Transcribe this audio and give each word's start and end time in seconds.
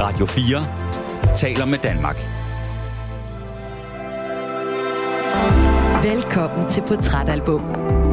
Radio 0.00 0.26
4 0.26 1.36
taler 1.36 1.64
med 1.64 1.78
Danmark. 1.78 2.16
Velkommen 6.04 6.70
til 6.70 6.82
Portrætalbum. 6.88 7.60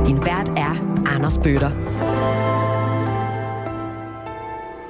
Din 0.05 0.25
vært 0.25 0.49
er 0.49 1.03
Anders 1.15 1.37
Bøtter. 1.37 1.71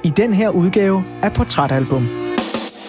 I 0.04 0.10
den 0.10 0.34
her 0.34 0.48
udgave 0.48 1.04
af 1.22 1.32
Portrætalbum. 1.32 2.08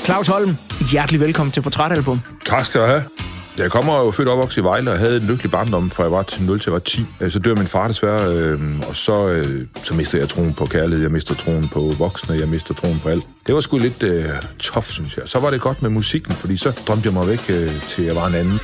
Claus 0.05 0.27
Holm, 0.27 0.49
hjertelig 0.91 1.21
velkommen 1.21 1.51
til 1.51 1.61
Portrætalbum. 1.61 2.19
Tak 2.45 2.65
skal 2.65 2.81
du 2.81 2.85
have. 2.85 3.18
Jeg 3.59 3.71
kommer 3.71 3.99
jo 3.99 4.11
født 4.11 4.27
og 4.27 4.33
opvokset 4.33 4.61
i 4.61 4.63
Vejle 4.63 4.91
og 4.91 4.99
havde 4.99 5.17
en 5.17 5.27
lykkelig 5.27 5.51
barndom, 5.51 5.91
fra 5.91 6.03
jeg 6.03 6.11
var 6.11 6.23
til 6.23 6.43
0 6.43 6.59
til 6.59 6.69
jeg 6.69 6.73
var 6.73 6.79
10. 6.79 7.05
Øh, 7.19 7.31
så 7.31 7.39
dør 7.39 7.55
min 7.55 7.67
far 7.67 7.87
desværre, 7.87 8.33
øh, 8.33 8.59
og 8.89 8.95
så, 8.95 9.27
øh, 9.27 9.67
så 9.83 9.93
mister 9.93 10.17
jeg 10.19 10.29
troen 10.29 10.53
på 10.53 10.65
kærlighed, 10.65 11.01
jeg 11.01 11.11
mister 11.11 11.35
troen 11.35 11.69
på 11.73 11.93
voksne, 11.97 12.35
jeg 12.35 12.49
mister 12.49 12.73
troen 12.73 12.99
på 12.99 13.09
alt. 13.09 13.23
Det 13.47 13.55
var 13.55 13.61
sgu 13.61 13.77
lidt 13.77 14.03
øh, 14.03 14.25
tof, 14.59 14.85
synes 14.85 15.17
jeg. 15.17 15.23
Så 15.25 15.39
var 15.39 15.49
det 15.49 15.61
godt 15.61 15.81
med 15.81 15.89
musikken, 15.89 16.33
fordi 16.33 16.57
så 16.57 16.71
drømte 16.87 17.05
jeg 17.05 17.13
mig 17.13 17.27
væk 17.27 17.49
øh, 17.49 17.69
til 17.89 18.03
jeg 18.03 18.15
var 18.15 18.27
en 18.27 18.35
anden. 18.35 18.59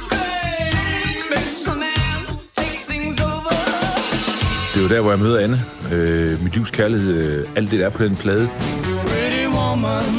Det 4.74 4.82
er 4.82 4.84
jo 4.84 4.90
der, 4.90 5.02
hvor 5.02 5.12
jeg 5.12 5.20
møder 5.20 5.40
Anne. 5.40 5.66
Øh, 5.92 6.44
mit 6.44 6.54
livs 6.54 6.72
kærlighed, 6.72 7.14
øh, 7.14 7.48
alt 7.56 7.72
det 7.72 7.80
der 7.80 7.86
er 7.86 7.90
på 7.90 8.04
den 8.04 8.16
plade. 8.16 8.50
Pretty 9.08 9.46
woman, 9.48 10.12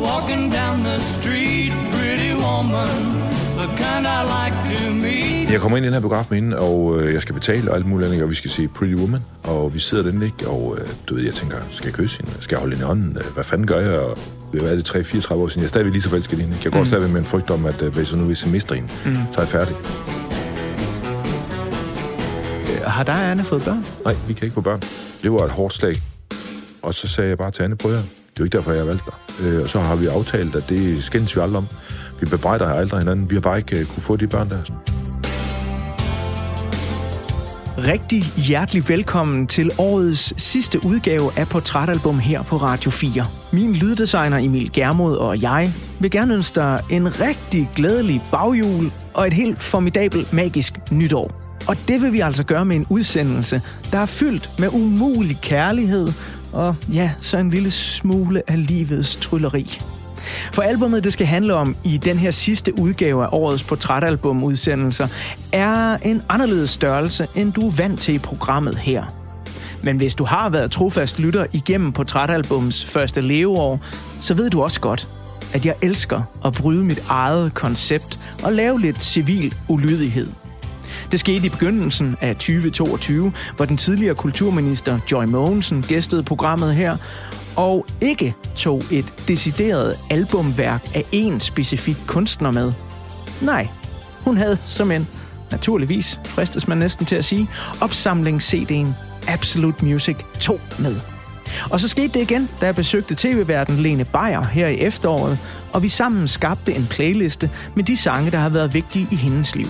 walking 0.00 0.52
down 0.52 0.78
the 0.84 0.98
street, 1.00 1.72
pretty 1.92 2.32
woman, 2.44 3.25
jeg 5.52 5.60
kommer 5.60 5.76
ind 5.76 5.84
i 5.84 5.88
den 5.88 5.92
her 5.94 6.00
biograf 6.00 6.26
med 6.30 6.38
hende, 6.40 6.58
og 6.58 7.00
øh, 7.00 7.14
jeg 7.14 7.22
skal 7.22 7.34
betale 7.34 7.70
og 7.70 7.76
alt 7.76 7.86
muligt 7.86 8.08
andet, 8.08 8.22
og 8.22 8.30
vi 8.30 8.34
skal 8.34 8.50
se 8.50 8.68
Pretty 8.68 8.94
Woman, 8.94 9.20
og 9.42 9.74
vi 9.74 9.78
sidder 9.78 10.10
den 10.10 10.22
ikke, 10.22 10.48
og 10.48 10.78
øh, 10.80 10.88
du 11.08 11.14
ved, 11.14 11.24
jeg 11.24 11.34
tænker, 11.34 11.56
skal 11.70 11.86
jeg 11.86 11.94
kysse 11.94 12.18
hende? 12.18 12.32
Skal 12.40 12.54
jeg 12.56 12.60
holde 12.60 12.74
hende 12.74 12.84
i 12.84 12.86
hånden? 12.86 13.18
Øh, 13.20 13.34
Hvad 13.34 13.44
fanden 13.44 13.66
gør 13.66 13.80
jeg? 13.80 13.98
Og, 13.98 14.18
hvad 14.52 14.70
er 14.70 14.74
det, 14.74 14.90
3-34 14.90 15.34
år 15.34 15.48
siden? 15.48 15.60
Jeg 15.60 15.64
er 15.64 15.68
stadigvæk 15.68 15.92
lige 15.92 16.02
så 16.02 16.08
forelsket 16.08 16.38
i 16.38 16.40
hende. 16.40 16.56
Jeg 16.64 16.72
går 16.72 16.80
mm. 16.80 16.86
stadigvæk 16.86 17.12
med 17.12 17.20
en 17.20 17.26
frygt 17.26 17.50
om, 17.50 17.66
at 17.66 17.82
øh, 17.82 17.92
hvis 17.92 18.10
jeg 18.12 18.20
nu 18.20 18.26
hvis 18.26 18.44
jeg 18.44 18.52
mister 18.52 18.74
hende, 18.74 18.88
mm. 19.04 19.16
så 19.32 19.38
er 19.40 19.42
jeg 19.42 19.48
færdig. 19.48 19.76
Har 22.84 23.04
og 23.04 23.30
Anne 23.30 23.44
fået 23.44 23.62
børn? 23.62 23.86
Nej, 24.04 24.16
vi 24.28 24.32
kan 24.32 24.44
ikke 24.44 24.54
få 24.54 24.60
børn. 24.60 24.80
Det 25.22 25.32
var 25.32 25.44
et 25.44 25.50
hårdt 25.50 25.74
slag. 25.74 26.02
Og 26.82 26.94
så 26.94 27.08
sagde 27.08 27.28
jeg 27.28 27.38
bare 27.38 27.50
til 27.50 27.62
Anne, 27.62 27.76
prøv 27.76 27.92
at 27.92 27.98
det 27.98 28.04
er 28.04 28.32
jo 28.38 28.44
ikke 28.44 28.56
derfor, 28.56 28.72
jeg 28.72 28.80
har 28.80 28.86
valgt 28.86 29.04
dig. 29.04 29.46
Øh, 29.46 29.62
og 29.62 29.68
så 29.68 29.80
har 29.80 29.96
vi 29.96 30.06
aftalt, 30.06 30.56
at 30.56 30.68
det 30.68 31.04
skændes 31.04 31.36
vi 31.36 31.40
aldrig 31.40 31.58
om. 31.58 31.66
Vi 32.20 32.26
bebrejder 32.26 32.68
aldrig 32.68 33.00
hinanden. 33.00 33.30
Vi 33.30 33.34
har 33.36 33.40
bare 33.40 33.58
ikke 33.58 33.80
øh, 33.80 33.86
kunne 33.86 34.02
få 34.02 34.16
de 34.16 34.26
børn 34.26 34.48
der. 34.48 34.62
Rigtig 37.78 38.22
hjertelig 38.22 38.88
velkommen 38.88 39.46
til 39.46 39.70
årets 39.78 40.42
sidste 40.42 40.84
udgave 40.84 41.30
af 41.36 41.48
Portrætalbum 41.48 42.18
her 42.18 42.42
på 42.42 42.56
Radio 42.56 42.90
4. 42.90 43.26
Min 43.52 43.72
lyddesigner 43.72 44.38
Emil 44.38 44.72
Germod 44.72 45.16
og 45.16 45.42
jeg 45.42 45.72
vil 46.00 46.10
gerne 46.10 46.34
ønske 46.34 46.54
dig 46.54 46.80
en 46.90 47.20
rigtig 47.20 47.70
glædelig 47.74 48.22
baghjul 48.30 48.92
og 49.14 49.26
et 49.26 49.32
helt 49.32 49.62
formidabelt 49.62 50.32
magisk 50.32 50.78
nytår. 50.90 51.42
Og 51.68 51.76
det 51.88 52.02
vil 52.02 52.12
vi 52.12 52.20
altså 52.20 52.44
gøre 52.44 52.64
med 52.64 52.76
en 52.76 52.86
udsendelse, 52.90 53.62
der 53.92 53.98
er 53.98 54.06
fyldt 54.06 54.50
med 54.58 54.68
umulig 54.72 55.38
kærlighed 55.42 56.08
og 56.52 56.76
ja, 56.92 57.10
så 57.20 57.38
en 57.38 57.50
lille 57.50 57.70
smule 57.70 58.42
af 58.46 58.66
livets 58.66 59.16
trylleri. 59.16 59.78
For 60.52 60.62
albumet, 60.62 61.04
det 61.04 61.12
skal 61.12 61.26
handle 61.26 61.54
om 61.54 61.76
i 61.84 61.96
den 61.96 62.18
her 62.18 62.30
sidste 62.30 62.78
udgave 62.78 63.24
af 63.24 63.28
årets 63.32 63.62
portrætalbum-udsendelser, 63.62 65.08
er 65.52 65.96
en 65.96 66.22
anderledes 66.28 66.70
størrelse, 66.70 67.26
end 67.34 67.52
du 67.52 67.66
er 67.66 67.70
vant 67.70 68.00
til 68.00 68.14
i 68.14 68.18
programmet 68.18 68.78
her. 68.78 69.04
Men 69.82 69.96
hvis 69.96 70.14
du 70.14 70.24
har 70.24 70.48
været 70.48 70.70
trofast 70.70 71.18
lytter 71.18 71.46
igennem 71.52 71.92
portrætalbums 71.92 72.84
første 72.84 73.20
leveår, 73.20 73.80
så 74.20 74.34
ved 74.34 74.50
du 74.50 74.62
også 74.62 74.80
godt, 74.80 75.08
at 75.52 75.66
jeg 75.66 75.74
elsker 75.82 76.22
at 76.44 76.52
bryde 76.52 76.84
mit 76.84 77.02
eget 77.08 77.54
koncept 77.54 78.18
og 78.44 78.52
lave 78.52 78.80
lidt 78.80 79.02
civil 79.02 79.54
ulydighed. 79.68 80.28
Det 81.12 81.20
skete 81.20 81.46
i 81.46 81.48
begyndelsen 81.48 82.16
af 82.20 82.36
2022, 82.36 83.32
hvor 83.56 83.64
den 83.64 83.76
tidligere 83.76 84.14
kulturminister 84.14 84.98
Joy 85.12 85.24
Mogensen 85.24 85.82
gæstede 85.82 86.22
programmet 86.22 86.74
her, 86.74 86.96
og 87.56 87.86
ikke 88.00 88.34
tog 88.56 88.82
et 88.90 89.14
decideret 89.28 89.98
albumværk 90.10 90.88
af 90.94 91.04
en 91.12 91.40
specifik 91.40 91.96
kunstner 92.06 92.52
med. 92.52 92.72
Nej, 93.42 93.68
hun 94.20 94.36
havde 94.36 94.58
som 94.66 94.90
en, 94.90 95.08
naturligvis 95.50 96.20
fristes 96.24 96.68
man 96.68 96.78
næsten 96.78 97.06
til 97.06 97.16
at 97.16 97.24
sige, 97.24 97.48
opsamlings-CD'en 97.80 98.86
Absolute 99.28 99.84
Music 99.84 100.16
2 100.40 100.60
med. 100.78 100.96
Og 101.70 101.80
så 101.80 101.88
skete 101.88 102.08
det 102.08 102.30
igen, 102.30 102.48
da 102.60 102.66
jeg 102.66 102.74
besøgte 102.74 103.14
tv-verden 103.14 103.76
Lene 103.76 104.04
Beyer 104.04 104.42
her 104.42 104.68
i 104.68 104.78
efteråret, 104.78 105.38
og 105.72 105.82
vi 105.82 105.88
sammen 105.88 106.28
skabte 106.28 106.74
en 106.74 106.86
playliste 106.90 107.50
med 107.74 107.84
de 107.84 107.96
sange, 107.96 108.30
der 108.30 108.38
har 108.38 108.48
været 108.48 108.74
vigtige 108.74 109.08
i 109.10 109.16
hendes 109.16 109.54
liv. 109.54 109.66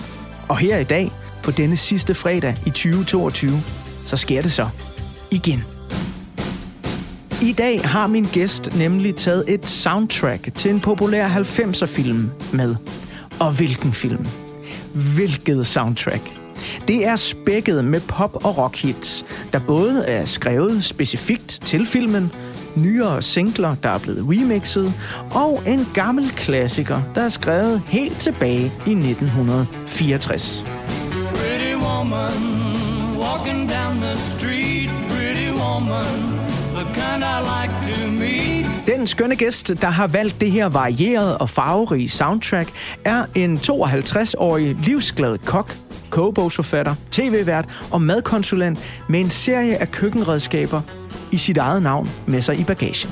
Og 0.47 0.57
her 0.57 0.77
i 0.77 0.83
dag, 0.83 1.11
på 1.43 1.51
denne 1.51 1.77
sidste 1.77 2.13
fredag 2.13 2.55
i 2.65 2.69
2022, 2.69 3.51
så 4.05 4.17
sker 4.17 4.41
det 4.41 4.51
så 4.51 4.69
igen. 5.31 5.76
I 7.41 7.51
dag 7.51 7.81
har 7.81 8.07
min 8.07 8.25
gæst 8.25 8.75
nemlig 8.77 9.15
taget 9.15 9.43
et 9.47 9.67
soundtrack 9.67 10.55
til 10.55 10.71
en 10.71 10.79
populær 10.79 11.27
90'er-film 11.27 12.31
med. 12.53 12.75
Og 13.39 13.51
hvilken 13.51 13.93
film? 13.93 14.25
Hvilket 15.15 15.67
soundtrack? 15.67 16.31
Det 16.87 17.07
er 17.07 17.15
spækket 17.15 17.85
med 17.85 18.01
pop- 18.01 18.45
og 18.45 18.57
rockhits, 18.57 19.25
der 19.53 19.59
både 19.59 20.03
er 20.05 20.25
skrevet 20.25 20.83
specifikt 20.83 21.59
til 21.61 21.85
filmen, 21.85 22.31
nyere 22.75 23.21
singler, 23.21 23.75
der 23.75 23.89
er 23.89 23.99
blevet 23.99 24.25
remixet, 24.29 24.93
og 25.31 25.63
en 25.67 25.87
gammel 25.93 26.29
klassiker, 26.29 27.01
der 27.15 27.21
er 27.21 27.29
skrevet 27.29 27.81
helt 27.87 28.19
tilbage 28.19 28.71
i 28.87 28.91
1964. 28.91 30.63
Pretty 31.29 31.75
woman, 31.75 32.41
walking 33.17 33.69
down 33.69 33.95
the 34.01 34.15
street, 34.15 34.89
pretty 35.09 35.49
woman, 35.61 36.36
den 38.85 39.07
skønne 39.07 39.35
gæst, 39.35 39.73
der 39.81 39.87
har 39.87 40.07
valgt 40.07 40.41
det 40.41 40.51
her 40.51 40.65
varierede 40.65 41.37
og 41.37 41.49
farverige 41.49 42.09
soundtrack, 42.09 42.69
er 43.05 43.25
en 43.35 43.57
52-årig 43.57 44.75
livsglad 44.83 45.37
kok, 45.37 45.75
kogebogsforfatter, 46.09 46.95
tv-vært 47.11 47.65
og 47.91 48.01
madkonsulent 48.01 48.79
med 49.09 49.19
en 49.19 49.29
serie 49.29 49.77
af 49.77 49.91
køkkenredskaber 49.91 50.81
i 51.31 51.37
sit 51.37 51.57
eget 51.57 51.81
navn 51.81 52.09
med 52.25 52.41
sig 52.41 52.59
i 52.59 52.63
bagagen. 52.63 53.09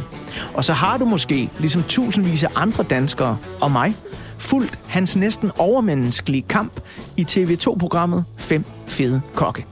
Og 0.54 0.64
så 0.64 0.74
har 0.74 0.98
du 0.98 1.06
måske, 1.06 1.50
ligesom 1.60 1.84
tusindvis 1.84 2.44
af 2.44 2.50
andre 2.56 2.84
danskere 2.84 3.38
og 3.62 3.72
mig, 3.72 3.96
fulgt 4.38 4.80
hans 4.88 5.16
næsten 5.16 5.52
overmenneskelige 5.58 6.46
kamp 6.50 6.80
i 7.18 7.26
TV2-programmet 7.30 8.26
5 8.38 8.64
Fede 8.88 9.22
Kokke. 9.36 9.66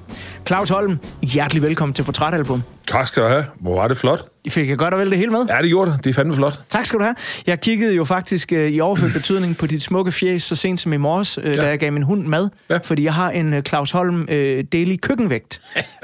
Claus 0.48 0.70
Holm, 0.70 0.98
hjertelig 1.22 1.64
velkommen 1.64 1.94
til 1.94 2.04
Portrætalbum. 2.04 2.64
Tak 2.88 3.08
skal 3.08 3.24
du 3.24 3.28
have. 3.28 3.46
Hvor 3.60 3.76
var 3.76 3.88
det 3.88 3.98
flot. 3.98 4.26
I 4.46 4.50
fik 4.50 4.70
jeg 4.70 4.78
godt 4.78 4.94
og 4.94 5.00
vel 5.00 5.10
det 5.10 5.18
hele 5.18 5.32
med? 5.32 5.40
Ja, 5.50 5.58
det 5.62 5.68
gjorde 5.70 5.92
det. 5.92 6.04
Det 6.04 6.10
er 6.10 6.14
fandme 6.14 6.36
flot. 6.36 6.60
Tak 6.70 6.86
skal 6.86 7.00
du 7.00 7.04
have. 7.04 7.16
Jeg 7.48 7.62
kiggede 7.62 7.94
jo 7.96 8.04
faktisk 8.04 8.54
øh, 8.54 8.72
i 8.72 8.80
overført 8.80 9.12
betydning 9.22 9.58
på 9.58 9.68
dit 9.68 9.84
smukke 9.84 10.12
fjes 10.12 10.44
så 10.44 10.56
sent 10.56 10.80
som 10.80 10.94
i 10.94 10.98
morges, 10.98 11.40
øh, 11.44 11.56
ja. 11.56 11.62
da 11.62 11.68
jeg 11.68 11.80
gav 11.80 11.92
min 11.92 12.04
hund 12.04 12.26
mad. 12.28 12.50
Ja. 12.70 12.78
Fordi 12.84 13.04
jeg 13.04 13.14
har 13.14 13.30
en 13.32 13.54
øh, 13.54 13.64
Claus 13.64 13.92
Holm 13.92 14.28
øh, 14.30 14.64
daily 14.74 14.96
køkkenvægt. 15.02 15.62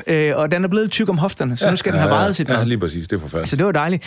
øh, 0.07 0.31
og 0.35 0.51
den 0.51 0.63
er 0.63 0.67
blevet 0.67 0.91
tyk 0.91 1.09
om 1.09 1.17
hofterne, 1.17 1.57
så 1.57 1.69
nu 1.69 1.75
skal 1.75 1.91
den 1.91 1.99
have 1.99 2.11
vejet 2.11 2.35
sit 2.35 2.49
Ja, 2.49 2.57
mad. 2.57 2.65
lige 2.65 2.77
præcis. 2.79 3.07
Det 3.07 3.15
er 3.15 3.19
forfærdeligt. 3.19 3.49
Så 3.49 3.55
det 3.55 3.65
var 3.65 3.71
dejligt. 3.71 4.03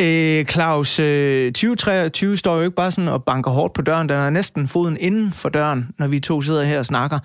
Øh, 0.00 0.44
Claus, 0.44 1.00
øh, 1.00 1.52
2023 1.52 2.36
står 2.36 2.56
jo 2.56 2.62
ikke 2.62 2.76
bare 2.76 2.90
sådan 2.90 3.08
og 3.08 3.24
banker 3.24 3.50
hårdt 3.50 3.72
på 3.74 3.82
døren. 3.82 4.08
Den 4.08 4.16
er 4.16 4.30
næsten 4.30 4.68
foden 4.68 4.96
inden 5.00 5.32
for 5.32 5.48
døren, 5.48 5.88
når 5.98 6.06
vi 6.06 6.20
to 6.20 6.42
sidder 6.42 6.64
her 6.64 6.78
og 6.78 6.86
snakker. 6.86 7.18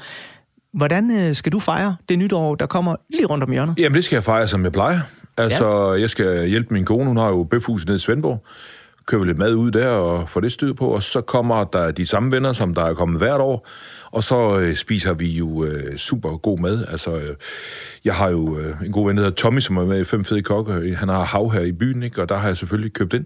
Hvordan 0.73 1.11
øh, 1.11 1.35
skal 1.35 1.51
du 1.51 1.59
fejre 1.59 1.95
det 2.09 2.19
nytår, 2.19 2.55
der 2.55 2.65
kommer 2.65 2.95
lige 3.09 3.25
rundt 3.25 3.43
om 3.43 3.51
hjørnet? 3.51 3.75
Jamen, 3.79 3.95
det 3.95 4.03
skal 4.03 4.15
jeg 4.15 4.23
fejre, 4.23 4.47
som 4.47 4.63
jeg 4.63 4.71
plejer. 4.71 4.99
Altså, 5.37 5.93
ja. 5.93 6.01
jeg 6.01 6.09
skal 6.09 6.47
hjælpe 6.47 6.73
min 6.73 6.85
kone. 6.85 7.05
Hun 7.05 7.17
har 7.17 7.27
jo 7.27 7.43
bøfhuset 7.43 7.87
nede 7.87 7.95
i 7.95 7.99
Svendborg. 7.99 8.43
Køber 9.05 9.25
lidt 9.25 9.37
mad 9.37 9.53
ud 9.53 9.71
der 9.71 9.87
og 9.87 10.29
får 10.29 10.39
det 10.39 10.51
styr 10.51 10.73
på. 10.73 10.87
Og 10.87 11.03
så 11.03 11.21
kommer 11.21 11.63
der 11.63 11.91
de 11.91 12.07
samme 12.07 12.31
venner, 12.31 12.53
som 12.53 12.73
der 12.73 12.83
er 12.85 12.93
kommet 12.93 13.17
hvert 13.17 13.41
år. 13.41 13.67
Og 14.11 14.23
så 14.23 14.59
øh, 14.59 14.75
spiser 14.75 15.13
vi 15.13 15.31
jo 15.31 15.65
øh, 15.65 15.97
super 15.97 16.37
god 16.37 16.59
mad. 16.59 16.85
Altså, 16.87 17.15
øh, 17.17 17.35
jeg 18.05 18.15
har 18.15 18.29
jo 18.29 18.59
øh, 18.59 18.75
en 18.85 18.91
god 18.91 19.07
ven, 19.07 19.17
der 19.17 19.23
hedder 19.23 19.35
Tommy, 19.35 19.59
som 19.59 19.77
er 19.77 19.85
med 19.85 19.99
i 19.99 20.03
Fem 20.03 20.25
Fede 20.25 20.41
Kokke. 20.41 20.95
Han 20.95 21.09
har 21.09 21.23
hav 21.23 21.51
her 21.51 21.61
i 21.61 21.71
byen, 21.71 22.03
ikke? 22.03 22.21
og 22.21 22.29
der 22.29 22.37
har 22.37 22.47
jeg 22.47 22.57
selvfølgelig 22.57 22.93
købt 22.93 23.13
ind. 23.13 23.25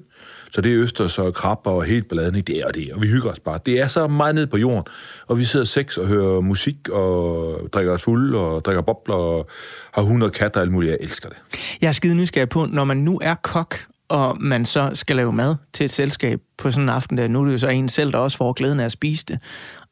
Så 0.51 0.61
det 0.61 0.73
er 0.73 0.81
østers 0.81 1.19
og 1.19 1.33
krabber 1.33 1.71
og 1.71 1.83
helt 1.83 2.07
balladen 2.09 2.35
i 2.35 2.41
det 2.41 2.65
og 2.65 2.75
det, 2.75 2.91
og 2.93 3.01
vi 3.01 3.07
hygger 3.07 3.31
os 3.31 3.39
bare. 3.39 3.59
Det 3.65 3.81
er 3.81 3.87
så 3.87 4.07
meget 4.07 4.35
ned 4.35 4.47
på 4.47 4.57
jorden, 4.57 4.83
og 5.27 5.39
vi 5.39 5.43
sidder 5.43 5.65
seks 5.65 5.97
og 5.97 6.07
hører 6.07 6.41
musik 6.41 6.89
og 6.89 7.59
drikker 7.73 7.93
os 7.93 8.03
fulde 8.03 8.37
og 8.37 8.65
drikker 8.65 8.81
bobler 8.81 9.15
og 9.15 9.49
har 9.93 10.01
hunde 10.01 10.25
og 10.25 10.31
katter 10.31 10.59
og 10.59 10.63
alt 10.63 10.71
muligt. 10.71 10.91
Jeg 10.91 10.97
elsker 11.01 11.29
det. 11.29 11.37
Jeg 11.81 11.87
er 11.87 11.91
skide 11.91 12.15
nysgerrig 12.15 12.49
på, 12.49 12.65
når 12.65 12.83
man 12.83 12.97
nu 12.97 13.19
er 13.23 13.35
kok, 13.35 13.75
og 14.09 14.37
man 14.41 14.65
så 14.65 14.91
skal 14.93 15.15
lave 15.15 15.33
mad 15.33 15.55
til 15.73 15.83
et 15.83 15.91
selskab 15.91 16.39
på 16.57 16.71
sådan 16.71 16.83
en 16.83 16.89
aften 16.89 17.17
der, 17.17 17.27
nu 17.27 17.41
er 17.41 17.45
det 17.45 17.51
jo 17.51 17.57
så 17.57 17.67
en 17.67 17.89
selv, 17.89 18.11
der 18.11 18.17
også 18.17 18.37
får 18.37 18.53
glæden 18.53 18.79
af 18.79 18.85
at 18.85 18.91
spise 18.91 19.25
det. 19.27 19.39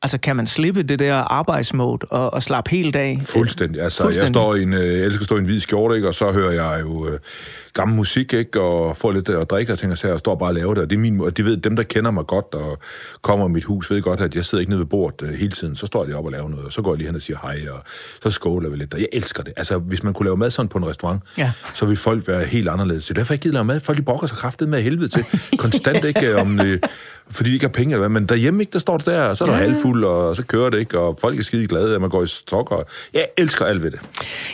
Altså, 0.01 0.17
kan 0.17 0.35
man 0.35 0.47
slippe 0.47 0.83
det 0.83 0.99
der 0.99 1.15
arbejdsmode 1.15 2.05
og, 2.09 2.33
og 2.33 2.43
slappe 2.43 2.71
helt 2.71 2.95
af? 2.95 3.17
Fuldstændig. 3.21 3.81
Altså, 3.81 4.03
Fuldstændig. 4.03 4.27
jeg 4.27 4.33
står 4.33 4.55
i 4.55 4.63
en, 4.63 4.73
øh, 4.73 4.79
elsker 5.05 5.19
at 5.19 5.25
stå 5.25 5.35
i 5.35 5.39
en 5.39 5.45
hvid 5.45 5.59
skjorte, 5.59 5.95
ikke? 5.95 6.07
og 6.07 6.13
så 6.13 6.31
hører 6.31 6.51
jeg 6.51 6.81
jo 6.81 7.07
øh, 7.07 7.19
gammel 7.75 7.97
musik, 7.97 8.33
ikke? 8.33 8.61
og 8.61 8.97
får 8.97 9.11
lidt 9.11 9.29
at 9.29 9.49
drikke 9.49 9.73
og 9.73 9.79
tænker 9.79 9.95
sig, 9.95 10.13
og 10.13 10.19
står 10.19 10.35
bare 10.35 10.49
og 10.49 10.53
laver 10.53 10.73
det. 10.73 10.83
Og 10.83 10.89
det 10.89 10.95
er 10.95 10.99
min, 10.99 11.19
og 11.21 11.37
de 11.37 11.45
ved, 11.45 11.57
dem, 11.57 11.75
der 11.75 11.83
kender 11.83 12.11
mig 12.11 12.27
godt 12.27 12.53
og 12.53 12.79
kommer 13.21 13.47
i 13.47 13.51
mit 13.51 13.63
hus, 13.63 13.91
ved 13.91 14.01
godt, 14.01 14.21
at 14.21 14.35
jeg 14.35 14.45
sidder 14.45 14.59
ikke 14.59 14.69
nede 14.71 14.79
ved 14.79 14.85
bordet 14.85 15.27
øh, 15.27 15.33
hele 15.33 15.51
tiden. 15.51 15.75
Så 15.75 15.85
står 15.85 16.05
jeg 16.05 16.15
op 16.15 16.25
og 16.25 16.31
laver 16.31 16.49
noget, 16.49 16.65
og 16.65 16.73
så 16.73 16.81
går 16.81 16.91
jeg 16.91 16.97
lige 16.97 17.07
hen 17.07 17.15
og 17.15 17.21
siger 17.21 17.37
hej, 17.41 17.61
og 17.71 17.79
så 18.23 18.29
skåler 18.29 18.69
vi 18.69 18.77
lidt. 18.77 18.93
Og 18.93 18.99
jeg 18.99 19.07
elsker 19.13 19.43
det. 19.43 19.53
Altså, 19.57 19.77
hvis 19.77 20.03
man 20.03 20.13
kunne 20.13 20.25
lave 20.25 20.37
mad 20.37 20.51
sådan 20.51 20.69
på 20.69 20.77
en 20.77 20.87
restaurant, 20.87 21.21
Ja. 21.37 21.51
så 21.73 21.85
ville 21.85 21.97
folk 21.97 22.27
være 22.27 22.43
helt 22.45 22.69
anderledes. 22.69 23.03
Det 23.05 23.09
er 23.11 23.13
derfor, 23.13 23.33
jeg 23.33 23.35
ikke 23.35 23.43
gider 23.43 23.53
lave 23.53 23.65
mad. 23.65 23.79
Folk 23.79 23.97
de 23.97 24.03
brokker 24.03 24.27
sig 24.27 24.37
kraftet 24.37 24.69
med 24.69 24.81
helvede 24.81 25.07
til. 25.07 25.25
Konstant 25.57 26.05
ikke 26.15 26.35
om... 26.35 26.59
Øh, 26.61 26.79
fordi 27.31 27.49
de 27.49 27.53
ikke 27.53 27.65
har 27.65 27.71
penge 27.71 27.91
eller 27.93 27.99
hvad, 28.07 28.09
men 28.09 28.29
derhjemme 28.29 28.61
ikke, 28.63 28.71
der 28.73 28.79
står 28.79 28.97
det 28.97 29.05
der, 29.05 29.21
og 29.21 29.37
så 29.37 29.43
er 29.43 29.47
der 29.47 29.55
Ja. 29.55 29.61
ja. 29.61 29.67
halvfuld, 29.67 30.03
og 30.05 30.35
så 30.35 30.45
kører 30.45 30.69
det 30.69 30.79
ikke, 30.79 30.99
og 30.99 31.17
folk 31.21 31.39
er 31.39 31.43
skide 31.43 31.67
glade, 31.67 31.95
at 31.95 32.01
man 32.01 32.09
går 32.09 32.23
i 32.23 32.27
stok, 32.27 32.71
og 32.71 32.85
jeg 33.13 33.27
elsker 33.37 33.65
alt 33.65 33.83
ved 33.83 33.91
det. 33.91 33.99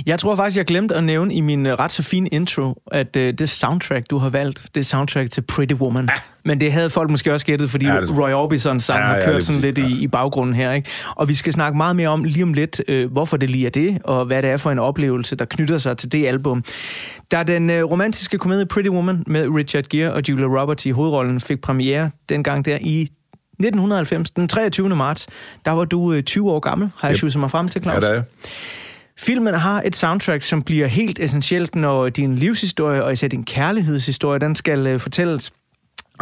Jeg 0.05 0.19
tror 0.19 0.35
faktisk, 0.35 0.57
jeg 0.57 0.65
glemte 0.65 0.95
at 0.95 1.03
nævne 1.03 1.33
i 1.33 1.41
min 1.41 1.65
øh, 1.65 1.73
ret 1.73 1.91
så 1.91 2.03
fine 2.03 2.27
intro, 2.29 2.81
at 2.91 3.10
øh, 3.17 3.33
det 3.33 3.49
soundtrack, 3.49 4.05
du 4.09 4.17
har 4.17 4.29
valgt, 4.29 4.65
det 4.75 4.81
er 4.81 4.85
soundtrack 4.85 5.31
til 5.31 5.41
Pretty 5.41 5.73
Woman. 5.73 6.05
Ja. 6.05 6.13
Men 6.45 6.61
det 6.61 6.71
havde 6.73 6.89
folk 6.89 7.09
måske 7.09 7.33
også 7.33 7.45
gættet, 7.45 7.69
fordi 7.69 7.85
Ja, 7.85 7.93
ja, 7.95 8.01
det- 8.01 8.17
Roy 8.17 8.31
Orbison 8.31 8.79
sang 8.79 8.99
Ja, 8.99 9.03
ja, 9.05 9.09
har 9.11 9.17
ja, 9.19 9.25
kørt 9.25 9.33
lige 9.33 9.41
sådan 9.43 9.61
lidt 9.61 9.77
i, 9.77 9.81
ja. 9.81 9.87
i 10.01 10.07
baggrunden 10.07 10.55
her. 10.55 10.71
Ikke? 10.71 10.89
Og 11.15 11.29
vi 11.29 11.35
skal 11.35 11.53
snakke 11.53 11.77
meget 11.77 11.95
mere 11.95 12.09
om 12.09 12.23
lige 12.23 12.43
om 12.43 12.53
lidt, 12.53 12.81
øh, 12.87 13.11
hvorfor 13.11 13.37
det 13.37 13.49
lige 13.49 13.65
er 13.65 13.69
det, 13.69 13.97
og 14.03 14.25
hvad 14.25 14.41
det 14.41 14.49
er 14.49 14.57
for 14.57 14.71
en 14.71 14.79
oplevelse, 14.79 15.35
der 15.35 15.45
knytter 15.45 15.77
sig 15.77 15.97
til 15.97 16.11
det 16.11 16.27
album. 16.27 16.63
Da 17.31 17.43
den 17.43 17.69
øh, 17.69 17.83
romantiske 17.83 18.37
komedie 18.37 18.65
Pretty 18.65 18.89
Woman 18.89 19.23
med 19.27 19.47
Richard 19.55 19.83
Gere 19.89 20.13
og 20.13 20.21
Julia 20.29 20.45
Roberts 20.45 20.85
i 20.85 20.89
hovedrollen 20.91 21.39
fik 21.39 21.61
premiere 21.61 22.09
dengang 22.29 22.65
der 22.65 22.77
i 22.81 23.01
1990, 23.59 24.31
den 24.31 24.47
23. 24.47 24.89
marts, 24.95 25.27
der 25.65 25.71
var 25.71 25.85
du 25.85 26.13
øh, 26.13 26.23
20 26.23 26.51
år 26.51 26.59
gammel, 26.59 26.89
har 27.01 27.07
jeg 27.09 27.23
Yep. 27.23 27.35
mig 27.35 27.51
frem 27.51 27.67
til, 27.69 27.81
Ja, 27.85 27.89
Claus. 27.91 28.03
der 28.03 28.09
er. 28.11 28.21
Filmen 29.21 29.53
har 29.53 29.81
et 29.85 29.95
soundtrack, 29.95 30.43
som 30.43 30.63
bliver 30.63 30.87
helt 30.87 31.19
essentielt, 31.19 31.75
når 31.75 32.09
din 32.09 32.35
livshistorie, 32.35 33.03
og 33.03 33.11
især 33.11 33.27
din 33.27 33.43
kærlighedshistorie, 33.43 34.39
den 34.39 34.55
skal 34.55 34.87
øh, 34.87 34.99
fortælles. 34.99 35.51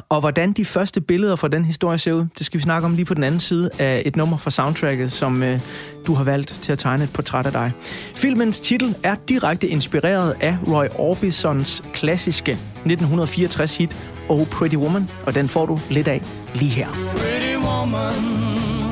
Og 0.10 0.19
hvordan 0.19 0.54
de 0.54 0.66
første 0.66 1.01
billeder 1.01 1.36
fra 1.36 1.48
den 1.48 1.66
historie 1.66 1.98
ser 1.98 2.13
ud, 2.13 2.25
det 2.38 2.46
skal 2.46 2.57
vi 2.57 2.63
snakke 2.63 2.86
om 2.86 2.96
lige 2.96 3.06
på 3.06 3.13
den 3.13 3.24
anden 3.24 3.40
side 3.40 3.69
af 3.80 4.01
et 4.06 4.16
nummer 4.16 4.38
fra 4.38 4.50
soundtracket, 4.50 5.12
som 5.12 5.44
øh, 5.44 5.60
du 6.07 6.13
har 6.13 6.24
valgt 6.24 6.50
til 6.50 6.72
at 6.72 6.80
tegne 6.80 7.04
et 7.04 7.13
portræt 7.13 7.46
af 7.46 7.51
dig. 7.51 7.72
Filmens 8.16 8.60
titel 8.60 8.96
er 9.04 9.16
direkte 9.30 9.68
inspireret 9.68 10.36
af 10.42 10.57
Roy 10.68 10.86
Orbisons 10.95 11.84
klassiske 11.94 12.52
1964 12.52 13.78
hit 13.78 14.04
Oh 14.30 14.48
Pretty 14.48 14.75
Woman, 14.75 15.10
og 15.25 15.36
den 15.36 15.48
får 15.48 15.66
du 15.66 15.80
lidt 15.90 16.07
af 16.07 16.22
lige 16.56 16.72
her. 16.72 16.88
Pretty 16.88 17.56
woman, 17.56 18.24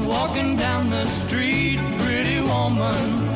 walking 0.09 0.59
down 0.59 0.85
the 0.91 1.05
street. 1.05 1.79
Pretty 1.99 2.39
woman, 2.51 3.26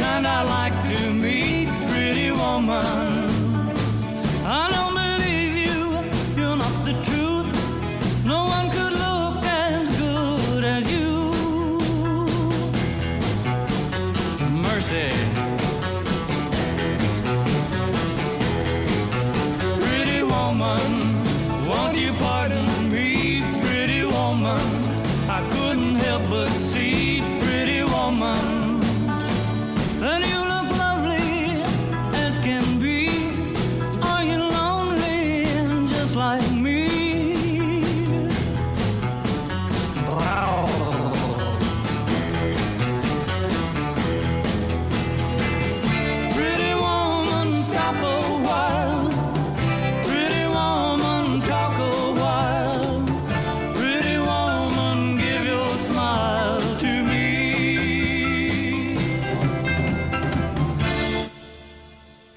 kind 0.00 0.26
I 0.26 0.42
like 0.56 0.76
to 0.90 1.10
meet. 1.12 1.68
Pretty 1.90 2.30
woman, 2.30 3.28
I 4.60 4.62
don't 4.74 4.94
believe 5.02 5.54
you. 5.66 5.80
You're 6.38 6.56
not 6.56 6.74
the 6.88 6.94
truth. 7.06 7.50
No 8.24 8.40
one 8.56 8.66
could 8.76 8.94
look 9.06 9.44
as 9.44 9.84
good 9.98 10.64
as 10.64 10.84
you. 10.94 11.10
Mercy. 14.66 15.10
Pretty 19.84 20.22
woman, 20.22 20.88
won't 21.68 21.96
you 21.96 22.12
pardon 22.14 22.66
me, 22.90 23.42
pretty 23.62 24.04
woman? 24.04 24.64
I 25.28 25.40
couldn't 25.54 25.96
help 25.96 26.22
but 26.30 26.48
see, 26.48 27.22
pretty 27.42 27.82
woman, 27.84 28.44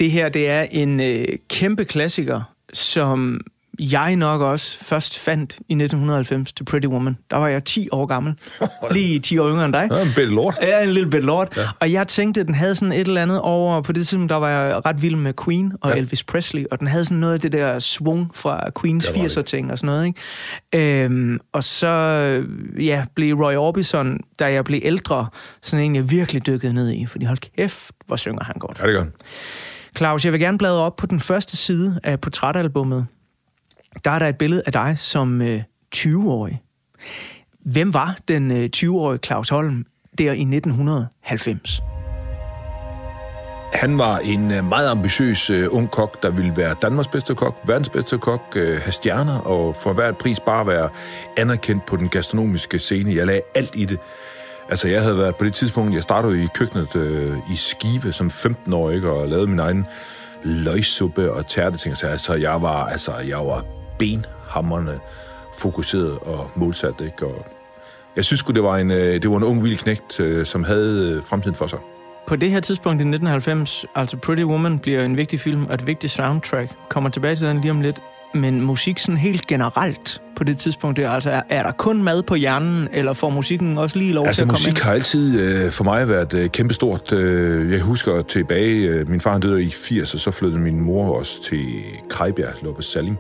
Det 0.04 0.12
her, 0.12 0.30
det 0.30 0.50
er 0.50 0.62
en 0.72 1.00
øh, 1.00 1.26
kæmpe 1.50 1.86
klassiker, 1.86 2.42
som 2.74 3.42
jeg 3.80 4.16
nok 4.16 4.42
også 4.42 4.86
først 4.86 5.20
fandt 5.20 5.54
i 5.54 5.74
1990 5.74 6.54
til 6.54 6.64
Pretty 6.64 6.88
Woman. 6.88 7.18
Der 7.32 7.38
var 7.38 7.48
jeg 7.48 7.64
10 7.64 7.90
år 7.92 8.06
gammel. 8.06 8.34
Lige 8.92 9.20
10 9.20 9.38
år 9.38 9.50
yngre 9.50 9.66
end 9.66 9.74
dig. 9.74 9.88
Ja, 9.92 10.02
en 10.02 10.12
bedre 10.16 10.30
lort. 10.30 10.58
Ja, 10.62 10.84
en 10.84 10.90
lille 10.90 11.10
bit 11.10 11.24
lort. 11.24 11.58
Ja. 11.58 11.68
Og 11.80 11.92
jeg 11.92 12.08
tænkte, 12.08 12.42
at 12.42 12.48
den 12.48 12.56
havde 12.56 12.76
sådan 12.76 12.92
et 12.92 13.08
eller 13.08 13.22
andet 13.22 13.42
over... 13.42 13.82
På 13.82 13.92
det 13.92 14.08
tidspunkt, 14.08 14.30
der 14.30 14.36
var 14.36 14.50
jeg 14.50 14.86
ret 14.86 15.02
vild 15.02 15.16
med 15.16 15.34
Queen 15.46 15.74
og 15.82 15.92
ja. 15.92 15.98
Elvis 15.98 16.24
Presley, 16.24 16.66
og 16.72 16.80
den 16.80 16.88
havde 16.88 17.06
sådan 17.06 17.18
noget 17.18 17.34
af 17.34 17.40
det 17.40 17.52
der 17.52 17.80
swung 17.80 18.32
fra 18.34 18.70
Queens 18.82 19.06
Det 19.06 19.16
var 19.16 19.28
det. 19.28 19.38
80'er-ting 19.38 19.72
og 19.72 19.78
sådan 19.78 19.96
noget, 19.96 20.06
ikke? 20.74 21.04
Øhm, 21.06 21.40
og 21.54 21.64
så 21.64 21.88
ja, 22.80 23.06
blev 23.16 23.36
Roy 23.36 23.56
Orbison, 23.56 24.20
da 24.40 24.52
jeg 24.52 24.64
blev 24.64 24.82
ældre, 24.84 25.28
sådan 25.62 25.86
en, 25.86 25.96
jeg 25.96 26.12
virkelig 26.12 26.46
dykkede 26.46 26.74
ned 26.74 26.92
i. 26.92 27.06
Fordi 27.06 27.26
hold 27.26 27.38
kæft, 27.58 27.92
hvor 28.08 28.16
synger 28.16 28.44
han 28.44 28.56
godt. 28.60 28.80
Ja, 28.80 28.86
det 28.86 28.94
gør 28.94 29.00
han. 29.00 29.12
Claus, 29.98 30.26
jeg 30.26 30.34
vil 30.34 30.40
gerne 30.40 30.58
bladre 30.58 30.82
op 30.82 30.96
på 30.96 31.06
den 31.06 31.20
første 31.20 31.58
side 31.58 32.00
af 32.04 32.22
portrætalbummet. 32.22 33.06
Der 34.06 34.12
er 34.12 34.20
der 34.20 34.28
et 34.28 34.38
billede 34.38 34.64
af 34.66 34.72
dig 34.72 34.94
som 34.98 35.42
øh, 35.42 35.62
20-årig. 35.96 36.62
Hvem 37.66 37.94
var 37.94 38.18
den 38.28 38.52
øh, 38.52 38.70
20-årige 38.76 39.20
Claus 39.20 39.50
Holm 39.50 39.86
der 40.18 40.32
i 40.32 40.42
1990? 40.42 41.82
Han 43.74 43.98
var 43.98 44.18
en 44.18 44.52
øh, 44.52 44.66
meget 44.66 44.90
ambitiøs 44.90 45.50
uh, 45.50 45.58
ung 45.70 45.92
kok, 45.92 46.24
der 46.24 46.30
ville 46.30 46.54
være 46.58 46.76
Danmarks 46.82 47.08
bedste 47.08 47.36
kok, 47.36 47.58
verdens 47.68 47.90
bedste 47.90 48.18
kok, 48.18 48.42
uh, 48.56 48.62
have 48.62 48.92
stjerner, 48.92 49.40
og 49.40 49.76
for 49.76 49.94
hver 49.94 50.12
pris 50.12 50.40
bare 50.40 50.68
være 50.68 50.90
anerkendt 51.38 51.86
på 51.86 51.96
den 51.96 52.10
gastronomiske 52.10 52.80
scene. 52.80 53.16
Jeg 53.16 53.26
lagde 53.26 53.42
alt 53.56 53.72
i 53.76 53.86
det. 53.86 54.00
Altså, 54.74 54.88
jeg 54.88 55.02
havde 55.02 55.18
været 55.18 55.36
på 55.36 55.46
det 55.46 55.54
tidspunkt, 55.54 55.94
jeg 55.94 56.04
startede 56.04 56.44
i 56.44 56.48
køkkenet 56.54 56.96
øh, 56.96 57.38
i 57.52 57.56
Skive 57.56 58.14
som 58.14 58.28
15-årig, 58.28 58.96
ikke, 58.96 59.12
og 59.12 59.28
lavede 59.28 59.48
min 59.48 59.60
egen 59.60 59.86
løgsuppe 60.44 61.32
og 61.32 61.48
tærteting. 61.48 61.98
Så 61.98 62.08
altså, 62.08 62.34
jeg 62.34 62.62
var, 62.62 62.86
altså, 62.86 63.12
jeg 63.28 63.38
var 63.38 63.66
benhammerne 64.00 65.00
fokuseret 65.58 66.20
og 66.20 66.52
målsat, 66.56 66.94
ikke? 67.02 67.26
Og 67.26 67.46
jeg 68.16 68.26
synes 68.26 68.44
det 68.44 68.64
var 68.64 68.78
en, 68.78 68.92
øh, 68.92 69.22
det 69.22 69.30
var 69.30 69.38
en 69.38 69.44
ung, 69.44 69.64
vild 69.64 69.78
knægt, 69.78 70.20
øh, 70.20 70.46
som 70.46 70.64
havde 70.64 71.12
øh, 71.12 71.24
fremtiden 71.24 71.56
for 71.56 71.68
sig. 71.68 71.80
På 72.28 72.36
det 72.36 72.52
her 72.52 72.60
tidspunkt 72.60 73.02
i 73.02 73.06
1990, 73.06 73.86
altså 73.96 74.18
Pretty 74.18 74.44
Woman 74.44 74.80
bliver 74.80 75.06
en 75.06 75.18
vigtig 75.18 75.40
film 75.40 75.66
og 75.66 75.74
et 75.74 75.88
vigtigt 75.88 76.14
soundtrack. 76.14 76.72
Kommer 76.90 77.10
tilbage 77.10 77.36
til 77.36 77.48
den 77.48 77.62
lige 77.62 77.72
om 77.72 77.82
lidt. 77.82 78.02
Men 78.34 78.62
musik 78.62 79.00
sådan 79.00 79.18
helt 79.18 79.48
generelt 79.48 80.22
på 80.36 80.44
det 80.44 80.58
tidspunkt, 80.58 80.98
der, 80.98 81.10
altså 81.10 81.30
er, 81.32 81.42
er 81.50 81.64
der 81.64 81.72
kun 81.72 82.04
mad 82.04 82.24
på 82.24 82.36
hjernen, 82.36 82.88
eller 82.94 83.14
får 83.14 83.30
musikken 83.30 83.78
også 83.78 83.98
lige 83.98 84.14
lov 84.14 84.24
til 84.24 84.28
Altså, 84.28 84.42
at 84.42 84.48
komme 84.48 84.54
musik 84.54 84.70
ind? 84.70 84.78
har 84.78 84.92
altid 84.92 85.40
øh, 85.40 85.72
for 85.72 85.84
mig 85.84 86.08
været 86.08 86.34
øh, 86.34 86.50
kæmpestort. 86.50 87.12
Øh, 87.14 87.72
jeg 87.72 87.82
husker 87.82 88.22
tilbage, 88.22 88.76
øh, 88.76 89.10
min 89.10 89.20
far 89.20 89.32
han 89.32 89.42
døde 89.42 89.64
i 89.64 89.72
80, 89.72 90.14
og 90.14 90.20
så 90.20 90.32
flyttede 90.32 90.62
min 90.62 90.80
mor 90.80 91.18
også 91.18 91.44
til 91.44 91.66
Krejbjerg, 92.10 92.54
lå 92.64 92.74
på 92.74 92.82
Salling. 92.82 93.18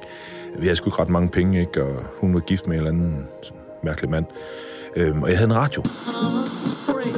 Vi 0.59 0.65
havde 0.65 0.75
sgu 0.75 0.87
ikke 0.89 0.99
ret 1.01 1.09
mange 1.09 1.29
penge, 1.29 1.59
ikke? 1.59 1.83
og 1.83 2.03
hun 2.19 2.33
var 2.33 2.39
gift 2.39 2.67
med 2.67 2.75
en 2.75 2.77
eller 2.87 2.91
anden 2.91 3.25
mærkelig 3.83 4.09
mand. 4.09 4.25
Øhm, 4.95 5.23
og 5.23 5.29
jeg 5.29 5.37
havde 5.37 5.51
en 5.51 5.55
radio. 5.57 5.83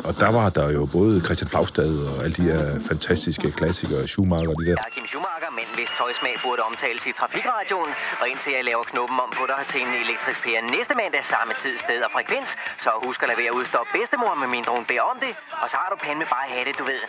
Og 0.05 0.15
der 0.19 0.31
var 0.31 0.49
der 0.49 0.71
jo 0.71 0.87
både 0.91 1.21
Christian 1.21 1.47
Flagstad 1.49 1.93
og 1.97 2.23
alle 2.23 2.35
de 2.35 2.41
her 2.41 2.79
fantastiske 2.89 3.51
klassikere, 3.51 4.07
Schumacher 4.07 4.49
og 4.49 4.55
de 4.61 4.65
der. 4.65 4.71
Er 4.71 4.89
Kim 4.95 5.05
Schumacher, 5.07 5.34
men 5.57 5.67
hvis 5.77 5.89
tøjsmag 5.99 6.35
burde 6.45 6.61
omtales 6.69 7.03
i 7.11 7.13
Trafikradioen, 7.19 7.91
og 8.21 8.25
indtil 8.31 8.51
jeg 8.57 8.63
laver 8.69 8.83
knuppen 8.91 9.17
om 9.25 9.31
på 9.39 9.43
dig 9.51 9.61
til 9.71 9.79
en 9.85 9.93
elektrisk 10.05 10.39
pære 10.45 10.61
næste 10.75 10.93
mandag 11.01 11.23
samme 11.33 11.53
tid, 11.63 11.75
sted 11.85 11.99
og 12.07 12.11
frekvens, 12.15 12.49
så 12.83 12.89
husk 13.05 13.19
at 13.23 13.27
lade 13.29 13.39
være 13.41 13.51
at 13.53 13.57
udstoppe 13.59 13.89
bedstemor, 13.95 14.31
med 14.43 14.49
mindre 14.55 14.71
hun 14.77 14.85
beder 14.91 15.05
om 15.13 15.17
det, 15.25 15.33
og 15.61 15.67
så 15.71 15.75
har 15.81 15.89
du 15.93 15.97
pande 16.05 16.19
med 16.23 16.29
bare 16.35 16.45
have 16.53 16.63
det, 16.69 16.75
du 16.79 16.83
ved. 16.91 17.01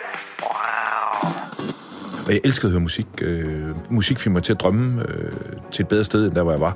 Wow. 0.46 1.36
Og 2.26 2.32
jeg 2.32 2.40
elskede 2.44 2.68
at 2.68 2.72
høre 2.74 2.86
musik. 2.90 3.06
Øh, 3.22 3.92
musik 3.98 4.18
fik 4.18 4.32
mig 4.32 4.42
til 4.42 4.52
at 4.52 4.60
drømme 4.60 5.02
øh, 5.08 5.32
til 5.72 5.82
et 5.82 5.88
bedre 5.88 6.04
sted, 6.04 6.26
end 6.26 6.34
der, 6.34 6.42
hvor 6.42 6.52
jeg 6.52 6.60
var. 6.60 6.74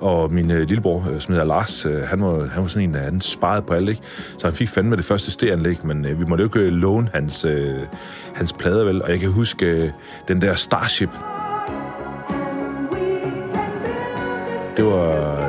Og 0.00 0.32
min 0.32 0.50
øh, 0.50 0.68
lillebror, 0.68 1.10
øh, 1.10 1.20
som 1.20 1.32
hedder 1.32 1.46
Lars, 1.46 1.86
øh, 1.86 2.02
han, 2.02 2.22
var, 2.22 2.46
han 2.46 2.62
var 2.62 2.68
sådan 2.68 2.88
en, 2.88 2.94
der 2.94 3.00
han 3.00 3.20
sparede 3.20 3.62
på 3.62 3.74
alt, 3.74 3.88
ikke? 3.88 4.02
Så 4.38 4.46
han 4.46 4.54
fik 4.54 4.68
fandme 4.68 4.96
det 4.96 5.04
første 5.04 5.30
stereanlæg, 5.30 5.86
men 5.86 6.04
øh, 6.06 6.20
vi 6.20 6.24
måtte 6.24 6.42
jo 6.42 6.48
ikke 6.48 6.60
øh, 6.60 6.72
låne 6.72 7.10
hans, 7.14 7.44
øh, 7.44 7.74
hans 8.34 8.52
plader, 8.52 8.84
vel? 8.84 9.02
Og 9.02 9.10
jeg 9.10 9.20
kan 9.20 9.30
huske 9.30 9.66
øh, 9.66 9.90
den 10.28 10.42
der 10.42 10.54
Starship. 10.54 11.10
Det 14.76 14.84
var 14.84 15.40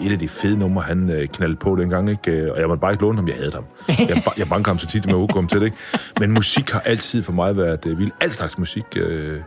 øh, 0.00 0.06
et 0.06 0.12
af 0.12 0.18
de 0.18 0.28
fede 0.28 0.58
numre, 0.58 0.82
han 0.82 1.10
øh, 1.10 1.28
knaldede 1.28 1.58
på 1.58 1.76
dengang, 1.76 2.10
ikke? 2.10 2.30
Øh, 2.30 2.50
og 2.52 2.60
jeg 2.60 2.68
måtte 2.68 2.80
bare 2.80 2.92
ikke 2.92 3.02
låne 3.02 3.18
ham, 3.18 3.28
jeg 3.28 3.36
havde 3.36 3.52
ham. 3.54 3.64
Jeg, 3.88 4.22
jeg 4.38 4.46
bankede 4.48 4.70
ham 4.70 4.78
så 4.78 4.86
tit, 4.86 5.06
med 5.06 5.22
at 5.22 5.32
komme 5.32 5.48
til 5.48 5.60
det, 5.60 5.66
ikke? 5.66 5.76
Men 6.20 6.30
musik 6.30 6.70
har 6.70 6.80
altid 6.80 7.22
for 7.22 7.32
mig 7.32 7.56
været 7.56 7.86
øh, 7.86 7.98
vildt. 7.98 8.14
Al 8.20 8.30
slags 8.30 8.58
musik. 8.58 8.84
Øh, 8.96 9.40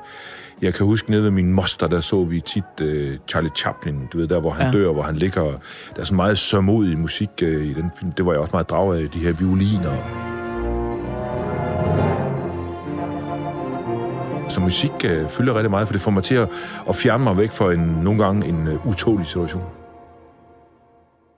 jeg 0.62 0.74
kan 0.74 0.86
huske 0.86 1.12
nede 1.12 1.24
ved 1.24 1.32
min 1.32 1.54
moster, 1.54 1.88
der 1.88 2.02
så 2.02 2.24
vi 2.24 2.40
tit 2.42 2.64
øh, 2.82 3.18
Charlie 3.28 3.52
Chaplin, 3.58 4.08
du 4.14 4.18
ved, 4.18 4.28
der 4.28 4.40
hvor 4.40 4.50
han 4.52 4.74
Ja. 4.74 4.80
dør, 4.80 4.94
hvor 4.94 5.04
han 5.04 5.16
ligger. 5.16 5.44
Der 5.44 6.02
er 6.02 6.04
så 6.04 6.14
meget 6.16 6.38
sørmodig 6.38 6.98
musik 7.00 7.30
øh, 7.42 7.66
i 7.66 7.74
den 7.74 7.92
film. 8.00 8.12
Det 8.12 8.26
var 8.26 8.32
jeg 8.32 8.42
også 8.42 8.54
meget 8.54 8.70
draget 8.70 9.04
af, 9.04 9.10
de 9.10 9.20
her 9.20 9.34
violiner. 9.34 9.92
Så 14.50 14.62
musik 14.62 14.92
øh, 15.06 15.30
fylder 15.30 15.56
rigtig 15.56 15.72
meget, 15.72 15.88
for 15.88 15.94
det 15.94 16.02
får 16.02 16.12
mig 16.12 16.24
til 16.24 16.36
at, 16.36 16.50
at 16.90 16.96
fjerne 16.96 17.24
mig 17.24 17.38
væk 17.38 17.52
fra 17.52 17.74
en, 17.74 17.80
nogle 17.80 18.24
gange 18.26 18.48
en 18.48 18.68
øh, 18.68 18.88
utålig 18.88 19.26
situation. 19.26 19.64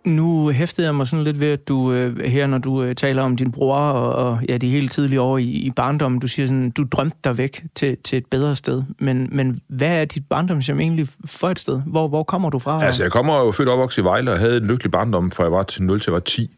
Nu 0.06 0.50
hæftede 0.50 0.88
jeg 0.88 0.96
mig 0.96 1.08
sådan 1.08 1.24
lidt 1.24 1.40
ved, 1.40 1.48
at 1.48 1.68
du 1.68 1.94
øh, 1.94 2.20
her, 2.20 2.48
når 2.48 2.58
du 2.58 2.84
øh, 2.84 2.96
taler 2.96 3.24
om 3.24 3.36
din 3.36 3.52
bror 3.52 3.78
og, 3.78 4.32
og 4.32 4.40
ja, 4.50 4.58
de 4.58 4.70
helt 4.70 4.92
tidlige 4.92 5.22
år 5.22 5.38
i, 5.38 5.44
i 5.44 5.72
barndommen, 5.72 6.20
du 6.20 6.28
siger 6.28 6.48
sådan, 6.48 6.72
du 6.72 6.84
drømte 6.92 7.18
dig 7.24 7.38
væk 7.38 7.64
til, 7.76 7.98
til 8.04 8.18
et 8.18 8.26
bedre 8.26 8.56
sted. 8.56 8.84
Men, 9.00 9.30
men 9.32 9.60
hvad 9.68 10.02
er 10.02 10.06
dit 10.06 10.24
barndomshjem 10.30 10.80
egentlig 10.80 11.08
for 11.26 11.50
et 11.50 11.60
sted? 11.60 11.82
Hvor, 11.86 12.08
hvor 12.08 12.24
kommer 12.24 12.50
du 12.50 12.60
fra? 12.60 12.86
Altså, 12.86 13.04
jeg 13.04 13.12
kommer 13.12 13.46
jo 13.46 13.52
født 13.52 13.70
og 13.70 13.74
opvokset 13.74 14.02
i 14.02 14.06
Vejle 14.06 14.32
og 14.32 14.40
havde 14.40 14.58
en 14.58 14.66
lykkelig 14.66 14.92
barndom, 14.92 15.32
fra 15.32 15.44
jeg 15.44 15.52
var 15.52 15.64
til 15.64 15.84
0 15.84 16.00
til 16.00 16.12
jeg 16.12 16.14
var 16.14 16.20
10. 16.20 16.56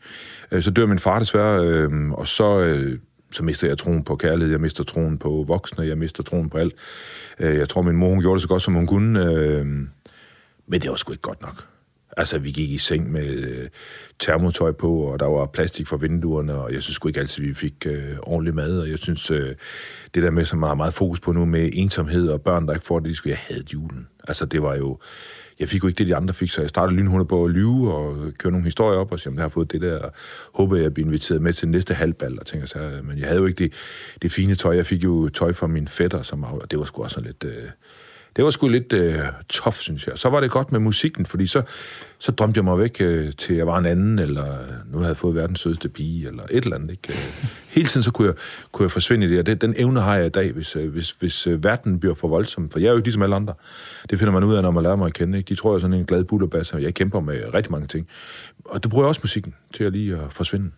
Øh, 0.51 0.63
så 0.63 0.71
dør 0.71 0.85
min 0.85 0.99
far 0.99 1.19
desværre, 1.19 1.63
øh, 1.63 2.11
og 2.11 2.27
så, 2.27 2.59
øh, 2.59 2.99
så 3.31 3.43
mister 3.43 3.67
jeg 3.67 3.77
troen 3.77 4.03
på 4.03 4.15
kærlighed, 4.15 4.51
jeg 4.51 4.61
mister 4.61 4.83
troen 4.83 5.17
på 5.17 5.45
voksne, 5.47 5.85
jeg 5.85 5.97
mister 5.97 6.23
troen 6.23 6.49
på 6.49 6.57
alt. 6.57 6.73
Øh, 7.39 7.57
jeg 7.57 7.69
tror, 7.69 7.81
min 7.81 7.95
mor 7.95 8.09
hun 8.09 8.21
gjorde 8.21 8.35
det 8.35 8.41
så 8.41 8.47
godt, 8.47 8.61
som 8.61 8.73
hun 8.73 8.87
kunne, 8.87 9.25
øh, 9.25 9.65
men 10.67 10.81
det 10.81 10.89
var 10.89 10.95
sgu 10.95 11.11
ikke 11.11 11.21
godt 11.21 11.41
nok. 11.41 11.63
Altså, 12.17 12.37
vi 12.37 12.51
gik 12.51 12.69
i 12.69 12.77
seng 12.77 13.11
med 13.11 13.27
øh, 13.27 13.67
termotøj 14.19 14.71
på, 14.71 14.97
og 14.97 15.19
der 15.19 15.25
var 15.25 15.45
plastik 15.45 15.87
for 15.87 15.97
vinduerne, 15.97 16.53
og 16.53 16.73
jeg 16.73 16.83
synes 16.83 16.95
sgu 16.95 17.07
ikke 17.07 17.19
altid, 17.19 17.43
vi 17.43 17.53
fik 17.53 17.73
øh, 17.85 18.15
ordentlig 18.21 18.55
mad, 18.55 18.79
og 18.79 18.89
jeg 18.89 18.99
synes, 18.99 19.31
øh, 19.31 19.55
det 20.15 20.23
der 20.23 20.31
med, 20.31 20.45
som 20.45 20.59
man 20.59 20.67
har 20.67 20.75
meget 20.75 20.93
fokus 20.93 21.19
på 21.19 21.31
nu, 21.31 21.45
med 21.45 21.69
ensomhed 21.73 22.29
og 22.29 22.41
børn, 22.41 22.67
der 22.67 22.73
ikke 22.73 22.85
får 22.85 22.99
det, 22.99 23.09
de 23.09 23.15
skulle, 23.15 23.31
jeg 23.31 23.39
havde 23.47 23.63
julen. 23.73 24.07
Altså, 24.27 24.45
det 24.45 24.61
var 24.61 24.75
jo... 24.75 24.99
Jeg 25.59 25.69
fik 25.69 25.83
jo 25.83 25.87
ikke 25.87 25.97
det, 25.97 26.07
de 26.07 26.15
andre 26.15 26.33
fik, 26.33 26.51
så 26.51 26.61
jeg 26.61 26.69
startede 26.69 26.97
lynhurtigt 26.97 27.29
på 27.29 27.45
at 27.45 27.51
lyve 27.51 27.93
og 27.93 28.33
køre 28.37 28.51
nogle 28.51 28.63
historier 28.63 28.99
op 28.99 29.11
og 29.11 29.19
sige, 29.19 29.31
at 29.31 29.35
jeg 29.35 29.43
har 29.43 29.49
fået 29.49 29.71
det 29.71 29.81
der, 29.81 29.99
og 29.99 30.13
håber, 30.53 30.75
jeg 30.75 30.93
bliver 30.93 31.07
inviteret 31.07 31.41
med 31.41 31.53
til 31.53 31.67
næste 31.69 31.93
halvbal, 31.93 32.39
og 32.39 32.45
tænker 32.45 32.67
så, 32.67 32.79
øh, 32.79 33.05
men 33.05 33.17
jeg 33.17 33.27
havde 33.27 33.39
jo 33.39 33.45
ikke 33.45 33.63
det, 33.63 33.73
det 34.21 34.31
fine 34.31 34.55
tøj. 34.55 34.75
Jeg 34.75 34.85
fik 34.85 35.03
jo 35.03 35.29
tøj 35.29 35.53
fra 35.53 35.67
min 35.67 35.87
fætter, 35.87 36.21
som, 36.21 36.43
og 36.43 36.71
det 36.71 36.79
var 36.79 36.85
sgu 36.85 37.03
også 37.03 37.13
sådan 37.13 37.27
lidt... 37.27 37.43
Øh, 37.43 37.69
det 38.37 38.45
var 38.45 38.51
sgu 38.51 38.67
lidt 38.67 38.93
øh, 38.93 39.19
tof, 39.49 39.75
synes 39.75 40.07
jeg. 40.07 40.17
Så 40.17 40.29
var 40.29 40.39
det 40.39 40.51
godt 40.51 40.71
med 40.71 40.79
musikken, 40.79 41.25
fordi 41.25 41.47
så, 41.47 41.61
så 42.19 42.31
drømte 42.31 42.57
jeg 42.57 42.63
mig 42.63 42.79
væk 42.79 42.97
øh, 43.01 43.33
til 43.33 43.55
jeg 43.55 43.67
var 43.67 43.77
en 43.77 43.85
anden, 43.85 44.19
eller 44.19 44.57
nu 44.91 44.97
havde 44.97 45.07
jeg 45.07 45.17
fået 45.17 45.35
verdens 45.35 45.59
sødeste 45.59 45.89
pige, 45.89 46.27
eller 46.27 46.43
et 46.51 46.63
eller 46.63 46.75
andet. 46.75 46.91
Ikke? 46.91 47.09
Øh, 47.09 47.49
hele 47.69 47.87
tiden 47.87 48.03
så 48.03 48.11
kunne 48.11 48.27
jeg, 48.27 48.35
kunne 48.71 48.83
jeg 48.83 48.91
forsvinde 48.91 49.25
i 49.25 49.29
det, 49.29 49.39
og 49.39 49.45
det, 49.45 49.61
den 49.61 49.73
evne 49.77 50.01
har 50.01 50.15
jeg 50.15 50.25
i 50.25 50.29
dag, 50.29 50.51
hvis, 50.51 50.75
øh, 50.75 50.91
hvis, 50.91 51.11
hvis 51.11 51.47
øh, 51.47 51.63
verden 51.63 51.99
bliver 51.99 52.15
for 52.15 52.27
voldsom. 52.27 52.69
For 52.69 52.79
jeg 52.79 52.87
er 52.87 52.91
jo 52.91 52.97
ikke 52.97 53.07
ligesom 53.07 53.21
alle 53.21 53.35
andre. 53.35 53.53
Det 54.09 54.19
finder 54.19 54.33
man 54.33 54.43
ud 54.43 54.55
af, 54.55 54.63
når 54.63 54.71
man 54.71 54.83
lærer 54.83 54.95
mig 54.95 55.05
at 55.05 55.13
kende. 55.13 55.37
Ikke? 55.37 55.49
De 55.49 55.55
tror, 55.55 55.71
jeg 55.71 55.75
er 55.75 55.79
sådan 55.79 55.93
en 55.93 56.05
glad 56.05 56.23
bullerbass, 56.23 56.73
og 56.73 56.81
jeg 56.81 56.93
kæmper 56.93 57.19
med 57.19 57.53
rigtig 57.53 57.71
mange 57.71 57.87
ting. 57.87 58.07
Og 58.65 58.83
det 58.83 58.91
bruger 58.91 59.03
jeg 59.03 59.07
også 59.07 59.21
musikken 59.23 59.53
til 59.73 59.83
at 59.83 59.91
lige 59.91 60.15
at 60.15 60.21
forsvinde. 60.31 60.71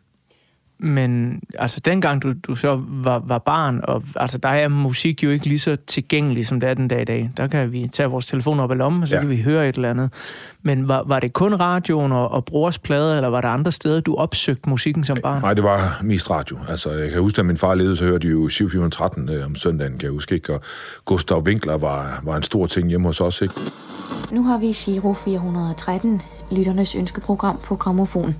Men 0.82 1.42
altså, 1.60 1.80
dengang 1.80 2.22
du, 2.24 2.34
du 2.48 2.56
så 2.56 2.82
var, 2.88 3.24
var 3.26 3.38
barn, 3.38 3.82
og 3.84 4.04
altså, 4.16 4.38
der 4.38 4.50
er 4.50 4.68
musik 4.68 5.24
jo 5.24 5.30
ikke 5.30 5.46
lige 5.46 5.60
så 5.60 5.78
tilgængelig, 5.88 6.48
som 6.48 6.60
det 6.60 6.70
er 6.70 6.74
den 6.74 6.88
dag 6.88 7.02
i 7.02 7.06
dag. 7.06 7.32
Der 7.38 7.48
kan 7.48 7.72
vi 7.72 7.88
tage 7.88 8.10
vores 8.10 8.28
telefon 8.28 8.60
op 8.60 8.72
i 8.72 8.76
lommen, 8.76 9.02
og 9.02 9.08
så 9.08 9.16
ja. 9.16 9.22
Kan 9.22 9.30
vi 9.30 9.42
høre 9.42 9.70
et 9.70 9.76
eller 9.76 9.90
andet. 9.90 10.14
Men 10.62 10.88
var, 10.88 11.04
var 11.08 11.20
det 11.20 11.34
kun 11.34 11.54
radioen 11.54 12.12
og, 12.12 12.32
og 12.32 12.46
brors 12.46 12.80
plader, 12.80 13.16
eller 13.16 13.30
var 13.30 13.42
der 13.42 13.50
andre 13.50 13.72
steder, 13.72 14.00
du 14.00 14.16
opsøgte 14.16 14.70
musikken 14.70 15.04
som 15.04 15.18
barn? 15.24 15.42
Nej, 15.42 15.54
det 15.54 15.64
var 15.64 16.00
mest 16.04 16.30
radio. 16.30 16.58
Altså, 16.70 16.92
jeg 16.92 17.12
kan 17.12 17.22
huske, 17.22 17.38
da 17.38 17.44
min 17.44 17.58
far 17.58 17.76
levede, 17.76 17.96
så 17.96 18.06
hørte 18.06 18.28
de 18.28 18.32
jo 18.32 18.48
7413 18.48 19.30
øh, 19.30 19.46
om 19.46 19.56
søndagen, 19.56 19.94
kan 19.94 20.04
jeg 20.04 20.12
huske, 20.12 20.36
ikke? 20.36 20.54
Og 20.54 20.62
Gustav 21.06 21.44
Winkler 21.44 21.78
var, 21.78 22.22
var 22.24 22.38
en 22.38 22.44
stor 22.44 22.66
ting 22.66 22.90
hjemme 22.90 23.08
hos 23.08 23.22
os, 23.22 23.42
ikke? 23.42 23.54
Nu 24.32 24.44
har 24.44 24.58
vi 24.58 24.72
Giro 24.72 25.14
413, 25.14 26.22
lytternes 26.52 26.96
ønskeprogram 26.96 27.60
på 27.64 27.76
gramofon. 27.76 28.36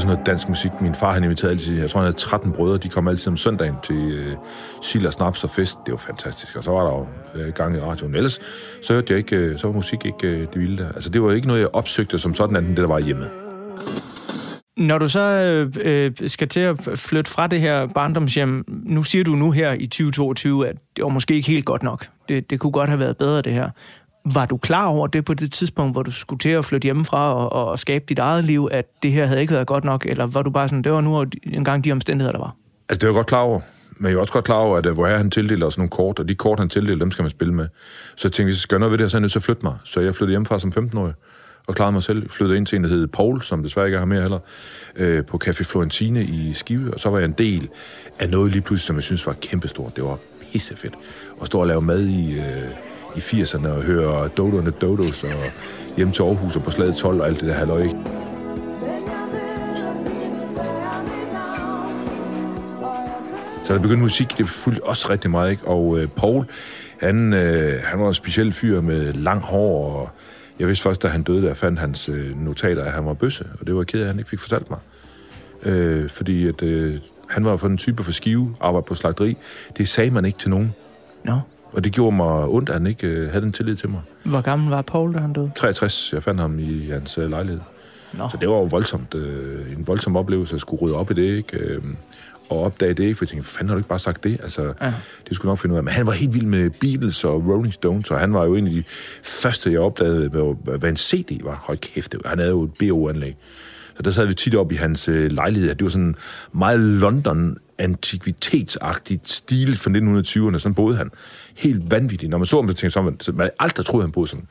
Sådan 0.00 0.12
noget 0.12 0.26
dansk 0.26 0.48
musik. 0.48 0.70
Min 0.80 0.94
far, 0.94 1.12
han 1.12 1.24
inviterede 1.24 1.54
altid, 1.54 1.80
jeg 1.80 1.90
tror, 1.90 2.00
han 2.00 2.06
havde 2.06 2.16
13 2.16 2.52
brødre, 2.52 2.78
de 2.78 2.88
kom 2.88 3.08
altid 3.08 3.28
om 3.28 3.36
søndagen 3.36 3.74
til 3.82 3.96
øh, 3.96 4.36
sild 4.82 5.06
og 5.06 5.12
snaps 5.12 5.44
og 5.44 5.50
fest. 5.50 5.78
Det 5.86 5.92
var 5.92 5.98
fantastisk. 5.98 6.56
Og 6.56 6.64
så 6.64 6.70
var 6.70 6.82
der 6.82 6.92
jo 6.98 7.06
øh, 7.40 7.52
gang 7.52 7.76
i 7.76 7.80
radioen. 7.80 8.14
Ellers 8.14 8.40
så 8.82 8.92
hørte 8.92 9.06
jeg 9.12 9.18
ikke, 9.18 9.36
øh, 9.36 9.58
så 9.58 9.66
var 9.66 9.74
musik 9.74 10.04
ikke 10.04 10.28
øh, 10.28 10.40
det 10.40 10.60
vilde 10.60 10.82
der. 10.82 10.92
Altså, 10.92 11.10
det 11.10 11.22
var 11.22 11.32
ikke 11.32 11.46
noget, 11.46 11.60
jeg 11.60 11.68
opsøgte 11.74 12.18
som 12.18 12.34
sådan, 12.34 12.56
andet 12.56 12.68
end 12.68 12.76
det, 12.76 12.82
der 12.82 12.88
var 12.88 13.00
hjemme. 13.00 13.26
Når 14.76 14.98
du 14.98 15.08
så 15.08 15.20
øh, 15.20 15.72
øh, 15.80 16.12
skal 16.26 16.48
til 16.48 16.60
at 16.60 16.88
flytte 16.94 17.30
fra 17.30 17.46
det 17.46 17.60
her 17.60 17.86
barndomshjem, 17.86 18.64
nu 18.68 19.02
siger 19.02 19.24
du 19.24 19.34
nu 19.34 19.50
her 19.50 19.72
i 19.72 19.86
2022, 19.86 20.68
at 20.68 20.76
det 20.96 21.04
var 21.04 21.10
måske 21.10 21.34
ikke 21.34 21.50
helt 21.50 21.64
godt 21.64 21.82
nok. 21.82 22.06
Det, 22.28 22.50
det 22.50 22.60
kunne 22.60 22.72
godt 22.72 22.88
have 22.88 23.00
været 23.00 23.16
bedre, 23.16 23.42
det 23.42 23.52
her. 23.52 23.70
Var 24.24 24.46
du 24.46 24.56
klar 24.56 24.86
over 24.86 25.06
det 25.06 25.24
på 25.24 25.34
det 25.34 25.52
tidspunkt, 25.52 25.94
hvor 25.94 26.02
du 26.02 26.12
skulle 26.12 26.40
til 26.40 26.48
at 26.48 26.64
flytte 26.64 26.84
hjemmefra 26.84 27.34
og, 27.34 27.68
og 27.68 27.78
skabe 27.78 28.04
dit 28.08 28.18
eget 28.18 28.44
liv, 28.44 28.68
at 28.72 28.84
det 29.02 29.12
her 29.12 29.26
havde 29.26 29.40
ikke 29.40 29.54
været 29.54 29.66
godt 29.66 29.84
nok? 29.84 30.06
Eller 30.06 30.26
var 30.26 30.42
du 30.42 30.50
bare 30.50 30.68
sådan, 30.68 30.82
det 30.82 30.92
var 30.92 31.00
nu 31.00 31.26
engang 31.42 31.84
de 31.84 31.92
omstændigheder, 31.92 32.32
der 32.32 32.38
var? 32.38 32.56
Altså, 32.88 33.00
det 33.00 33.02
var 33.02 33.12
jeg 33.12 33.18
godt 33.18 33.26
klar 33.26 33.40
over. 33.40 33.60
Men 33.96 34.10
jeg 34.10 34.16
er 34.16 34.20
også 34.20 34.32
godt 34.32 34.44
klar 34.44 34.56
over, 34.56 34.76
at 34.76 34.86
øh, 34.86 34.94
hvor 34.94 35.06
her 35.06 35.16
han 35.16 35.30
tildeler 35.30 35.66
os 35.66 35.78
nogle 35.78 35.90
kort, 35.90 36.18
og 36.18 36.28
de 36.28 36.34
kort, 36.34 36.58
han 36.58 36.68
tildeler, 36.68 36.98
dem 36.98 37.10
skal 37.10 37.22
man 37.22 37.30
spille 37.30 37.54
med. 37.54 37.68
Så 38.16 38.28
jeg 38.28 38.32
tænkte, 38.32 38.44
hvis 38.44 38.56
jeg 38.56 38.60
skal 38.60 38.74
gøre 38.74 38.80
noget 38.80 38.90
ved 38.90 38.98
det 38.98 39.04
her, 39.04 39.08
så 39.08 39.16
er 39.16 39.18
jeg 39.18 39.22
nødt 39.22 39.32
til 39.32 39.38
at 39.38 39.42
flytte 39.42 39.66
mig. 39.66 39.76
Så 39.84 40.00
jeg 40.00 40.14
flyttede 40.14 40.32
hjemmefra 40.32 40.58
som 40.58 40.72
15-årig 40.76 41.14
og 41.66 41.74
klarede 41.74 41.92
mig 41.92 42.02
selv. 42.02 42.30
Flyttede 42.30 42.58
ind 42.58 42.66
til 42.66 42.76
en, 42.76 42.84
der 42.84 42.90
hed 42.90 43.06
Paul, 43.06 43.42
som 43.42 43.62
desværre 43.62 43.86
ikke 43.86 43.96
er 43.96 44.00
her 44.00 44.06
mere 44.06 44.20
heller, 44.20 44.38
øh, 44.96 45.24
på 45.24 45.40
Café 45.44 45.62
Florentine 45.64 46.24
i 46.24 46.52
Skive. 46.52 46.94
Og 46.94 47.00
så 47.00 47.10
var 47.10 47.18
jeg 47.18 47.24
en 47.24 47.34
del 47.38 47.68
af 48.18 48.30
noget 48.30 48.52
lige 48.52 48.62
pludselig, 48.62 48.86
som 48.86 48.96
jeg 48.96 49.02
synes 49.02 49.26
var 49.26 49.32
kæmpestort. 49.32 49.96
Det 49.96 50.04
var 50.04 50.18
pissefedt. 50.52 50.94
At 51.40 51.46
stå 51.46 51.60
og 51.60 51.66
lave 51.66 51.82
mad 51.82 52.06
i, 52.06 52.32
øh, 52.38 52.44
i 53.16 53.18
80'erne 53.18 53.68
og 53.68 53.82
høre 53.82 54.26
Dodo'erne 54.26 54.70
Dodos 54.70 55.24
og 55.24 55.30
hjem 55.96 56.12
til 56.12 56.22
Aarhus 56.22 56.56
og 56.56 56.62
på 56.62 56.70
slaget 56.70 56.96
12 56.96 57.20
og 57.20 57.26
alt 57.26 57.40
det 57.40 57.48
der 57.48 57.54
halløj. 57.54 57.88
Så 63.64 63.74
der 63.74 63.80
begyndte 63.80 64.02
musik, 64.02 64.38
det 64.38 64.48
fyldte 64.48 64.84
også 64.84 65.10
rigtig 65.10 65.30
meget, 65.30 65.50
ikke? 65.50 65.64
Og 65.66 65.98
øh, 65.98 66.08
Paul, 66.08 66.44
han, 67.00 67.32
øh, 67.32 67.82
han 67.84 68.00
var 68.00 68.08
en 68.08 68.14
speciel 68.14 68.52
fyr 68.52 68.80
med 68.80 69.12
lang 69.12 69.40
hår, 69.40 69.94
og 69.94 70.10
jeg 70.58 70.68
vidste 70.68 70.82
først, 70.82 71.02
da 71.02 71.08
han 71.08 71.22
døde, 71.22 71.42
der 71.42 71.54
fandt 71.54 71.78
hans 71.78 72.08
øh, 72.08 72.44
notater, 72.44 72.84
at 72.84 72.92
han 72.92 73.06
var 73.06 73.14
bøsse, 73.14 73.46
og 73.60 73.66
det 73.66 73.74
var 73.74 73.84
ked 73.84 74.00
af, 74.00 74.04
at 74.04 74.10
han 74.10 74.18
ikke 74.18 74.30
fik 74.30 74.38
fortalt 74.38 74.70
mig. 74.70 74.78
Øh, 75.62 76.10
fordi 76.10 76.48
at, 76.48 76.62
øh, 76.62 77.00
han 77.28 77.44
var 77.44 77.56
for 77.56 77.68
den 77.68 77.76
type 77.76 78.04
for 78.04 78.12
skive, 78.12 78.56
arbejde 78.60 78.86
på 78.86 78.94
slagteri. 78.94 79.36
Det 79.76 79.88
sagde 79.88 80.10
man 80.10 80.24
ikke 80.24 80.38
til 80.38 80.50
nogen. 80.50 80.74
Nå. 81.24 81.40
Og 81.72 81.84
det 81.84 81.92
gjorde 81.92 82.16
mig 82.16 82.46
ondt, 82.48 82.68
at 82.68 82.74
han 82.74 82.86
ikke 82.86 83.06
øh, 83.06 83.30
havde 83.30 83.44
den 83.44 83.52
tillid 83.52 83.76
til 83.76 83.88
mig. 83.88 84.00
Hvor 84.24 84.40
gammel 84.40 84.70
var 84.70 84.82
Paul, 84.82 85.14
da 85.14 85.18
han 85.18 85.32
døde? 85.32 85.50
63, 85.56 86.10
jeg 86.12 86.22
fandt 86.22 86.40
ham 86.40 86.58
i 86.58 86.86
hans 86.92 87.18
øh, 87.18 87.30
lejlighed. 87.30 87.60
Nå. 88.12 88.28
Så 88.28 88.36
det 88.40 88.48
var 88.48 88.54
jo 88.54 88.62
voldsomt, 88.62 89.14
øh, 89.14 89.72
en 89.78 89.86
voldsom 89.86 90.16
oplevelse 90.16 90.54
at 90.54 90.60
skulle 90.60 90.82
rydde 90.82 90.96
op 90.96 91.10
i 91.10 91.14
det, 91.14 91.22
ikke? 91.36 91.58
Øh, 91.58 91.82
og 92.50 92.62
opdage 92.64 92.94
det, 92.94 93.04
ikke? 93.04 93.14
For 93.14 93.24
jeg 93.24 93.28
tænkte, 93.28 93.48
fanden 93.48 93.68
har 93.68 93.74
du 93.74 93.78
ikke 93.78 93.88
bare 93.88 93.98
sagt 93.98 94.24
det? 94.24 94.40
Altså, 94.42 94.72
Ja. 94.80 94.92
det 95.28 95.36
skulle 95.36 95.50
nok 95.50 95.58
finde 95.58 95.72
ud 95.72 95.76
af. 95.76 95.84
Men 95.84 95.92
han 95.92 96.06
var 96.06 96.12
helt 96.12 96.34
vild 96.34 96.46
med 96.46 96.70
Beatles 96.70 97.24
og 97.24 97.46
Rolling 97.48 97.72
Stones, 97.74 98.10
og 98.10 98.18
han 98.20 98.34
var 98.34 98.44
jo 98.44 98.54
en 98.54 98.66
af 98.66 98.72
de 98.72 98.82
første, 99.24 99.72
jeg 99.72 99.80
opdagede, 99.80 100.28
hvad, 100.28 100.78
hvad 100.78 100.90
en 100.90 100.96
CD 100.96 101.44
var. 101.44 101.62
Hold 101.66 101.78
kæft, 101.78 102.14
han 102.26 102.38
havde 102.38 102.50
jo 102.50 102.62
et 102.62 102.70
BO-anlæg. 102.78 103.36
Så 103.96 104.02
der 104.02 104.10
sad 104.10 104.26
vi 104.26 104.34
tit 104.34 104.54
op 104.54 104.72
i 104.72 104.74
hans 104.74 105.08
øh, 105.08 105.30
lejlighed. 105.32 105.68
Det 105.74 105.82
var 105.84 105.90
sådan 105.90 106.14
meget 106.52 106.80
London 106.80 107.56
antikvitetsagtigt 107.80 109.28
stil 109.28 109.76
fra 109.76 109.90
1920'erne. 109.90 110.58
Sådan 110.58 110.74
boede 110.74 110.96
han. 110.96 111.10
Helt 111.54 111.90
vanvittigt. 111.90 112.30
Når 112.30 112.38
man 112.38 112.46
så 112.46 112.56
ham, 112.56 112.68
så 112.68 112.74
tænkte 112.74 112.90
så 112.90 113.02
man, 113.02 113.20
så 113.20 113.32
man 113.32 113.50
aldrig 113.58 113.86
troede, 113.86 114.04
han 114.04 114.12
boede 114.12 114.30
sådan. 114.30 114.46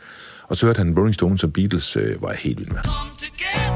Og 0.47 0.57
så 0.57 0.65
hørte 0.65 0.77
han 0.77 0.95
Rolling 0.97 1.13
Stones 1.13 1.43
og 1.43 1.53
Beatles, 1.53 1.95
øh, 1.95 2.21
var 2.21 2.29
jeg 2.29 2.37
helt 2.37 2.59
vild 2.59 2.69
med. 2.69 2.77
come 2.83 3.11
together 3.17 3.68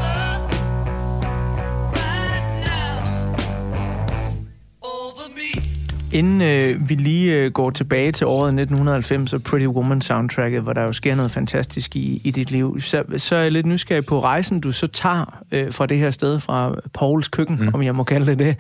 Inden 6.14 6.42
øh, 6.42 6.90
vi 6.90 6.96
lige 6.96 7.34
øh, 7.34 7.52
går 7.52 7.70
tilbage 7.70 8.12
til 8.12 8.28
året 8.28 8.48
1990 8.48 9.34
og 9.34 9.44
Pretty 9.44 9.66
Woman 9.66 10.02
soundtracket, 10.02 10.62
hvor 10.62 10.74
der 10.74 10.82
jo 10.82 10.94
sker 10.94 11.16
noget 11.16 11.32
fantastisk 11.32 11.96
i, 11.96 12.22
i 12.24 12.32
dit 12.32 12.52
liv, 12.52 12.82
så, 12.82 13.04
så 13.18 13.36
er 13.36 13.42
jeg 13.42 13.52
lidt 13.52 13.66
nysgerrig 13.66 14.06
på 14.06 14.20
rejsen, 14.20 14.60
du 14.60 14.72
så 14.72 14.88
tager 14.88 15.44
øh, 15.52 15.74
fra 15.74 15.86
det 15.86 15.98
her 15.98 16.12
sted, 16.12 16.40
fra 16.40 16.76
Pauls 16.94 17.28
køkken, 17.28 17.58
mm. 17.62 17.74
om 17.74 17.84
jeg 17.84 17.96
må 17.96 18.04
kalde 18.04 18.26
det 18.26 18.40
det, 18.40 18.56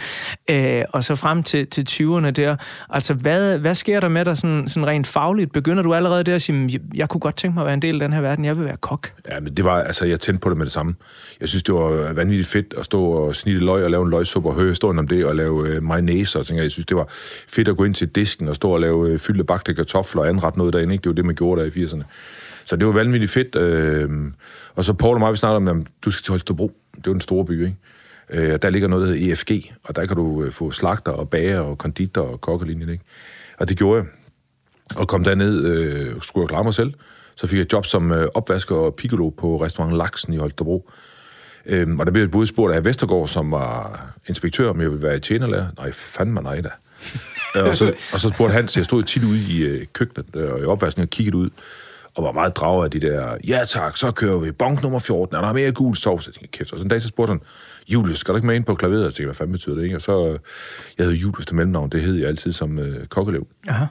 øh, 0.50 0.86
og 0.90 1.04
så 1.04 1.16
frem 1.16 1.44
til, 1.44 1.68
til 1.68 1.86
20'erne 1.90 2.32
der. 2.32 2.56
Altså, 2.90 3.14
hvad, 3.14 3.58
hvad 3.58 3.76
sker 3.76 4.00
der 4.00 4.08
med 4.08 4.26
dig 4.26 4.38
sådan, 4.38 4.68
sådan 4.68 4.88
rent 4.88 5.08
fagligt? 5.08 5.52
Begynder 5.52 5.84
du 5.84 5.94
allerede 5.94 6.24
der 6.24 6.36
at 6.36 6.42
sige, 6.42 6.70
jeg, 6.72 6.80
jeg 6.94 7.10
kunne 7.10 7.22
godt 7.22 7.36
tænke 7.36 7.54
mig 7.54 7.62
at 7.62 7.66
være 7.66 7.74
en 7.74 7.82
del 7.82 7.94
af 7.96 8.00
den 8.00 8.14
her 8.14 8.22
verden, 8.22 8.46
jeg 8.46 8.58
vil 8.58 8.66
være 8.66 8.78
kok? 8.78 9.12
Ja, 9.32 9.40
men 9.40 9.58
det 9.58 9.66
var, 9.66 9.82
altså, 9.82 10.06
jeg 10.06 10.20
tændte 10.20 10.42
på 10.42 10.50
det 10.50 10.58
med 10.58 10.66
det 10.66 10.74
samme. 10.74 10.96
Jeg 11.42 11.50
synes, 11.50 11.64
det 11.64 11.76
var 11.76 12.14
vanvittigt 12.14 12.50
fedt 12.50 12.74
at 12.78 12.86
stå 12.86 13.04
og 13.04 13.36
snitte 13.36 13.66
løg 13.66 13.84
og 13.84 13.92
lave 13.92 14.04
en 14.04 14.10
løgsuppe 14.10 14.50
og 14.50 14.56
høre 14.56 14.70
historien 14.70 15.00
om 15.00 15.08
det 15.08 15.26
og 15.26 15.36
lave 15.36 15.68
øh, 15.68 15.84
mayonnaise 15.84 16.40
og 16.40 16.46
ting. 16.46 16.60
Jeg 16.60 16.72
synes, 16.72 16.86
det 16.86 16.98
var, 16.98 17.08
fedt 17.48 17.68
at 17.68 17.78
gå 17.78 17.84
ind 17.84 17.96
til 17.96 18.08
disken 18.10 18.48
og 18.48 18.56
stå 18.56 18.70
og 18.70 18.80
lave 18.80 19.10
øh, 19.10 19.20
fyldte 19.20 19.44
bagte 19.44 19.74
kartofler 19.74 20.22
og 20.22 20.30
anrette 20.30 20.60
noget 20.60 20.74
derinde. 20.74 20.94
Ikke? 20.94 21.04
Det 21.04 21.10
var 21.10 21.16
det, 21.16 21.26
man 21.26 21.36
gjorde 21.36 21.62
der 21.62 21.68
i 21.68 21.86
80'erne. 21.86 22.04
Så 22.66 22.76
det 22.76 22.88
var 22.88 22.94
vanvittigt 22.94 23.32
fedt. 23.32 23.56
Øh, 23.56 24.10
og 24.76 24.86
så 24.86 24.94
Paul 24.94 25.16
og 25.16 25.20
mig, 25.20 25.32
vi 25.32 25.38
snakkede 25.38 25.58
om, 25.58 25.68
at 25.68 25.88
du 26.06 26.12
skal 26.12 26.24
til 26.24 26.32
Holstebro. 26.32 26.72
Det 26.92 26.98
er 26.98 27.02
jo 27.08 27.14
den 27.14 27.22
store 27.22 27.46
by, 27.46 27.66
ikke? 27.66 27.78
Øh, 28.30 28.60
der 28.62 28.70
ligger 28.70 28.88
noget, 28.88 29.08
der 29.08 29.14
hedder 29.14 29.32
EFG, 29.32 29.74
og 29.84 29.96
der 29.96 30.06
kan 30.06 30.18
du 30.18 30.44
øh, 30.44 30.52
få 30.52 30.72
slagter 30.72 31.12
og 31.12 31.30
bager 31.30 31.60
og 31.60 31.78
konditor 31.78 32.22
og 32.22 32.42
kokkelinjen, 32.42 32.90
ikke? 32.90 33.04
Og 33.58 33.70
det 33.70 33.78
gjorde 33.78 34.02
jeg. 34.02 34.08
Og 34.96 35.08
kom 35.08 35.24
derned, 35.24 35.66
øh, 35.66 36.22
skulle 36.22 36.44
jeg 36.44 36.50
klare 36.50 36.64
mig 36.64 36.74
selv. 36.74 36.94
Så 37.36 37.48
fik 37.48 37.60
jeg 37.60 37.74
job 37.74 37.86
som 37.86 38.12
øh, 38.12 38.28
opvasker 38.34 38.76
og 38.76 38.96
piccolo 38.96 39.30
på 39.30 39.64
restaurant 39.64 39.98
Laksen 39.98 40.34
i 40.34 40.38
Holstebro. 40.38 40.90
Øhm, 41.66 42.00
og 42.00 42.06
der 42.06 42.12
blev 42.12 42.24
jeg 42.24 42.32
både 42.32 42.48
spurgt 42.48 42.76
af 42.76 42.86
Vestergaard, 42.86 43.28
som 43.28 43.52
var 43.52 44.06
inspektør, 44.28 44.70
om 44.70 44.82
jeg 44.82 44.92
ville 44.92 45.04
være 45.04 45.20
tjenerlærer. 45.20 45.68
Nej, 45.78 45.92
fandme 45.92 46.42
nej 46.42 46.62
da. 46.62 46.70
Øh, 47.56 47.66
og, 47.66 47.76
så, 47.76 47.94
og 48.14 48.20
så 48.20 48.30
spurgte 48.30 48.54
han, 48.54 48.68
så 48.68 48.80
jeg 48.80 48.86
stod 48.86 49.04
tit 49.04 49.24
ude 49.24 49.40
i 49.50 49.64
øh, 49.64 49.86
køkkenet 49.94 50.26
øh, 50.36 50.54
og 50.54 50.60
i 50.60 50.64
opvaskningen 50.64 51.06
og 51.06 51.10
kiggede 51.10 51.38
ud, 51.38 51.50
og 52.16 52.24
var 52.24 52.32
meget 52.32 52.56
draget 52.56 52.86
af 52.86 52.92
de 52.92 53.08
der, 53.08 53.38
ja 53.48 53.66
tak, 53.68 53.98
så 53.98 54.12
kører 54.12 54.38
vi, 54.38 54.52
bonk 54.52 54.84
nummer 54.84 55.00
14, 55.00 55.36
er 55.36 55.42
der 55.42 55.54
mere 55.54 55.72
gul 55.72 55.96
sovs? 55.96 56.28
Jeg 56.28 56.34
tænkte, 56.34 56.58
kæft. 56.58 56.72
Og 56.74 56.78
så 56.78 56.84
en 56.84 56.90
dag 56.90 57.02
så 57.02 57.08
spurgte 57.08 57.32
han, 57.32 57.42
Julius, 57.88 58.20
skal 58.20 58.32
du 58.32 58.38
ikke 58.38 58.48
med 58.48 58.56
ind 58.56 58.66
på 58.66 58.76
klaveret? 58.76 59.04
Jeg 59.04 59.14
tænkte, 59.14 59.26
hvad 59.26 59.36
fanden 59.36 59.52
betyder 59.52 59.76
det, 59.76 59.84
ikke? 59.84 59.96
Og 59.96 60.02
så, 60.02 60.28
øh, 60.28 60.40
jeg 60.98 61.06
hed 61.06 61.14
Julius 61.14 61.46
til 61.46 61.56
mellemnavn, 61.56 61.90
det 61.90 62.02
hed 62.02 62.16
jeg 62.16 62.28
altid 62.28 62.54
som 62.54 62.80
øh, 62.80 63.08
kokkelev. 63.08 63.48
Aha. 63.68 63.86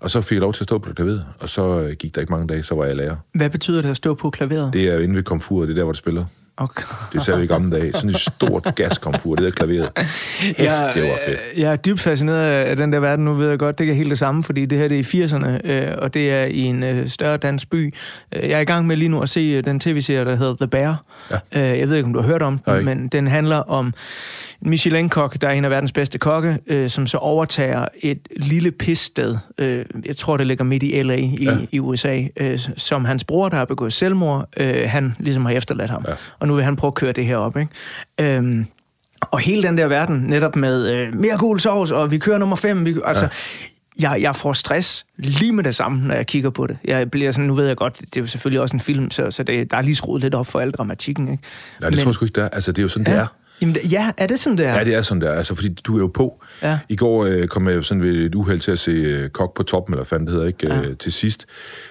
Og 0.00 0.10
så 0.10 0.20
fik 0.22 0.36
jeg 0.36 0.40
lov 0.40 0.52
til 0.52 0.62
at 0.62 0.68
stå 0.68 0.78
på 0.78 0.92
klaveret, 0.92 1.26
og 1.38 1.48
så 1.48 1.80
øh, 1.80 1.92
gik 1.92 2.14
der 2.14 2.20
ikke 2.20 2.32
mange 2.32 2.46
dage, 2.46 2.62
så 2.62 2.74
var 2.74 2.84
jeg 2.84 2.96
lærer. 2.96 3.16
Hvad 3.34 3.50
betyder 3.50 3.82
det 3.82 3.88
at 3.88 3.96
stå 3.96 4.14
på 4.14 4.30
klaveret? 4.30 4.72
Det 4.72 4.88
er 4.88 4.98
inde 4.98 5.14
ved 5.14 5.22
komfuret, 5.22 5.68
det 5.68 5.74
er 5.74 5.76
der, 5.76 5.84
hvor 5.84 5.92
det 5.92 5.98
spiller. 5.98 6.24
Okay. 6.56 6.82
Det 7.12 7.22
sagde 7.22 7.38
vi 7.38 7.44
i 7.44 7.46
gamle 7.46 7.76
dage. 7.76 7.92
Sådan 7.92 8.10
et 8.10 8.16
stort 8.16 8.66
gaskomfur, 8.76 9.34
det 9.34 9.44
der 9.44 9.50
klaveret. 9.50 9.90
Hæft, 9.96 10.58
det 10.94 11.02
var 11.02 11.18
fedt. 11.28 11.40
øh, 11.54 11.60
Jeg 11.60 11.72
er 11.72 11.76
dybt 11.76 12.00
fascineret 12.00 12.38
af 12.64 12.76
den 12.76 12.92
der 12.92 12.98
verden. 13.00 13.24
Nu 13.24 13.34
ved 13.34 13.48
jeg 13.48 13.58
godt, 13.58 13.78
det 13.78 13.88
er 13.90 13.94
helt 13.94 14.10
det 14.10 14.18
samme, 14.18 14.42
fordi 14.42 14.66
det 14.66 14.78
her 14.78 14.88
det 14.88 15.14
er 15.14 15.22
i 15.22 15.24
80'erne, 15.24 15.70
øh, 15.70 15.94
og 15.98 16.14
det 16.14 16.30
er 16.30 16.44
i 16.44 16.60
en 16.60 16.82
øh, 16.82 17.08
større 17.08 17.36
dansk 17.36 17.70
by. 17.70 17.94
Jeg 18.32 18.50
er 18.50 18.58
i 18.60 18.64
gang 18.64 18.86
med 18.86 18.96
lige 18.96 19.08
nu 19.08 19.20
at 19.22 19.28
se 19.28 19.62
den 19.62 19.80
tv-serie, 19.80 20.24
der 20.24 20.36
hedder 20.36 20.54
The 20.56 20.66
Bear. 20.68 21.04
Ja. 21.30 21.36
Øh, 21.72 21.78
Jeg 21.78 21.88
ved 21.88 21.96
ikke, 21.96 22.06
om 22.06 22.12
du 22.12 22.20
har 22.20 22.28
hørt 22.28 22.42
om 22.42 22.60
Nej. 22.66 22.76
den, 22.76 22.84
men 22.84 23.08
den 23.08 23.26
handler 23.26 23.56
om 23.56 23.94
Michelin-kok, 24.60 25.36
der 25.42 25.48
er 25.48 25.52
en 25.52 25.64
af 25.64 25.70
verdens 25.70 25.92
bedste 25.92 26.18
kokke, 26.18 26.58
øh, 26.66 26.88
som 26.90 27.06
så 27.06 27.18
overtager 27.18 27.86
et 28.00 28.18
lille 28.36 28.70
pissted. 28.70 29.36
Øh, 29.58 29.84
jeg 30.06 30.16
tror, 30.16 30.36
det 30.36 30.46
ligger 30.46 30.64
midt 30.64 30.82
i 30.82 31.02
L.A. 31.02 31.16
i, 31.16 31.38
Ja. 31.44 31.50
ja. 31.50 31.56
i 31.70 31.78
USA, 31.80 32.22
øh, 32.36 32.58
som 32.76 33.04
hans 33.04 33.24
bror, 33.24 33.48
der 33.48 33.56
har 33.56 33.64
begået 33.64 33.92
selvmord, 33.92 34.48
øh, 34.56 34.88
han 34.88 35.14
ligesom 35.18 35.44
har 35.46 35.52
efterladt 35.52 35.90
ham. 35.90 36.04
Ja. 36.08 36.12
Og 36.42 36.48
nu 36.48 36.54
vil 36.54 36.64
han 36.64 36.76
prøve 36.76 36.88
at 36.88 36.94
køre 36.94 37.12
det 37.12 37.26
her 37.26 37.36
op, 37.36 37.56
ikke? 37.56 38.36
Øhm, 38.36 38.66
og 39.20 39.38
hele 39.38 39.62
den 39.62 39.78
der 39.78 39.86
verden, 39.86 40.16
netop 40.16 40.56
med 40.56 40.90
øh, 40.92 41.14
mere 41.14 41.38
gul 41.38 41.60
sovs, 41.60 41.90
og 41.90 42.10
vi 42.10 42.18
kører 42.18 42.38
nummer 42.38 42.56
5. 42.56 42.84
Vi, 42.84 42.96
altså, 43.04 43.28
ja. 44.00 44.10
jeg, 44.10 44.22
jeg 44.22 44.36
får 44.36 44.52
stress 44.52 45.06
lige 45.16 45.52
med 45.52 45.64
det 45.64 45.74
samme, 45.74 46.06
når 46.06 46.14
jeg 46.14 46.26
kigger 46.26 46.50
på 46.50 46.66
det. 46.66 46.78
Jeg 46.84 47.10
bliver 47.10 47.32
sådan, 47.32 47.46
nu 47.46 47.54
ved 47.54 47.66
jeg 47.66 47.76
godt, 47.76 48.00
det 48.00 48.16
er 48.16 48.20
jo 48.20 48.26
selvfølgelig 48.26 48.60
også 48.60 48.76
en 48.76 48.80
film, 48.80 49.10
så, 49.10 49.30
så 49.30 49.42
det, 49.42 49.70
der 49.70 49.76
er 49.76 49.82
lige 49.82 49.94
skruet 49.94 50.22
lidt 50.22 50.34
op 50.34 50.46
for 50.46 50.60
al 50.60 50.70
dramatikken. 50.70 51.28
Ikke? 51.28 51.42
Nej, 51.80 51.90
det 51.90 51.98
tror 51.98 52.08
jeg 52.08 52.14
sgu 52.14 52.24
ikke, 52.24 52.34
det 52.34 52.44
er. 52.44 52.48
Altså, 52.48 52.72
det 52.72 52.78
er 52.78 52.82
jo 52.82 52.88
sådan, 52.88 53.06
det 53.06 53.14
er. 53.14 53.26
Jamen, 53.60 53.76
ja, 53.90 54.12
er 54.16 54.26
det 54.26 54.38
sådan, 54.38 54.58
det 54.58 54.66
er? 54.66 54.74
Ja, 54.74 54.84
det 54.84 54.94
er 54.94 55.02
sådan 55.02 55.20
der. 55.20 55.32
Altså, 55.32 55.54
fordi 55.54 55.68
du 55.68 55.96
er 55.96 55.98
jo 55.98 56.06
på. 56.06 56.44
Ja. 56.62 56.78
I 56.88 56.96
går 56.96 57.24
øh, 57.24 57.46
kom 57.48 57.68
jeg 57.68 57.84
sådan 57.84 58.02
ved 58.02 58.14
et 58.14 58.34
uheld 58.34 58.60
til 58.60 58.70
at 58.70 58.78
se 58.78 58.90
øh, 58.90 59.30
Kok 59.30 59.56
på 59.56 59.62
toppen, 59.62 59.94
eller 59.94 60.04
fanden 60.04 60.26
det 60.26 60.34
hedder, 60.34 60.46
ikke? 60.46 60.68
Ja. 60.68 60.80
Øh, 60.80 60.96
til 60.96 61.12
sidst. 61.12 61.46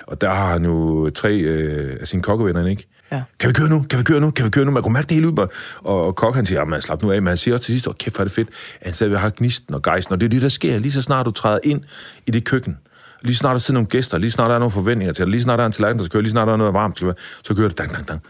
Og 0.07 0.21
der 0.21 0.29
har 0.29 0.51
han 0.51 0.65
jo 0.65 1.09
tre 1.09 1.37
øh, 1.37 1.97
af 2.01 2.07
sine 2.07 2.21
kokkevenner, 2.21 2.67
ikke? 2.67 2.87
Ja. 3.11 3.21
Kan 3.39 3.49
vi 3.49 3.53
køre 3.53 3.69
nu? 3.69 3.85
Kan 3.89 3.99
vi 3.99 4.03
køre 4.03 4.19
nu? 4.19 4.31
Kan 4.31 4.45
vi 4.45 4.49
køre 4.49 4.65
nu? 4.65 4.71
Man 4.71 4.83
kunne 4.83 4.93
mærke 4.93 5.07
det 5.07 5.15
hele 5.15 5.27
ud. 5.27 5.47
Og, 5.77 6.05
og 6.05 6.15
Kok, 6.15 6.35
han 6.35 6.45
siger, 6.45 6.65
man 6.65 6.81
slap 6.81 7.03
nu 7.03 7.11
af. 7.11 7.21
Men 7.21 7.27
han 7.27 7.37
siger 7.37 7.55
også 7.55 7.65
til 7.65 7.73
sidst, 7.73 7.87
åh, 7.87 7.93
kæft, 7.93 8.15
hvor 8.15 8.21
er 8.21 8.25
det 8.25 8.33
fedt. 8.33 8.49
Han 8.81 8.93
siger, 8.93 9.09
vi 9.09 9.15
har 9.15 9.29
gnisten 9.29 9.75
og 9.75 9.81
gejsten. 9.81 10.13
Og 10.13 10.21
det 10.21 10.25
er 10.25 10.29
det, 10.29 10.41
der 10.41 10.49
sker. 10.49 10.79
Lige 10.79 10.91
så 10.91 11.01
snart 11.01 11.25
du 11.25 11.31
træder 11.31 11.59
ind 11.63 11.81
i 12.27 12.31
det 12.31 12.43
køkken, 12.43 12.77
lige 13.21 13.35
snart 13.35 13.53
der 13.53 13.59
sidder 13.59 13.73
nogle 13.73 13.87
gæster, 13.87 14.17
lige 14.17 14.31
snart 14.31 14.49
der 14.49 14.55
er 14.55 14.59
nogle 14.59 14.71
forventninger 14.71 15.13
til 15.13 15.25
dig, 15.25 15.31
lige 15.31 15.41
snart 15.41 15.57
der 15.57 15.63
er 15.63 15.67
en 15.67 15.71
tallerken, 15.71 15.99
der 15.99 16.05
skal 16.05 16.11
køre, 16.11 16.21
lige 16.21 16.31
snart 16.31 16.47
der 16.47 16.53
er 16.53 16.57
noget 16.57 16.73
varmt, 16.73 16.97
skal 16.97 17.05
være, 17.05 17.15
så 17.43 17.55
kører 17.55 17.67
det 17.67 17.77
dang, 17.77 17.93
dang, 17.93 18.07
dang. 18.07 18.21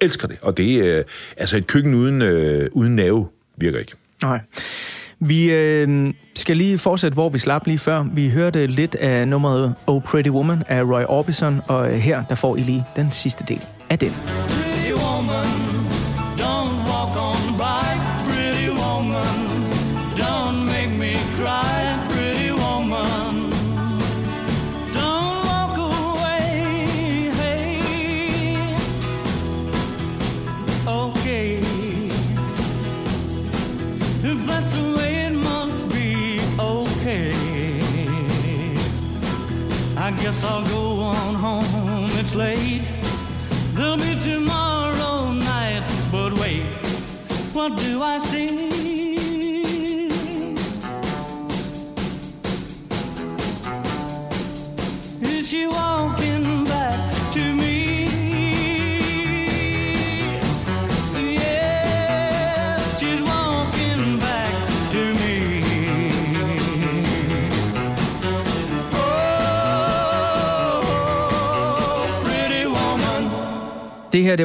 Jeg 0.00 0.04
elsker 0.04 0.28
det. 0.28 0.38
Og 0.42 0.56
det 0.56 0.74
er, 0.74 0.98
øh, 0.98 1.04
altså 1.36 1.56
et 1.56 1.66
køkken 1.66 1.94
uden, 1.94 2.22
øh, 2.22 2.68
uden 2.72 2.96
nerve 2.96 3.28
virker 3.56 3.78
ikke. 3.78 3.92
Nej. 4.22 4.40
Vi 5.20 5.50
øh, 5.50 6.14
skal 6.36 6.56
lige 6.56 6.78
fortsætte, 6.78 7.14
hvor 7.14 7.28
vi 7.28 7.38
slap 7.38 7.66
lige 7.66 7.78
før. 7.78 8.04
Vi 8.14 8.30
hørte 8.30 8.66
lidt 8.66 8.94
af 8.94 9.28
nummeret 9.28 9.74
Oh 9.86 10.02
Pretty 10.02 10.30
Woman 10.30 10.62
af 10.68 10.82
Roy 10.82 11.02
Orbison, 11.08 11.60
og 11.68 11.92
øh, 11.92 11.98
her 11.98 12.24
der 12.24 12.34
får 12.34 12.56
I 12.56 12.60
lige 12.60 12.84
den 12.96 13.12
sidste 13.12 13.44
del 13.48 13.66
af 13.90 13.98
den. 13.98 14.69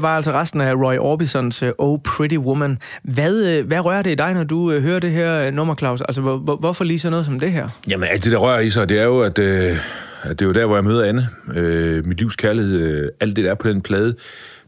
Var 0.06 0.16
altså 0.16 0.32
resten 0.32 0.62
af 0.62 0.74
Roy 0.74 0.98
Orbisons 0.98 1.64
øh, 1.64 1.72
Oh 1.78 2.00
Pretty 2.04 2.38
Woman. 2.38 2.78
Hvad, 3.04 3.46
øh, 3.46 3.68
hvad 3.68 3.80
rører 3.80 4.02
det 4.02 4.12
i 4.12 4.16
dig, 4.16 4.34
når 4.34 4.44
du 4.44 4.72
øh, 4.72 4.82
hører 4.82 5.00
det 5.00 5.12
her 5.12 5.52
nummer, 5.52 5.76
Claus? 5.76 6.02
Altså, 6.02 6.22
hvor, 6.22 6.38
hvor, 6.38 6.56
hvorfor 6.56 6.84
lige 6.84 7.00
sådan 7.00 7.12
noget 7.12 7.26
som 7.26 7.40
det 7.40 7.52
her? 7.52 7.68
Jamen, 7.88 8.10
alt 8.12 8.24
det, 8.24 8.32
der 8.32 8.38
rører 8.38 8.60
i 8.60 8.70
sig, 8.70 8.90
det 8.90 9.00
er 9.00 9.04
jo, 9.04 9.20
at, 9.20 9.40
øh, 9.40 9.78
at 10.24 10.40
det 10.40 10.42
er 10.42 10.46
jo 10.46 10.54
der, 10.54 10.66
hvor 10.66 10.76
jeg 10.76 10.84
møder 10.84 11.06
Anne. 11.06 11.28
Øh, 11.56 12.06
mit 12.06 12.18
livs 12.18 12.36
kærlighed, 12.36 12.80
øh, 12.80 13.10
alt 13.20 13.36
det, 13.36 13.46
der 13.46 13.52
er 13.52 13.56
på 13.56 13.70
den 13.70 13.82
plade, 13.82 14.16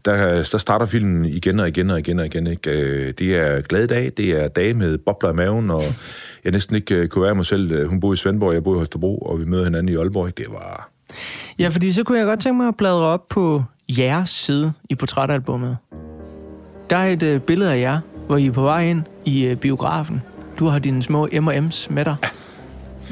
der, 0.05 0.43
der 0.51 0.57
starter 0.57 0.85
filmen 0.85 1.25
igen 1.25 1.59
og 1.59 1.67
igen 1.67 1.89
og 1.89 1.99
igen 1.99 2.19
og 2.19 2.25
igen. 2.25 2.47
Ikke? 2.47 2.71
Øh, 2.71 3.13
det 3.19 3.35
er 3.35 3.61
glade 3.61 3.87
dage, 3.87 4.09
det 4.09 4.43
er 4.43 4.47
dage 4.47 4.73
med 4.73 4.97
bobler 4.97 5.29
i 5.29 5.33
maven, 5.33 5.69
og 5.71 5.83
jeg 6.43 6.51
næsten 6.51 6.75
ikke 6.75 6.95
øh, 6.95 7.07
kunne 7.07 7.23
være 7.23 7.35
mig 7.35 7.45
selv. 7.45 7.87
Hun 7.87 7.99
boede 7.99 8.13
i 8.13 8.17
Svendborg, 8.17 8.53
jeg 8.53 8.63
boede 8.63 8.77
i 8.77 8.79
Holstebro, 8.79 9.17
og 9.17 9.39
vi 9.39 9.45
møder 9.45 9.63
hinanden 9.63 9.89
i 9.93 9.95
Aalborg. 9.97 10.37
Det 10.37 10.45
var... 10.49 10.89
Ja, 11.59 11.67
fordi 11.67 11.91
så 11.91 12.03
kunne 12.03 12.17
jeg 12.17 12.25
godt 12.25 12.39
tænke 12.39 12.57
mig 12.57 12.67
at 12.67 12.75
bladre 12.77 13.05
op 13.05 13.29
på 13.29 13.63
jeres 13.89 14.29
side 14.29 14.73
i 14.89 14.95
portrætalbummet. 14.95 15.77
Der 16.89 16.97
er 16.97 17.07
et 17.07 17.23
øh, 17.23 17.41
billede 17.41 17.73
af 17.73 17.79
jer, 17.79 17.99
hvor 18.27 18.37
I 18.37 18.45
er 18.45 18.51
på 18.51 18.61
vej 18.61 18.83
ind 18.83 19.01
i 19.25 19.45
øh, 19.45 19.55
biografen. 19.55 20.21
Du 20.59 20.65
har 20.67 20.79
dine 20.79 21.03
små 21.03 21.27
M&M's 21.27 21.93
med 21.93 22.05
dig. 22.05 22.15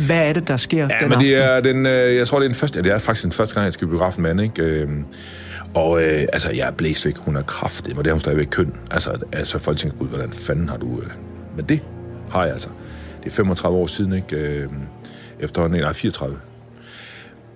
Hvad 0.07 0.29
er 0.29 0.33
det, 0.33 0.47
der 0.47 0.57
sker 0.57 0.87
Ja, 0.91 0.97
den 0.99 1.09
men 1.09 1.19
det 1.19 1.35
er 1.35 1.59
den, 1.59 1.85
øh, 1.85 2.15
jeg 2.15 2.27
tror, 2.27 2.39
det 2.39 2.45
er 2.45 2.49
den 2.49 2.55
første, 2.55 2.79
ja, 2.79 2.83
det 2.83 2.91
er 2.91 2.97
faktisk 2.97 3.23
den 3.23 3.31
første 3.31 3.55
gang, 3.55 3.65
jeg 3.65 3.73
skal 3.73 3.87
i 3.87 3.89
biografen 3.89 4.21
med 4.21 4.29
Anne, 4.29 4.43
ikke? 4.43 4.63
Øh, 4.63 4.89
og 5.73 6.03
øh, 6.03 6.27
altså, 6.33 6.51
jeg 6.51 6.67
er 6.67 6.71
blæst 6.71 7.05
væk. 7.05 7.17
Hun 7.17 7.35
er 7.35 7.41
kraftig, 7.41 7.97
og 7.97 8.03
det 8.03 8.09
er 8.09 8.13
hun 8.13 8.19
stadigvæk 8.19 8.47
køn. 8.51 8.73
Altså, 8.91 9.17
altså 9.31 9.59
folk 9.59 9.77
tænker, 9.77 9.97
gud, 9.97 10.07
hvordan 10.07 10.31
fanden 10.31 10.69
har 10.69 10.77
du... 10.77 11.01
Øh... 11.01 11.07
Men 11.55 11.65
det 11.65 11.81
har 12.29 12.43
jeg 12.43 12.53
altså. 12.53 12.69
Det 13.23 13.29
er 13.29 13.35
35 13.35 13.77
år 13.77 13.87
siden, 13.87 14.13
ikke? 14.13 14.35
Øh, 14.35 14.69
efterhånden, 15.39 15.81
nej, 15.81 15.93
34. 15.93 16.37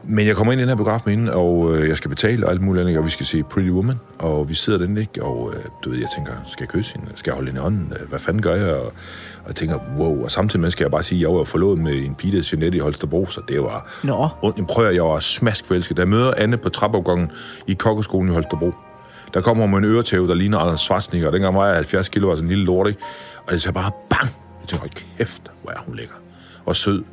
Men 0.03 0.27
jeg 0.27 0.35
kommer 0.35 0.53
ind 0.53 0.59
i 0.59 0.63
den 0.63 0.69
her 0.69 0.75
biograf 0.75 1.01
med 1.05 1.15
hende, 1.15 1.33
og 1.33 1.75
øh, 1.77 1.89
jeg 1.89 1.97
skal 1.97 2.09
betale 2.09 2.45
og 2.45 2.51
alt 2.51 2.61
muligt 2.61 2.81
andet, 2.85 2.97
og 2.97 3.05
vi 3.05 3.09
skal 3.09 3.25
se 3.25 3.43
Pretty 3.43 3.69
Woman, 3.69 3.95
og 4.19 4.49
vi 4.49 4.53
sidder 4.53 4.79
den 4.79 4.97
ikke, 4.97 5.23
og 5.23 5.53
øh, 5.55 5.63
du 5.83 5.89
ved, 5.89 5.97
jeg 5.99 6.07
tænker, 6.15 6.31
skal 6.47 6.63
jeg 6.63 6.69
kysse 6.69 6.93
hende? 6.95 7.11
Skal 7.15 7.31
jeg 7.31 7.35
holde 7.35 7.47
hende 7.49 7.59
i 7.59 7.63
hånden? 7.63 7.93
Øh, 8.01 8.09
Hvad 8.09 8.19
fanden 8.19 8.41
gør 8.41 8.55
jeg? 8.55 8.73
Og, 8.73 8.85
og 8.85 9.47
jeg 9.47 9.55
tænker, 9.55 9.79
wow, 9.97 10.23
og 10.23 10.31
samtidig 10.31 10.61
med 10.61 10.71
skal 10.71 10.83
jeg 10.83 10.91
bare 10.91 11.03
sige, 11.03 11.19
at 11.19 11.21
jeg 11.29 11.37
var 11.37 11.43
forlovet 11.43 11.79
med 11.79 11.93
en 11.93 12.15
pige, 12.15 12.37
der 12.37 12.49
Jeanette 12.53 12.77
i 12.77 12.81
Holstebro, 12.81 13.25
så 13.25 13.41
det 13.47 13.61
var... 13.61 13.89
Nå. 14.03 14.27
Und, 14.41 14.53
jeg 14.57 14.67
prøver, 14.67 14.89
jeg 14.89 15.03
var 15.03 15.19
smask 15.19 15.65
forelsket. 15.65 15.97
Da 15.97 16.01
jeg 16.01 16.09
møder 16.09 16.33
Anne 16.37 16.57
på 16.57 16.69
trappeopgangen 16.69 17.31
i 17.67 17.73
kokkeskolen 17.73 18.29
i 18.31 18.33
Holstebro, 18.33 18.73
der 19.33 19.41
kommer 19.41 19.63
hun 19.63 19.71
med 19.71 19.77
en 19.89 19.95
øretæve, 19.95 20.27
der 20.27 20.33
ligner 20.33 20.57
Anders 20.57 20.81
Schwarzenegger, 20.81 21.27
og 21.27 21.33
dengang 21.33 21.55
var 21.55 21.65
jeg 21.67 21.75
70 21.75 22.09
kilo, 22.09 22.27
var 22.27 22.35
sådan 22.35 22.45
en 22.45 22.49
lille 22.49 22.65
lort, 22.65 22.87
ikke? 22.87 22.99
Og 23.47 23.53
det 23.53 23.61
siger 23.61 23.73
bare 23.73 23.91
bang! 24.09 24.29
Jeg 24.61 24.67
tænker, 24.67 24.87
kæft, 25.17 25.41
hvor 25.63 25.71
er 25.71 25.79
hun 25.85 25.95
lækker. 25.95 26.15
Og 26.65 26.75
sød. 26.75 27.03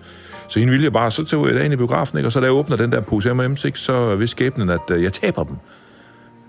Så 0.49 0.59
hende 0.59 0.71
ville 0.71 0.85
jeg 0.85 0.93
bare, 0.93 1.11
så 1.11 1.25
tog 1.25 1.49
jeg 1.49 1.65
ind 1.65 1.75
i 1.75 1.77
biografen, 1.77 2.19
ikke? 2.19 2.29
og 2.29 2.33
så 2.33 2.41
da 2.41 2.47
jeg 2.47 2.55
åbner 2.55 2.77
den 2.77 2.93
der 2.93 3.01
pose 3.01 3.35
M&M's, 3.35 3.67
ikke? 3.67 3.79
så 3.79 4.17
ved 4.17 4.27
skæbnen, 4.27 4.71
at 4.71 4.81
øh, 4.91 5.03
jeg 5.03 5.13
taber 5.13 5.45
dem. 5.45 5.57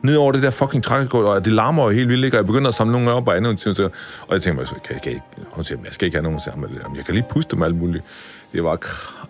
Ned 0.01 0.15
over 0.15 0.31
det 0.31 0.43
der 0.43 0.49
fucking 0.49 0.83
trækkegulv, 0.83 1.25
og 1.25 1.45
det 1.45 1.53
larmer 1.53 1.83
jo 1.83 1.89
helt 1.89 2.09
vildt, 2.09 2.25
ikke? 2.25 2.37
og 2.37 2.39
jeg 2.39 2.45
begynder 2.45 2.67
at 2.67 2.73
samle 2.73 2.91
nogle 2.91 3.11
op, 3.11 3.27
og 3.27 3.37
andet, 3.37 3.79
og 3.79 3.91
og 4.27 4.33
jeg 4.33 4.41
tænker, 4.41 4.61
mig, 4.61 4.81
kan, 4.83 4.99
kan, 5.03 5.11
jeg, 5.11 5.21
hun 5.51 5.63
siger, 5.63 5.79
jeg 5.85 5.93
skal 5.93 6.05
ikke 6.05 6.15
have 6.15 6.23
nogen 6.23 6.39
sammen, 6.39 6.69
jeg 6.95 7.05
kan 7.05 7.13
lige 7.13 7.25
puste 7.29 7.55
dem 7.55 7.63
alt 7.63 7.75
muligt. 7.75 8.03
Det 8.53 8.63
var, 8.63 8.75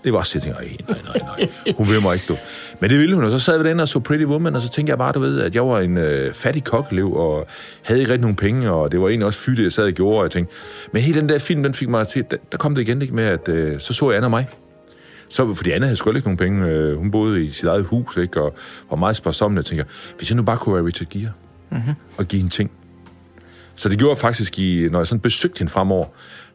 det 0.04 0.14
var 0.14 0.24
sådan, 0.24 0.48
jeg 0.48 0.56
tænkte, 0.68 0.84
nej, 0.92 1.00
nej, 1.06 1.48
nej. 1.66 1.74
Hun 1.78 1.90
vil 1.90 2.02
mig 2.02 2.14
ikke, 2.14 2.26
du. 2.28 2.38
Men 2.80 2.90
det 2.90 3.00
ville 3.00 3.16
hun, 3.16 3.24
og 3.24 3.32
så 3.32 3.40
sad 3.40 3.58
vi 3.58 3.64
derinde 3.64 3.82
og 3.82 3.88
så 3.88 4.00
Pretty 4.00 4.26
Woman, 4.26 4.56
og 4.56 4.62
så 4.62 4.70
tænkte 4.70 4.92
jeg 4.92 4.98
bare, 4.98 5.12
du 5.12 5.20
ved, 5.20 5.42
at 5.42 5.56
jeg 5.56 5.68
var 5.68 5.80
en 5.80 5.98
øh, 5.98 6.34
fattig 6.34 6.64
kokkelev, 6.64 7.14
og 7.14 7.48
havde 7.82 8.00
ikke 8.00 8.12
rigtig 8.12 8.22
nogen 8.22 8.36
penge, 8.36 8.72
og 8.72 8.92
det 8.92 9.02
var 9.02 9.08
egentlig 9.08 9.26
også 9.26 9.40
fyld, 9.40 9.60
jeg 9.60 9.72
sad 9.72 9.84
og 9.84 9.92
gjorde, 9.92 10.18
og 10.18 10.24
jeg 10.24 10.32
tænkte, 10.32 10.54
men 10.92 11.02
hele 11.02 11.20
den 11.20 11.30
der 11.30 11.38
film, 11.38 11.64
den 11.64 11.74
fik 11.74 11.90
mig 11.90 12.08
til, 12.08 12.26
der, 12.32 12.38
der 12.52 12.58
kom 12.58 12.76
det 12.76 12.82
igen 12.82 13.02
ikke 13.02 13.16
med, 13.16 13.24
at 13.24 13.50
øh, 13.50 13.80
så 13.80 13.94
så 13.94 14.10
jeg 14.10 14.18
Anna 14.18 14.28
og 14.28 14.32
mig. 14.32 14.48
Så, 15.30 15.54
fordi 15.54 15.72
Anna 15.72 15.86
havde 15.86 15.98
sgu 15.98 16.10
ikke 16.10 16.28
nogen 16.28 16.38
penge. 16.38 16.68
Øh, 16.68 16.98
hun 16.98 17.12
boede 17.12 17.44
i 17.44 17.50
sit 17.50 17.66
eget 17.66 17.86
hus, 17.86 18.18
ikke? 18.18 18.42
Og 18.42 18.56
var 18.90 18.98
meget 18.98 19.16
sparsommelig. 19.16 19.60
Jeg 19.60 19.66
tænker, 19.66 19.84
hvis 20.18 20.30
jeg 20.30 20.36
nu 20.36 20.44
bare 20.44 20.58
kunne 20.58 20.76
være 20.76 20.86
Richard 20.86 21.10
Gere, 21.10 21.32
mm-hmm. 21.72 21.94
og 22.18 22.26
give 22.26 22.44
en 22.44 22.50
ting. 22.50 22.72
Så 23.76 23.90
det 23.90 23.98
gjorde 23.98 24.12
jeg 24.12 24.18
faktisk, 24.18 24.60
i, 24.60 24.88
når 24.92 25.00
jeg 25.00 25.08
sådan 25.08 25.20
besøgte 25.20 25.60
hende 25.60 25.72
fremover, 25.72 26.06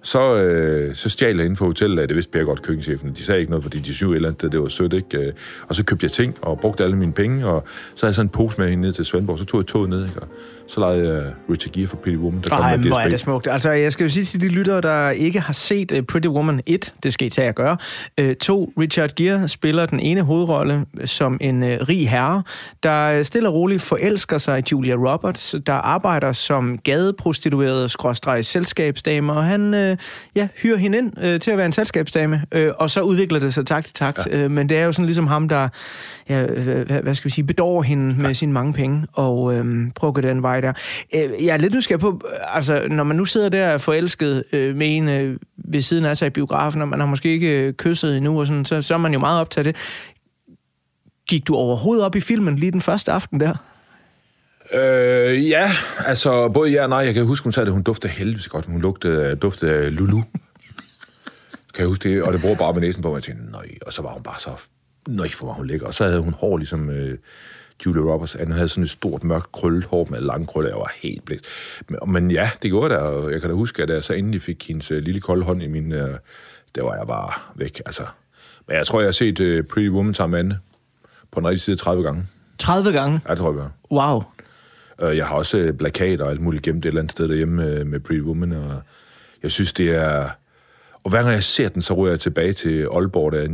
så, 0.03 0.37
øh, 0.37 0.95
så 0.95 1.11
stjal 1.11 1.37
jeg 1.37 1.45
inden 1.45 1.57
for 1.57 1.65
hotellet, 1.65 2.09
det 2.09 2.17
vidste 2.17 2.33
Per 2.33 2.45
godt 2.45 2.63
køkkenchefen. 2.63 3.13
De 3.13 3.23
sagde 3.23 3.41
ikke 3.41 3.51
noget, 3.51 3.63
fordi 3.63 3.79
de 3.79 3.95
syv 3.95 4.13
eller 4.13 4.29
andet, 4.29 4.53
det 4.53 4.63
var 4.63 4.69
sødt, 4.69 4.93
ikke? 4.93 5.19
Øh, 5.19 5.33
og 5.69 5.75
så 5.75 5.85
købte 5.85 6.05
jeg 6.05 6.11
ting, 6.11 6.37
og 6.43 6.61
brugte 6.61 6.85
alle 6.85 6.97
mine 6.97 7.13
penge, 7.13 7.47
og 7.47 7.65
så 7.95 8.07
havde 8.07 8.11
jeg 8.11 8.15
sådan 8.15 8.27
en 8.27 8.31
pose 8.31 8.57
med 8.59 8.69
hende 8.69 8.83
ned 8.83 8.93
til 8.93 9.05
Svendborg, 9.05 9.39
så 9.39 9.45
tog 9.45 9.61
jeg 9.61 9.67
toget 9.67 9.91
ned, 9.91 10.07
ikke? 10.07 10.21
Og 10.21 10.29
så 10.67 10.81
lejede 10.81 11.15
jeg 11.15 11.33
Richard 11.51 11.73
Gere 11.73 11.87
for 11.87 11.97
Pretty 11.97 12.19
Woman, 12.19 12.41
der 12.43 12.49
kom 12.49 12.61
Ej, 12.61 12.77
med 12.77 12.87
hvor 12.87 12.99
er 12.99 13.09
det 13.09 13.21
smukt. 13.21 13.49
Altså, 13.49 13.71
jeg 13.71 13.93
skal 13.93 14.05
jo 14.05 14.11
sige 14.11 14.25
til 14.25 14.41
de 14.41 14.49
lyttere, 14.49 14.81
der 14.81 15.11
ikke 15.11 15.41
har 15.41 15.53
set 15.53 15.93
uh, 15.93 16.05
Pretty 16.05 16.29
Woman 16.29 16.61
1, 16.67 16.95
det 17.03 17.13
skal 17.13 17.27
I 17.27 17.31
tage 17.31 17.49
at 17.49 17.55
gøre. 17.55 17.77
Uh, 18.21 18.33
to, 18.33 18.73
Richard 18.79 19.11
Gere 19.15 19.49
spiller 19.49 19.87
den 19.87 20.01
ene 20.01 20.23
hovedrolle 20.23 20.87
som 21.05 21.39
en 21.41 21.63
uh, 21.63 21.69
rig 21.69 22.11
herre, 22.11 22.43
der 22.83 23.23
stille 23.23 23.49
og 23.49 23.55
roligt 23.55 23.83
forelsker 23.83 24.39
sig 24.39 24.59
i 24.59 24.63
Julia 24.73 24.95
Roberts, 24.95 25.55
der 25.67 25.73
arbejder 25.73 26.33
som 26.33 26.79
gadeprostitueret 26.79 27.91
skråstreg 27.91 28.45
selskabsdame, 28.45 29.33
og 29.33 29.45
han 29.45 29.75
uh, 29.75 29.97
ja, 30.37 30.49
hyrer 30.57 30.77
hende 30.77 30.99
ind 30.99 31.13
uh, 31.19 31.41
til 31.41 31.51
at 31.51 31.57
være 31.57 31.67
en 31.67 31.73
selskabsdame, 31.73 32.43
uh, 32.57 32.63
og 32.79 32.91
så 32.91 33.01
udvikler 33.01 33.39
det 33.39 33.55
sig 33.55 33.67
takt 33.67 33.87
til 33.87 33.95
takt. 33.95 34.27
Ja. 34.27 34.45
Uh, 34.45 34.51
men 34.51 34.69
det 34.69 34.79
er 34.79 34.85
jo 34.85 34.93
sådan 34.93 35.07
ligesom 35.07 35.27
ham, 35.27 35.49
der, 35.49 35.69
ja, 36.29 36.47
hvad, 36.47 37.03
hvad 37.03 37.15
skal 37.15 37.25
vi 37.25 37.31
sige, 37.31 37.45
bedår 37.45 37.83
hende 37.83 38.23
med 38.23 38.35
sine 38.35 38.53
mange 38.53 38.73
penge, 38.73 39.07
og 39.13 39.43
uh, 39.43 39.53
prøver 39.95 40.09
at 40.09 40.15
gå 40.15 40.21
den 40.21 40.43
vej 40.43 40.52
der. 40.61 40.73
Øh, 41.15 41.45
jeg 41.45 41.53
er 41.53 41.57
lidt 41.57 41.75
nysgerrig 41.75 42.01
på, 42.01 42.21
øh, 42.33 42.57
altså, 42.57 42.89
når 42.89 43.05
man 43.05 43.17
nu 43.17 43.25
sidder 43.25 43.49
der 43.49 43.79
forelsket 43.79 44.45
øh, 44.53 44.77
med 44.77 44.97
en 44.97 45.39
ved 45.57 45.81
siden 45.81 46.05
af 46.05 46.17
sig 46.17 46.27
i 46.27 46.31
biografen, 46.31 46.83
og 46.83 46.89
man 46.89 47.01
har 47.01 47.07
måske 47.07 47.33
ikke 47.33 47.73
kysset 47.73 48.17
endnu, 48.17 48.41
og 48.41 48.47
sådan, 48.47 48.65
så, 48.65 48.83
så 48.83 48.95
er 48.95 48.99
man 48.99 49.13
jo 49.13 49.19
meget 49.19 49.41
optaget 49.41 49.67
af 49.67 49.73
det. 49.73 49.83
Gik 51.29 51.47
du 51.49 51.55
overhovedet 51.55 52.05
op 52.05 52.17
i 52.17 52.21
filmen 52.21 52.57
lige 52.57 52.73
den 52.73 52.81
første 52.81 53.13
aften 53.13 53.41
der? 53.41 53.55
Øh, 54.73 55.49
ja, 55.49 55.71
altså 56.07 56.49
både 56.49 56.71
ja 56.71 56.83
og 56.83 56.89
nej. 56.89 56.99
Jeg 56.99 57.15
kan 57.15 57.27
huske, 57.27 57.45
hun 57.45 57.53
sagde, 57.53 57.67
at 57.67 57.73
hun 57.73 57.83
duftede 57.83 58.13
heldigvis 58.13 58.49
godt. 58.49 58.67
Hun 58.67 58.81
lugtede, 58.81 59.37
duftede 59.37 59.73
af 59.73 59.97
Lulu. 59.97 60.23
kan 61.75 61.79
jeg 61.79 61.87
huske 61.87 62.09
det? 62.09 62.23
Og 62.23 62.33
det 62.33 62.41
bruger 62.41 62.57
bare 62.57 62.73
med 62.73 62.81
næsen 62.81 63.03
på, 63.03 63.09
og 63.09 63.15
jeg 63.15 63.23
tænkte, 63.23 63.51
nej. 63.51 63.69
Og 63.87 63.93
så 63.93 64.03
var 64.03 64.11
hun 64.11 64.23
bare 64.23 64.41
så, 64.41 64.51
nej, 65.09 65.29
for 65.29 65.47
var 65.47 65.53
hun 65.53 65.67
lækker. 65.67 65.87
Og 65.87 65.95
så 65.95 66.05
havde 66.05 66.21
hun 66.21 66.35
hår 66.35 66.57
ligesom 66.57 66.91
øh, 66.91 67.19
Julia 67.87 68.03
Roberts. 68.03 68.37
Hun 68.45 68.53
havde 68.53 68.69
sådan 68.69 68.85
et 68.85 68.91
stort, 68.91 69.25
mørkt, 69.25 69.53
krøllet 69.53 69.85
hår 69.85 70.07
med 70.11 70.21
lange 70.21 70.47
krøller. 70.47 70.71
Jeg 70.71 70.79
var 70.79 70.93
helt 71.03 71.25
blæst. 71.25 71.45
Men, 71.89 71.99
men 72.13 72.31
ja, 72.31 72.51
det 72.63 72.71
gjorde 72.71 72.95
det, 72.95 73.03
og 73.03 73.33
jeg 73.33 73.41
kan 73.41 73.51
da 73.51 73.57
huske, 73.57 73.83
at 73.83 73.91
jeg 73.91 74.05
så 74.05 74.13
endelig 74.13 74.43
fik 74.43 74.69
hendes 74.69 74.91
øh, 74.91 75.03
lille 75.03 75.21
kolde 75.21 75.45
hånd 75.45 75.63
i 75.63 75.67
min, 75.67 75.93
øh, 75.93 76.17
der 76.75 76.83
var 76.83 76.97
jeg 76.97 77.07
bare 77.07 77.33
væk. 77.55 77.83
Altså. 77.87 78.03
Men 78.69 78.77
jeg 78.77 78.87
tror, 78.87 79.01
jeg 79.01 79.07
har 79.07 79.13
set 79.13 79.41
øh, 79.41 79.65
Pretty 79.65 79.89
Woman 79.89 80.15
sammen 80.15 80.31
med 80.33 80.39
Anne 80.39 80.59
på 81.33 81.41
den 81.41 81.49
rigtige 81.49 81.61
side 81.61 81.77
30 81.77 82.03
gange. 82.05 82.25
30 82.59 82.93
gange? 82.93 83.21
Ja, 83.27 83.31
det 83.31 83.39
tror 83.39 83.53
jeg, 83.53 83.63
har. 83.63 83.73
Wow. 83.91 84.23
Øh, 85.11 85.17
Jeg 85.17 85.27
har 85.27 85.35
også 85.35 85.59
øh, 85.59 85.75
plakater 85.75 86.25
og 86.25 86.31
alt 86.31 86.41
muligt 86.41 86.63
gemt 86.63 86.85
et 86.85 86.89
eller 86.89 87.01
andet 87.01 87.13
sted 87.13 87.29
derhjemme 87.29 87.85
med 87.85 88.01
Pretty 88.01 88.23
Woman, 88.23 88.53
og 88.53 88.83
jeg 89.43 89.51
synes, 89.51 89.73
det 89.73 89.91
er... 89.91 90.29
Og 91.05 91.11
hver 91.11 91.23
gang 91.23 91.35
jeg 91.35 91.45
ser 91.45 91.69
den, 91.69 91.83
så 91.83 91.95
rører 91.95 92.11
jeg 92.11 92.21
tilbage 92.21 92.53
til 92.53 92.89
Aalborg, 92.93 93.33
der 93.33 93.39
er 93.39 93.49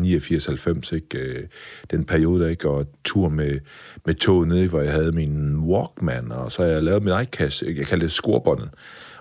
89-90, 0.89 0.95
ikke? 0.95 1.19
Øh, 1.19 1.45
den 1.91 2.05
periode, 2.05 2.51
ikke? 2.51 2.69
Og 2.69 2.87
tur 3.05 3.29
med, 3.29 3.59
med 4.07 4.15
toget 4.15 4.49
nede, 4.49 4.69
hvor 4.69 4.81
jeg 4.81 4.93
havde 4.93 5.13
min 5.13 5.57
Walkman, 5.57 6.33
og 6.33 6.53
så 6.53 6.63
har 6.63 6.71
jeg 6.71 6.83
lavet 6.83 7.03
min 7.03 7.21
iCast, 7.23 7.63
jeg 7.63 7.87
kaldte 7.87 8.07
det 8.07 8.13
scorebåndet. 8.13 8.71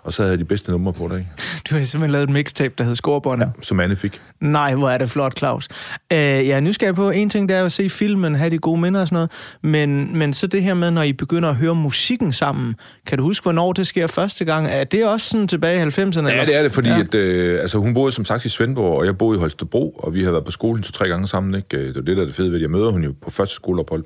Og 0.08 0.13
så 0.13 0.22
havde 0.22 0.32
jeg 0.32 0.39
de 0.39 0.46
bedste 0.46 0.72
numre 0.72 0.93
på 0.93 1.08
det, 1.08 1.17
ikke? 1.17 1.30
Du 1.70 1.76
har 1.76 1.84
simpelthen 1.84 2.12
lavet 2.12 2.24
et 2.24 2.34
mixtape, 2.34 2.74
der 2.78 2.84
hed 2.84 2.96
Scorebåndet. 2.96 3.46
Ja. 3.46 3.62
Som 3.62 3.80
Anne 3.80 3.96
fik. 3.96 4.22
Nej, 4.41 4.76
hvor 4.76 4.89
er 4.89 4.98
det 4.98 5.10
flot, 5.10 5.38
Claus. 5.38 5.67
Øh, 6.13 6.17
jeg 6.20 6.48
er 6.48 6.60
nysgerrig 6.60 6.96
på, 6.96 7.10
en 7.10 7.30
ting 7.30 7.50
det 7.50 7.58
er 7.58 7.65
at 7.65 7.72
se 7.72 7.89
filmen, 7.89 8.36
have 8.36 8.50
de 8.50 8.58
gode 8.60 8.82
minder 8.82 9.02
og 9.02 9.08
sådan 9.08 9.15
noget, 9.15 9.32
men, 9.62 10.17
men 10.17 10.34
så 10.34 10.48
det 10.48 10.63
her 10.63 10.74
med, 10.74 10.91
når 10.91 11.02
I 11.04 11.13
begynder 11.13 11.50
at 11.50 11.56
høre 11.56 11.76
musikken 11.76 12.32
sammen, 12.32 12.76
kan 13.06 13.17
du 13.17 13.24
huske, 13.24 13.43
hvornår 13.43 13.74
det 13.74 13.88
sker 13.88 14.08
første 14.08 14.46
gang? 14.46 14.67
Er 14.67 14.84
det 14.84 15.06
også 15.06 15.30
sådan 15.30 15.48
tilbage 15.48 15.78
i 15.78 15.82
90'erne? 15.88 16.30
Ja, 16.32 16.46
det 16.46 16.58
er 16.58 16.63
det, 16.63 16.72
fordi 16.72 16.89
Ja. 16.89 17.00
at, 17.00 17.15
øh, 17.15 17.62
altså, 17.62 17.78
hun 17.78 17.93
boede 17.93 18.12
som 18.12 18.26
sagt 18.26 18.46
i 18.46 18.50
Svendborg, 18.50 19.00
og 19.00 19.06
jeg 19.06 19.17
boede 19.17 19.38
i 19.38 19.39
Holstebro, 19.39 19.89
og 19.98 20.13
vi 20.13 20.24
har 20.24 20.32
været 20.32 20.46
på 20.46 20.52
skolen 20.52 20.84
to-tre 20.84 21.08
gange 21.08 21.28
sammen. 21.28 21.56
Ikke? 21.56 21.78
Øh, 21.78 21.88
Det 21.88 21.98
er 21.98 22.02
det, 22.02 22.15
der 22.17 22.22
er 22.22 22.26
det 22.26 22.36
fede 22.36 22.48
ved 22.48 22.56
det. 22.56 22.62
Jeg 22.62 22.72
møder 22.72 22.91
hun 22.91 23.04
jo 23.04 23.13
på 23.24 23.32
første 23.32 23.56
skoleophold, 23.56 24.04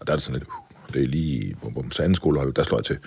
og 0.00 0.06
der 0.06 0.12
er 0.12 0.16
det 0.16 0.22
sådan 0.24 0.38
lidt, 0.38 0.48
det 0.94 1.02
er 1.02 1.08
lige 1.08 1.54
på, 1.62 1.70
på 1.70 1.84
anden 1.98 2.14
skolehold, 2.14 2.54
der 2.54 2.62
slår 2.62 2.78
jeg 2.78 2.84
til. 2.84 2.98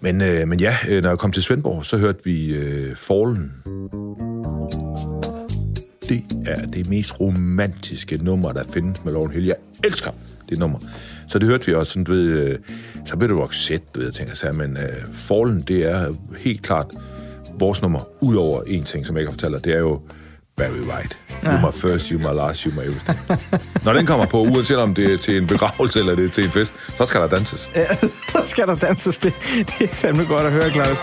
Men, 0.00 0.20
øh, 0.20 0.48
men 0.48 0.60
ja, 0.60 0.76
øh, 0.88 1.02
når 1.02 1.08
jeg 1.08 1.18
kom 1.18 1.32
til 1.32 1.42
Svendborg, 1.42 1.84
så 1.84 1.96
hørte 1.96 2.18
vi 2.24 2.54
øh, 2.54 2.96
Fallen. 2.96 3.52
Det 6.08 6.22
er 6.46 6.66
det 6.66 6.88
mest 6.88 7.20
romantiske 7.20 8.16
nummer, 8.16 8.52
der 8.52 8.64
findes 8.72 9.04
med 9.04 9.12
Lauren 9.12 9.32
Hill. 9.32 9.46
Jeg 9.46 9.56
elsker 9.84 10.10
det 10.48 10.58
nummer. 10.58 10.78
Så 11.28 11.38
det 11.38 11.48
hørte 11.48 11.66
vi 11.66 11.74
også, 11.74 11.92
sådan, 11.92 12.04
du 12.04 12.12
ved, 12.12 12.48
øh, 12.48 12.58
så 13.06 13.16
blev 13.16 13.28
det 13.28 13.38
Roxette, 13.38 13.66
set, 13.66 13.94
du 13.94 13.98
ved, 13.98 14.06
jeg 14.06 14.14
tænker 14.14 14.34
så, 14.34 14.52
men 14.52 14.76
øh, 14.76 15.06
Fallen, 15.12 15.60
det 15.60 15.90
er 15.90 16.14
helt 16.38 16.62
klart 16.62 16.86
vores 17.58 17.82
nummer, 17.82 18.00
udover 18.20 18.62
en 18.62 18.84
ting, 18.84 19.06
som 19.06 19.16
jeg 19.16 19.22
ikke 19.22 19.30
har 19.30 19.34
fortalt 19.34 19.54
dig, 19.54 19.64
det 19.64 19.74
er 19.74 19.78
jo 19.78 20.00
Barry 20.56 20.80
White. 20.80 21.16
Ja. 21.42 21.52
You 21.52 21.66
my 21.66 21.72
first, 21.72 22.08
you 22.08 22.18
my 22.18 22.36
last, 22.36 22.62
you 22.62 22.72
my 22.74 22.82
everything. 22.82 23.18
Når 23.84 23.92
den 23.92 24.06
kommer 24.06 24.26
på, 24.26 24.40
uanset 24.40 24.76
om 24.76 24.94
det 24.94 25.12
er 25.12 25.16
til 25.16 25.36
en 25.36 25.46
begravelse 25.46 26.00
eller 26.00 26.14
det 26.14 26.24
er 26.24 26.28
til 26.28 26.44
en 26.44 26.50
fest, 26.50 26.72
så 26.98 27.06
skal 27.06 27.20
der 27.20 27.28
danses. 27.28 27.70
Ja, 27.74 27.96
så 28.32 28.42
skal 28.46 28.66
der 28.66 28.74
danses. 28.74 29.18
Det, 29.18 29.32
det 29.78 29.90
er 29.90 29.94
fandme 29.94 30.24
godt 30.24 30.46
at 30.46 30.52
høre, 30.52 30.70
Claus. 30.70 30.98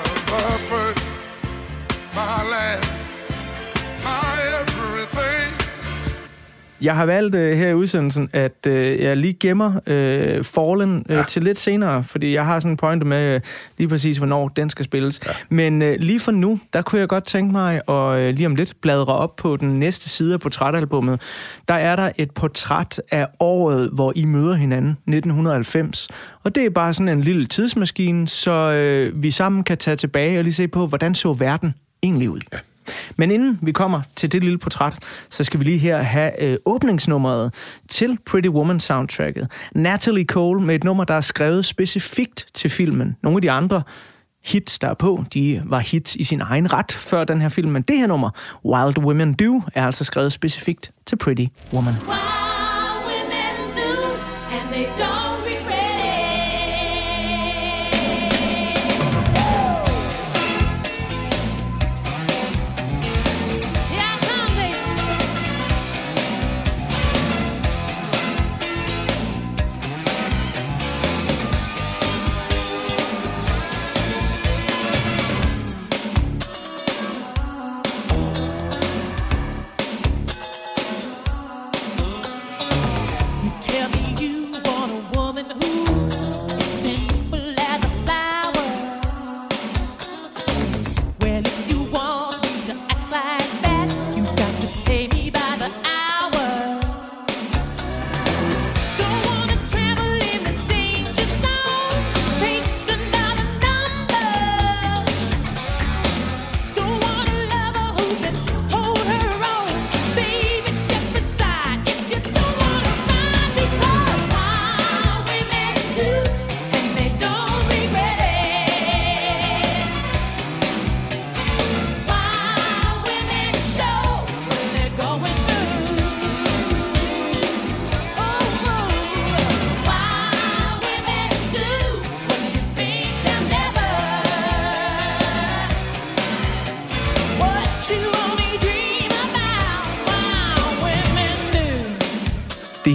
Jeg 6.81 6.95
har 6.95 7.05
valgt 7.05 7.35
øh, 7.35 7.57
her 7.57 7.67
i 7.67 7.73
udsendelsen, 7.73 8.29
at 8.33 8.67
øh, 8.67 9.01
jeg 9.03 9.17
lige 9.17 9.33
gemmer 9.33 9.79
øh, 9.87 10.43
Fallen 10.43 11.05
øh, 11.09 11.15
ja. 11.17 11.23
til 11.23 11.43
lidt 11.43 11.57
senere, 11.57 12.03
fordi 12.03 12.33
jeg 12.33 12.45
har 12.45 12.59
sådan 12.59 12.71
en 12.71 12.77
pointe 12.77 13.05
med 13.05 13.35
øh, 13.35 13.41
lige 13.77 13.87
præcis, 13.87 14.17
hvornår 14.17 14.47
den 14.47 14.69
skal 14.69 14.85
spilles. 14.85 15.21
Ja. 15.25 15.31
Men 15.49 15.81
øh, 15.81 15.95
lige 15.99 16.19
for 16.19 16.31
nu, 16.31 16.59
der 16.73 16.81
kunne 16.81 16.99
jeg 16.99 17.07
godt 17.07 17.23
tænke 17.23 17.51
mig 17.51 17.81
at 17.87 18.19
øh, 18.19 18.33
lige 18.35 18.45
om 18.45 18.55
lidt 18.55 18.73
bladre 18.81 19.15
op 19.15 19.35
på 19.35 19.57
den 19.57 19.79
næste 19.79 20.09
side 20.09 20.33
af 20.33 20.39
portrætalbummet. 20.39 21.21
Der 21.67 21.73
er 21.73 21.95
der 21.95 22.11
et 22.17 22.31
portræt 22.31 23.01
af 23.11 23.27
året, 23.39 23.89
hvor 23.93 24.13
I 24.15 24.25
møder 24.25 24.55
hinanden, 24.55 24.91
1990. 24.91 26.07
Og 26.43 26.55
det 26.55 26.65
er 26.65 26.69
bare 26.69 26.93
sådan 26.93 27.09
en 27.09 27.21
lille 27.21 27.45
tidsmaskine, 27.45 28.27
så 28.27 28.51
øh, 28.51 29.23
vi 29.23 29.31
sammen 29.31 29.63
kan 29.63 29.77
tage 29.77 29.97
tilbage 29.97 30.39
og 30.39 30.43
lige 30.43 30.53
se 30.53 30.67
på, 30.67 30.87
hvordan 30.87 31.15
så 31.15 31.33
verden 31.33 31.73
egentlig 32.03 32.29
ud. 32.29 32.39
Ja. 32.53 32.57
Men 33.17 33.31
inden 33.31 33.59
vi 33.61 33.71
kommer 33.71 34.01
til 34.15 34.31
det 34.31 34.43
lille 34.43 34.57
portræt, 34.57 34.93
så 35.29 35.43
skal 35.43 35.59
vi 35.59 35.65
lige 35.65 35.77
her 35.77 35.97
have 35.97 36.43
øh, 36.43 36.57
åbningsnummeret 36.65 37.53
til 37.89 38.17
Pretty 38.25 38.49
Woman 38.49 38.79
soundtracket. 38.79 39.47
Natalie 39.75 40.25
Cole 40.25 40.61
med 40.61 40.75
et 40.75 40.83
nummer, 40.83 41.03
der 41.03 41.13
er 41.13 41.21
skrevet 41.21 41.65
specifikt 41.65 42.47
til 42.53 42.69
filmen. 42.69 43.15
Nogle 43.23 43.37
af 43.37 43.41
de 43.41 43.51
andre 43.51 43.83
hits, 44.45 44.79
der 44.79 44.87
er 44.87 44.93
på, 44.93 45.23
de 45.33 45.61
var 45.65 45.79
hits 45.79 46.15
i 46.15 46.23
sin 46.23 46.41
egen 46.41 46.73
ret 46.73 46.91
før 46.91 47.23
den 47.23 47.41
her 47.41 47.49
film. 47.49 47.71
Men 47.71 47.81
det 47.81 47.97
her 47.97 48.07
nummer, 48.07 48.29
Wild 48.65 48.97
Women 48.97 49.33
Do, 49.33 49.61
er 49.73 49.85
altså 49.85 50.03
skrevet 50.03 50.31
specifikt 50.31 50.91
til 51.05 51.15
Pretty 51.15 51.45
Woman. 51.73 51.93
Wow! 52.07 52.46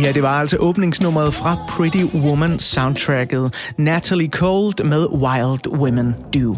Her, 0.02 0.12
det 0.12 0.22
var 0.22 0.40
altså 0.40 0.56
åbningsnummeret 0.56 1.34
fra 1.34 1.56
Pretty 1.68 2.04
Woman 2.14 2.58
soundtracket. 2.58 3.54
Natalie 3.78 4.28
Cold 4.28 4.84
med 4.84 5.06
Wild 5.06 5.68
Women 5.68 6.14
Do. 6.34 6.56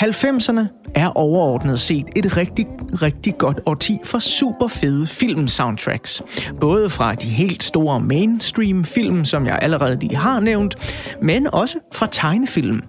90'erne 0.00 0.92
er 0.94 1.08
overordnet 1.08 1.80
set 1.80 2.06
et 2.16 2.36
rigtig, 2.36 2.66
rigtig 3.02 3.38
godt 3.38 3.60
årti 3.66 3.98
for 4.04 4.18
super 4.18 4.68
fede 4.68 5.06
film-soundtracks. 5.06 6.22
Både 6.60 6.90
fra 6.90 7.14
de 7.14 7.28
helt 7.28 7.62
store 7.62 8.00
mainstream-film, 8.00 9.24
som 9.24 9.46
jeg 9.46 9.58
allerede 9.62 9.98
lige 10.00 10.16
har 10.16 10.40
nævnt, 10.40 10.74
men 11.22 11.54
også 11.54 11.78
fra 11.94 12.08
tegnefilm. 12.10 12.82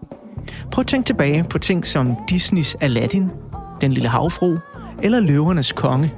Prøv 0.72 0.82
at 0.82 0.88
tænke 0.88 1.06
tilbage 1.06 1.44
på 1.44 1.58
ting 1.58 1.88
som 1.88 2.16
Disneys 2.30 2.76
Aladdin, 2.82 3.30
Den 3.82 3.94
Lille 3.94 4.10
Havfru 4.10 4.58
eller 5.04 5.20
Løvernes 5.20 5.72
Konge. 5.72 6.14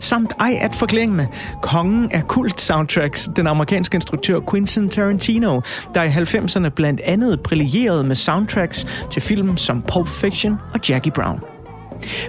Samt 0.00 0.32
ej 0.40 0.58
at 0.60 0.74
forklænge 0.74 1.14
med 1.14 1.26
kongen 1.62 2.12
af 2.12 2.28
kult 2.28 2.60
soundtracks, 2.60 3.30
den 3.36 3.46
amerikanske 3.46 3.94
instruktør 3.94 4.40
Quentin 4.50 4.88
Tarantino, 4.88 5.60
der 5.94 6.02
i 6.02 6.08
90'erne 6.08 6.68
blandt 6.68 7.00
andet 7.00 7.40
brillerede 7.40 8.04
med 8.04 8.14
soundtracks 8.14 8.86
til 9.10 9.22
film 9.22 9.56
som 9.56 9.82
Pulp 9.92 10.08
Fiction 10.08 10.56
og 10.74 10.88
Jackie 10.88 11.12
Brown. 11.12 11.40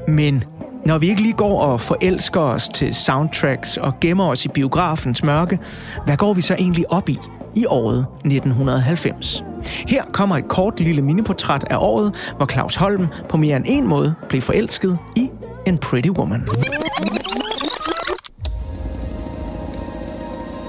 Men 0.08 0.44
når 0.86 0.98
vi 0.98 1.10
ikke 1.10 1.22
lige 1.22 1.34
går 1.34 1.62
og 1.62 1.82
forelsker 1.82 2.42
os 2.42 2.70
til 2.70 2.94
soundtracks 2.94 3.78
og 3.78 3.94
gemmer 4.02 4.28
os 4.28 4.46
i 4.46 4.48
biografens 4.48 5.24
mørke, 5.24 5.60
hvad 6.06 6.18
går 6.18 6.34
vi 6.34 6.42
så 6.42 6.56
egentlig 6.56 6.92
op 6.92 7.10
i 7.10 7.20
i 7.56 7.66
året 7.66 8.06
1990? 8.26 9.44
Her 9.88 10.04
kommer 10.12 10.38
et 10.38 10.48
kort 10.48 10.80
lille 10.80 11.02
miniportræt 11.02 11.64
af 11.70 11.78
året, 11.80 12.34
hvor 12.38 12.46
Claus 12.46 12.76
Holm 12.76 13.08
på 13.30 13.38
mere 13.38 13.58
end 13.58 13.66
en 13.68 13.88
måde 13.88 14.16
blev 14.30 14.42
forelsket 14.42 14.98
i 15.16 15.30
en 15.68 15.78
pretty 15.78 16.10
woman. 16.10 16.48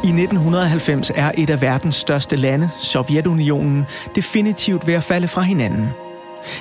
I 0.05 0.09
1990 0.09 1.13
er 1.15 1.33
et 1.39 1.51
af 1.51 1.61
verdens 1.61 1.95
største 1.95 2.37
lande, 2.37 2.71
Sovjetunionen, 2.79 3.85
definitivt 4.15 4.87
ved 4.87 4.95
at 4.95 5.05
falde 5.05 5.29
fra 5.29 5.41
hinanden. 5.41 5.89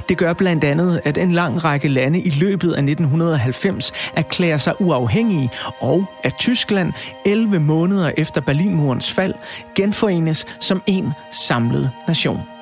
Det 0.10 0.18
gør 0.18 0.34
blandt 0.34 0.64
andet, 0.64 1.02
at 1.06 1.18
en 1.18 1.32
lang 1.32 1.64
række 1.64 1.88
lande 1.88 2.22
i 2.22 2.30
løbet 2.30 2.74
af 2.74 2.84
1990 2.84 3.94
erklærer 4.16 4.58
sig 4.58 4.82
uafhængige, 4.82 5.50
og 5.80 6.06
at 6.24 6.34
Tyskland 6.40 6.94
11 7.26 7.60
måneder 7.60 8.12
efter 8.18 8.42
Berlinmurens 8.42 9.12
fald 9.12 9.34
genforenes 9.76 10.46
som 10.60 10.82
en 10.86 11.12
samlet 11.32 11.92
nation. 12.08 12.53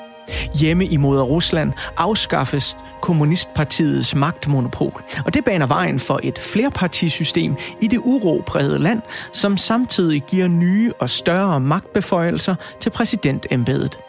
Hjemme 0.54 0.86
i 0.86 0.98
Rusland 0.98 1.74
afskaffes 1.98 2.78
kommunistpartiets 3.02 4.15
magtmonopol, 4.15 5.04
og 5.26 5.34
det 5.34 5.46
baner 5.46 5.67
vejen 5.67 6.00
for 6.00 6.20
et 6.24 6.39
flerpartisystem 6.39 7.56
i 7.82 7.88
det 7.88 8.00
uroprægede 8.04 8.80
land, 8.80 9.02
som 9.34 9.58
samtidig 9.58 10.22
giver 10.22 10.48
nye 10.48 10.94
og 11.00 11.10
større 11.10 11.60
magtbeføjelser 11.60 12.56
til 12.80 12.89
præsidentembedet. 12.89 14.00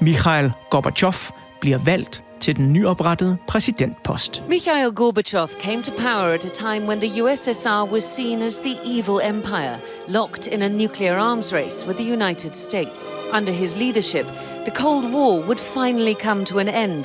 Mikhail 0.00 0.52
Gorbachev 0.70 1.14
bliver 1.60 1.78
valgt 1.78 2.22
til 2.40 2.56
den 2.56 2.72
nyoprettede 2.72 3.36
præsidentpost. 3.48 4.44
Mikhail 4.48 4.90
Gorbachev 4.90 5.48
came 5.60 5.82
to 5.82 5.92
power 5.98 6.34
at 6.34 6.44
a 6.44 6.48
time 6.48 6.86
when 6.88 7.00
the 7.00 7.22
USSR 7.22 7.92
was 7.92 8.04
seen 8.04 8.42
as 8.42 8.58
the 8.58 8.98
evil 8.98 9.20
empire, 9.24 9.76
locked 10.08 10.46
in 10.46 10.62
a 10.62 10.68
nuclear 10.68 11.18
arms 11.18 11.52
race 11.54 11.86
with 11.86 11.98
the 11.98 12.12
United 12.12 12.54
States. 12.54 13.12
Under 13.32 13.52
his 13.52 13.76
leadership, 13.76 14.26
the 14.64 14.74
Cold 14.74 15.12
War 15.14 15.40
would 15.46 15.58
finally 15.58 16.14
come 16.14 16.44
to 16.44 16.58
an 16.58 16.68
end, 16.68 17.04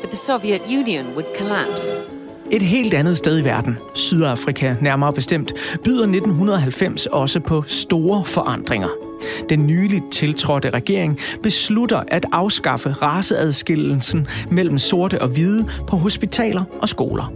but 0.00 0.10
the 0.10 0.16
Soviet 0.16 0.62
Union 0.68 1.06
would 1.14 1.36
collapse. 1.38 1.92
Et 2.50 2.62
helt 2.62 2.94
andet 2.94 3.16
sted 3.16 3.38
i 3.38 3.44
verden, 3.44 3.78
Sydafrika 3.94 4.74
nærmere 4.80 5.12
bestemt, 5.12 5.52
byder 5.84 6.02
1990 6.02 7.06
også 7.06 7.40
på 7.40 7.62
store 7.66 8.24
forandringer. 8.24 8.88
Den 9.48 9.66
nyligt 9.66 10.04
tiltrådte 10.12 10.70
regering 10.70 11.18
beslutter 11.42 12.02
at 12.08 12.26
afskaffe 12.32 12.92
raceadskillelsen 12.92 14.26
mellem 14.50 14.78
sorte 14.78 15.22
og 15.22 15.28
hvide 15.28 15.66
på 15.88 15.96
hospitaler 15.96 16.64
og 16.82 16.88
skoler. 16.88 17.32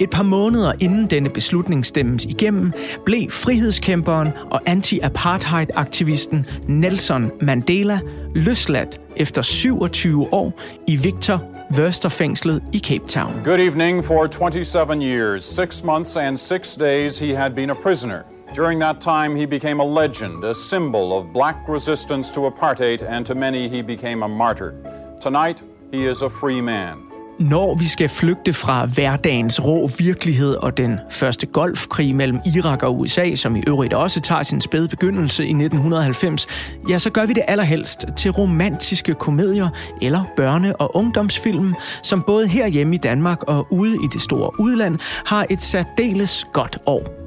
Et 0.00 0.10
par 0.10 0.22
måneder 0.22 0.72
inden 0.80 1.06
denne 1.06 1.28
beslutning 1.28 1.86
stemmes 1.86 2.24
igennem, 2.24 2.72
blev 3.04 3.30
frihedskæmperen 3.30 4.28
og 4.50 4.60
anti-apartheid-aktivisten 4.66 6.46
Nelson 6.68 7.30
Mandela 7.40 8.00
løsladt 8.34 9.00
efter 9.16 9.42
27 9.42 10.32
år 10.32 10.60
i 10.86 10.96
Victor 10.96 11.42
Verster-fængslet 11.70 12.62
i 12.72 12.78
Cape 12.78 13.04
Town. 13.08 13.32
Good 13.44 13.58
evening. 13.60 14.04
For 14.04 14.26
27 14.26 15.02
years, 15.02 15.44
6 15.44 15.84
months, 15.84 16.16
and 16.16 16.36
6 16.36 16.76
days, 16.76 17.18
he 17.18 17.34
had 17.34 17.50
been 17.50 17.70
a 17.70 17.74
prisoner. 17.74 18.18
During 18.56 18.80
that 18.80 18.96
time, 19.00 19.36
he 19.36 19.46
became 19.46 19.82
a 19.82 19.84
legend, 19.84 20.44
a 20.44 20.54
symbol 20.54 21.12
of 21.12 21.24
black 21.32 21.56
resistance 21.68 22.34
to 22.34 22.40
apartheid, 22.40 23.02
and 23.08 23.26
to 23.26 23.34
many, 23.34 23.68
he 23.68 23.82
became 23.82 24.24
a 24.24 24.28
martyr. 24.28 24.72
Tonight, 25.20 25.62
he 25.92 26.10
is 26.10 26.22
a 26.22 26.28
free 26.28 26.60
man. 26.60 27.05
Når 27.40 27.74
vi 27.74 27.86
skal 27.86 28.08
flygte 28.08 28.52
fra 28.52 28.86
hverdagens 28.86 29.64
rå 29.64 29.90
virkelighed 29.98 30.54
og 30.54 30.76
den 30.76 30.98
første 31.10 31.46
golfkrig 31.46 32.14
mellem 32.14 32.38
Irak 32.56 32.82
og 32.82 32.98
USA, 32.98 33.34
som 33.34 33.56
i 33.56 33.62
øvrigt 33.66 33.94
også 33.94 34.20
tager 34.20 34.42
sin 34.42 34.60
spæde 34.60 34.88
begyndelse 34.88 35.42
i 35.42 35.50
1990, 35.50 36.46
ja, 36.88 36.98
så 36.98 37.10
gør 37.10 37.26
vi 37.26 37.32
det 37.32 37.42
allerhelst 37.48 38.04
til 38.16 38.30
romantiske 38.30 39.14
komedier 39.14 39.68
eller 40.02 40.24
børne- 40.40 40.76
og 40.78 40.96
ungdomsfilm, 40.96 41.74
som 42.02 42.22
både 42.26 42.48
herhjemme 42.48 42.94
i 42.94 42.98
Danmark 42.98 43.42
og 43.42 43.66
ude 43.70 43.94
i 43.94 44.08
det 44.12 44.20
store 44.20 44.60
udland 44.60 44.98
har 45.26 45.46
et 45.50 45.62
særdeles 45.62 46.46
godt 46.52 46.78
år. 46.86 47.25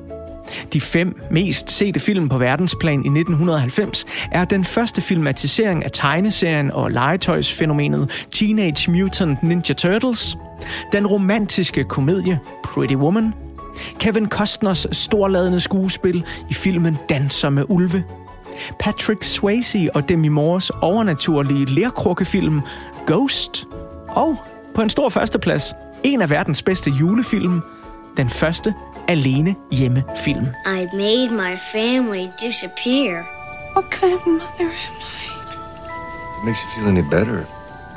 De 0.73 0.81
fem 0.81 1.21
mest 1.31 1.71
sete 1.71 1.99
film 1.99 2.29
på 2.29 2.37
verdensplan 2.37 3.05
i 3.05 3.19
1990 3.19 4.05
er 4.31 4.45
den 4.45 4.63
første 4.63 5.01
filmatisering 5.01 5.85
af 5.85 5.91
tegneserien 5.93 6.71
og 6.71 6.91
legetøjsfænomenet 6.91 8.27
Teenage 8.31 8.91
Mutant 8.91 9.43
Ninja 9.43 9.73
Turtles, 9.73 10.37
den 10.91 11.07
romantiske 11.07 11.83
komedie 11.83 12.39
Pretty 12.63 12.95
Woman, 12.95 13.33
Kevin 13.99 14.29
Costners 14.29 14.87
storladende 14.91 15.59
skuespil 15.59 16.25
i 16.49 16.53
filmen 16.53 16.97
Danser 17.09 17.49
med 17.49 17.65
ulve, 17.69 18.03
Patrick 18.79 19.23
Swayze 19.23 19.89
og 19.93 20.09
Demi 20.09 20.27
Moores 20.27 20.69
overnaturlige 20.69 21.65
lærkrukkefilm 21.65 22.61
Ghost, 23.07 23.67
og 24.09 24.35
på 24.75 24.81
en 24.81 24.89
stor 24.89 25.09
førsteplads, 25.09 25.73
en 26.03 26.21
af 26.21 26.29
verdens 26.29 26.61
bedste 26.61 26.91
julefilm, 26.91 27.61
den 28.17 28.29
første 28.29 28.73
alene 29.09 29.55
hjemmefilm. 29.71 30.47
I 30.65 30.87
made 30.93 31.29
my 31.31 31.57
family 31.71 32.31
disappear. 32.41 33.25
What 33.75 33.91
kind 33.91 34.13
of 34.13 34.27
mother 34.27 34.65
am 34.65 34.97
It 36.37 36.45
makes 36.45 36.59
you 36.63 36.69
feel 36.75 36.87
any 36.87 37.01
better. 37.09 37.45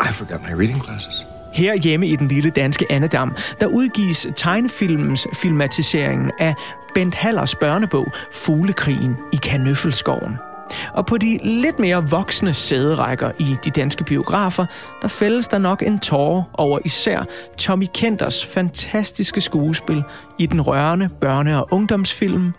I 0.01 0.13
forgot 0.13 0.41
my 0.43 0.55
reading 0.55 0.81
classes. 0.81 1.25
Her 1.53 1.75
hjemme 1.75 2.07
i 2.07 2.17
den 2.17 2.29
lille 2.29 2.51
danske 2.51 2.87
Annedam, 2.91 3.37
der 3.61 3.67
udgives 3.67 4.27
tegnefilmens 4.37 5.27
filmatisering 5.35 6.31
af 6.39 6.55
Bent 6.95 7.15
Hallers 7.15 7.55
børnebog 7.55 8.07
Fuglekrigen 8.33 9.17
i 9.33 9.37
Kanøffelskoven. 9.37 10.39
Og 10.95 11.07
på 11.07 11.19
de 11.19 11.39
lidt 11.43 11.79
mere 11.79 12.11
voksne 12.11 12.55
sæderækker 12.55 13.31
i 13.39 13.57
de 13.65 13.71
danske 13.71 14.05
biografer, 14.05 14.67
der 15.03 15.09
fældes 15.09 15.49
der 15.49 15.59
nok 15.59 15.83
en 15.83 15.99
tårer 15.99 16.43
over 16.55 16.79
især 16.85 17.25
Tommy 17.59 17.87
Kenters 17.95 18.47
fantastiske 18.47 19.41
skuespil 19.41 20.03
i 20.39 20.47
den 20.47 20.61
rørende 20.61 21.09
børne- 21.25 21.55
og 21.55 21.69
ungdomsfilm 21.71 22.53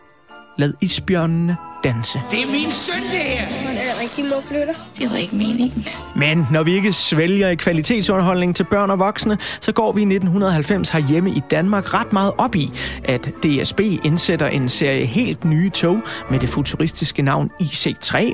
Lad 0.58 0.74
isbjørnene 0.82 1.58
danse. 1.84 2.22
Det 2.32 2.44
er 2.44 2.52
min 2.52 2.72
søn, 2.72 3.02
det 3.02 3.20
her. 3.20 3.73
Er 4.14 4.18
rigtig 4.18 4.44
flytter. 4.44 4.74
Det 4.98 5.12
var 5.12 5.18
ikke 5.18 5.36
meningen. 5.36 5.86
Men 6.16 6.48
når 6.52 6.64
vi 6.64 6.74
ikke 6.74 6.94
svælger 6.94 7.50
i 7.50 7.56
kvalitetsunderholdning 7.56 8.56
til 8.56 8.64
børn 8.64 8.90
og 8.90 9.00
voksne, 9.00 9.38
så 9.62 9.72
går 9.72 9.92
vi 9.92 10.02
i 10.02 10.04
1990 10.04 10.90
herhjemme 10.90 11.32
i 11.32 11.42
Danmark 11.52 11.94
ret 11.94 12.14
meget 12.14 12.34
op 12.38 12.56
i, 12.56 12.72
at 13.04 13.30
DSB 13.44 13.80
indsætter 13.80 14.48
en 14.48 14.70
serie 14.70 15.06
helt 15.06 15.46
nye 15.46 15.70
tog 15.70 16.00
med 16.32 16.40
det 16.40 16.50
futuristiske 16.50 17.22
navn 17.22 17.50
IC3, 17.62 18.34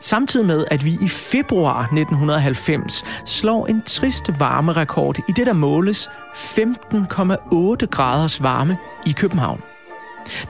Samtidig 0.00 0.46
med, 0.46 0.64
at 0.70 0.84
vi 0.84 0.98
i 1.02 1.08
februar 1.08 1.82
1990 1.82 3.04
slår 3.26 3.66
en 3.66 3.82
trist 3.82 4.40
varmerekord 4.40 5.18
i 5.28 5.32
det, 5.36 5.46
der 5.46 5.52
måles 5.52 6.10
15,8 6.34 7.86
graders 7.86 8.42
varme 8.42 8.78
i 9.06 9.12
København. 9.12 9.73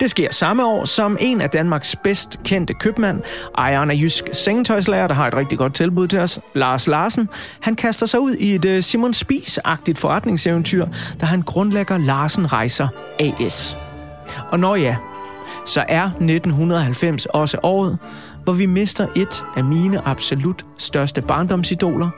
Det 0.01 0.11
sker 0.11 0.33
samme 0.33 0.67
år, 0.67 0.85
som 0.85 1.17
en 1.21 1.41
af 1.41 1.51
Danmarks 1.51 1.97
bedst 1.97 2.41
kendte 2.45 2.75
købmand, 2.75 3.23
ejeren 3.59 3.91
af 3.91 3.95
Jysk 3.95 4.25
Sengetøjslager, 4.33 5.07
der 5.07 5.15
har 5.15 5.29
et 5.29 5.35
rigtig 5.35 5.59
godt 5.59 5.75
tilbud 5.75 6.09
til 6.09 6.19
os, 6.19 6.41
Lars 6.55 6.87
Larsen, 6.87 7.29
han 7.61 7.77
kaster 7.77 8.07
sig 8.07 8.21
ud 8.21 8.35
i 8.35 8.55
et 8.55 8.65
øh, 8.65 8.83
Simon 8.83 9.15
Spies-agtigt 9.15 9.99
forretningseventyr, 9.99 10.87
da 11.21 11.27
han 11.27 11.43
grundlægger 11.43 11.99
Larsen 11.99 12.53
Rejser 12.53 12.89
AS. 13.19 13.77
Og 14.51 14.61
når 14.61 14.77
ja, 14.77 14.97
så 15.67 15.85
er 15.89 16.05
1990 16.05 17.27
også 17.27 17.59
året, 17.63 17.99
hvor 18.45 18.53
vi 18.53 18.67
mister 18.67 19.07
et 19.17 19.45
af 19.57 19.65
mine 19.65 20.09
absolut 20.09 20.67
største 20.79 21.23
barndomsidoler. 21.23 22.11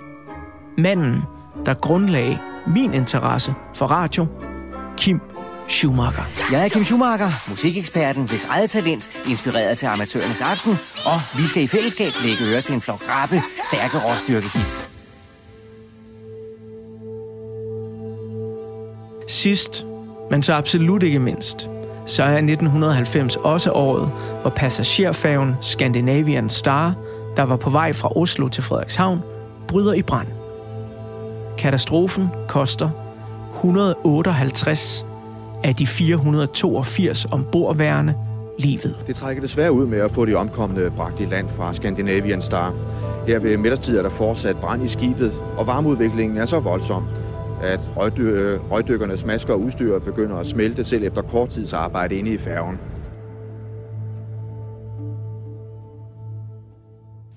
Manden, 0.79 1.23
der 1.67 1.75
grundlagde 1.75 2.39
min 2.67 2.95
interesse 2.95 3.55
for 3.75 3.87
radio, 3.87 4.27
Kim 4.97 5.21
Schumacher. 5.69 6.23
Jeg 6.53 6.65
er 6.65 6.69
Kim 6.69 6.85
Schumacher, 6.85 7.31
musikeksperten, 7.49 8.29
hvis 8.29 8.45
eget 8.45 8.71
talent 8.71 9.19
inspireret 9.29 9.79
til 9.79 9.87
amatørernes 9.87 10.41
aften, 10.41 10.73
og 11.07 11.21
vi 11.37 11.43
skal 11.43 11.63
i 11.63 11.67
fællesskab 11.67 12.13
lægge 12.25 12.45
øre 12.53 12.61
til 12.61 12.75
en 12.75 12.81
flok 12.81 13.01
rappe, 13.11 13.37
stærke 13.65 13.97
råstyrke 14.07 14.59
hits. 14.59 14.91
Sidst, 19.29 19.87
men 20.31 20.43
så 20.43 20.53
absolut 20.53 21.03
ikke 21.03 21.19
mindst, 21.19 21.71
så 22.07 22.23
er 22.23 22.37
1990 22.37 23.37
også 23.37 23.71
året, 23.73 24.11
hvor 24.41 24.51
passagerfærgen 24.51 25.55
Scandinavian 25.61 26.49
Star, 26.49 26.95
der 27.37 27.43
var 27.43 27.57
på 27.57 27.71
vej 27.71 27.93
fra 27.93 28.17
Oslo 28.17 28.49
til 28.49 28.63
Frederikshavn, 28.63 29.21
bryder 29.69 29.93
i 29.93 30.03
brand. 30.03 30.29
Katastrofen 31.59 32.29
koster 32.49 32.91
158 33.55 35.07
af 35.65 35.75
de 35.75 35.87
482 35.87 37.27
ombordværende 37.31 38.15
livet. 38.59 38.97
Det 39.07 39.17
trækker 39.17 39.43
desværre 39.43 39.73
ud 39.73 39.87
med 39.87 39.99
at 39.99 40.11
få 40.11 40.25
de 40.25 40.35
omkomne 40.35 40.91
bragt 40.91 41.21
i 41.21 41.25
land 41.25 41.49
fra 41.49 41.73
Scandinavian 41.73 42.43
Star. 42.43 42.75
Her 43.27 43.39
ved 43.39 43.57
middagstid 43.57 43.99
er 43.99 44.03
der 44.03 44.11
fortsat 44.11 44.57
brand 44.57 44.85
i 44.85 44.89
skibet, 44.89 45.33
og 45.57 45.67
varmeudviklingen 45.67 46.39
er 46.39 46.45
så 46.45 46.61
voldsom, 46.61 47.05
at 47.63 47.91
røgdy- 47.97 48.71
røgdykkernes 48.71 49.25
masker 49.25 49.53
og 49.53 49.61
udstyr 49.61 49.99
begynder 49.99 50.37
at 50.37 50.47
smelte 50.47 50.85
selv 50.85 51.05
efter 51.05 51.23
kort 51.23 51.49
tids 51.49 51.73
arbejde 51.73 52.15
inde 52.15 52.31
i 52.31 52.39
færgen. 52.39 52.79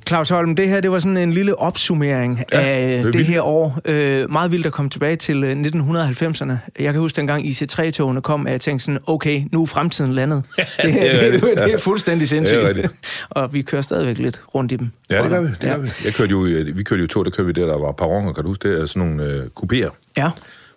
Claus 0.09 0.29
Holm, 0.29 0.55
det 0.55 0.69
her 0.69 0.79
det 0.81 0.91
var 0.91 0.99
sådan 0.99 1.17
en 1.17 1.33
lille 1.33 1.59
opsummering 1.59 2.43
Ja, 2.53 2.59
ja, 2.59 2.65
af 2.67 2.87
det 2.87 2.99
er 2.99 3.03
det, 3.03 3.13
vildt. 3.13 3.27
her 3.27 3.41
år. 3.41 3.79
Øh, 3.85 4.31
meget 4.31 4.51
vildt 4.51 4.65
at 4.65 4.71
komme 4.71 4.89
tilbage 4.91 5.15
til 5.15 5.43
øh, 5.43 5.51
1990'erne. 5.51 6.53
Jeg 6.79 6.93
kan 6.93 6.95
huske 6.95 7.15
dengang 7.15 7.45
IC3-togene 7.45 8.21
kom, 8.21 8.47
at 8.47 8.51
jeg 8.53 8.61
tænkte 8.61 8.85
sådan, 8.85 8.99
okay, 9.07 9.41
nu 9.51 9.61
er 9.61 9.65
fremtiden 9.65 10.13
landet. 10.13 10.43
det, 10.57 10.65
det 10.83 11.25
er 11.25 11.31
det, 11.31 11.41
det, 11.41 11.59
det 11.59 11.67
ja. 11.67 11.73
er 11.73 11.77
fuldstændig 11.77 12.29
sindssygt. 12.29 12.59
rigtigt. 12.69 12.93
og 13.29 13.53
vi 13.53 13.61
kører 13.61 13.81
stadigvæk 13.81 14.17
lidt 14.17 14.41
rundt 14.55 14.71
i 14.71 14.75
dem. 14.75 14.91
Ja, 15.09 15.21
det 15.21 15.29
gør 15.29 15.41
vi. 15.41 15.47
Det 15.47 15.63
Ja. 15.63 15.67
gør 15.69 15.77
vi. 15.77 15.89
Jeg 16.05 16.13
kørte 16.13 16.31
jo, 16.31 16.45
i- 16.45 16.71
vi 16.71 16.83
kørte 16.83 17.01
jo 17.01 17.07
to, 17.07 17.23
der 17.23 17.29
kørte 17.29 17.47
vi 17.47 17.61
der, 17.61 17.65
der 17.67 17.77
var 17.79 17.91
perroner, 17.91 18.33
kan 18.33 18.43
du 18.43 18.49
huske 18.49 18.71
det? 18.71 18.81
er 18.81 18.85
Sådan 18.85 19.09
nogle 19.09 19.23
øh, 19.33 19.43
kupéer. 19.63 19.89
Ja, 20.17 20.29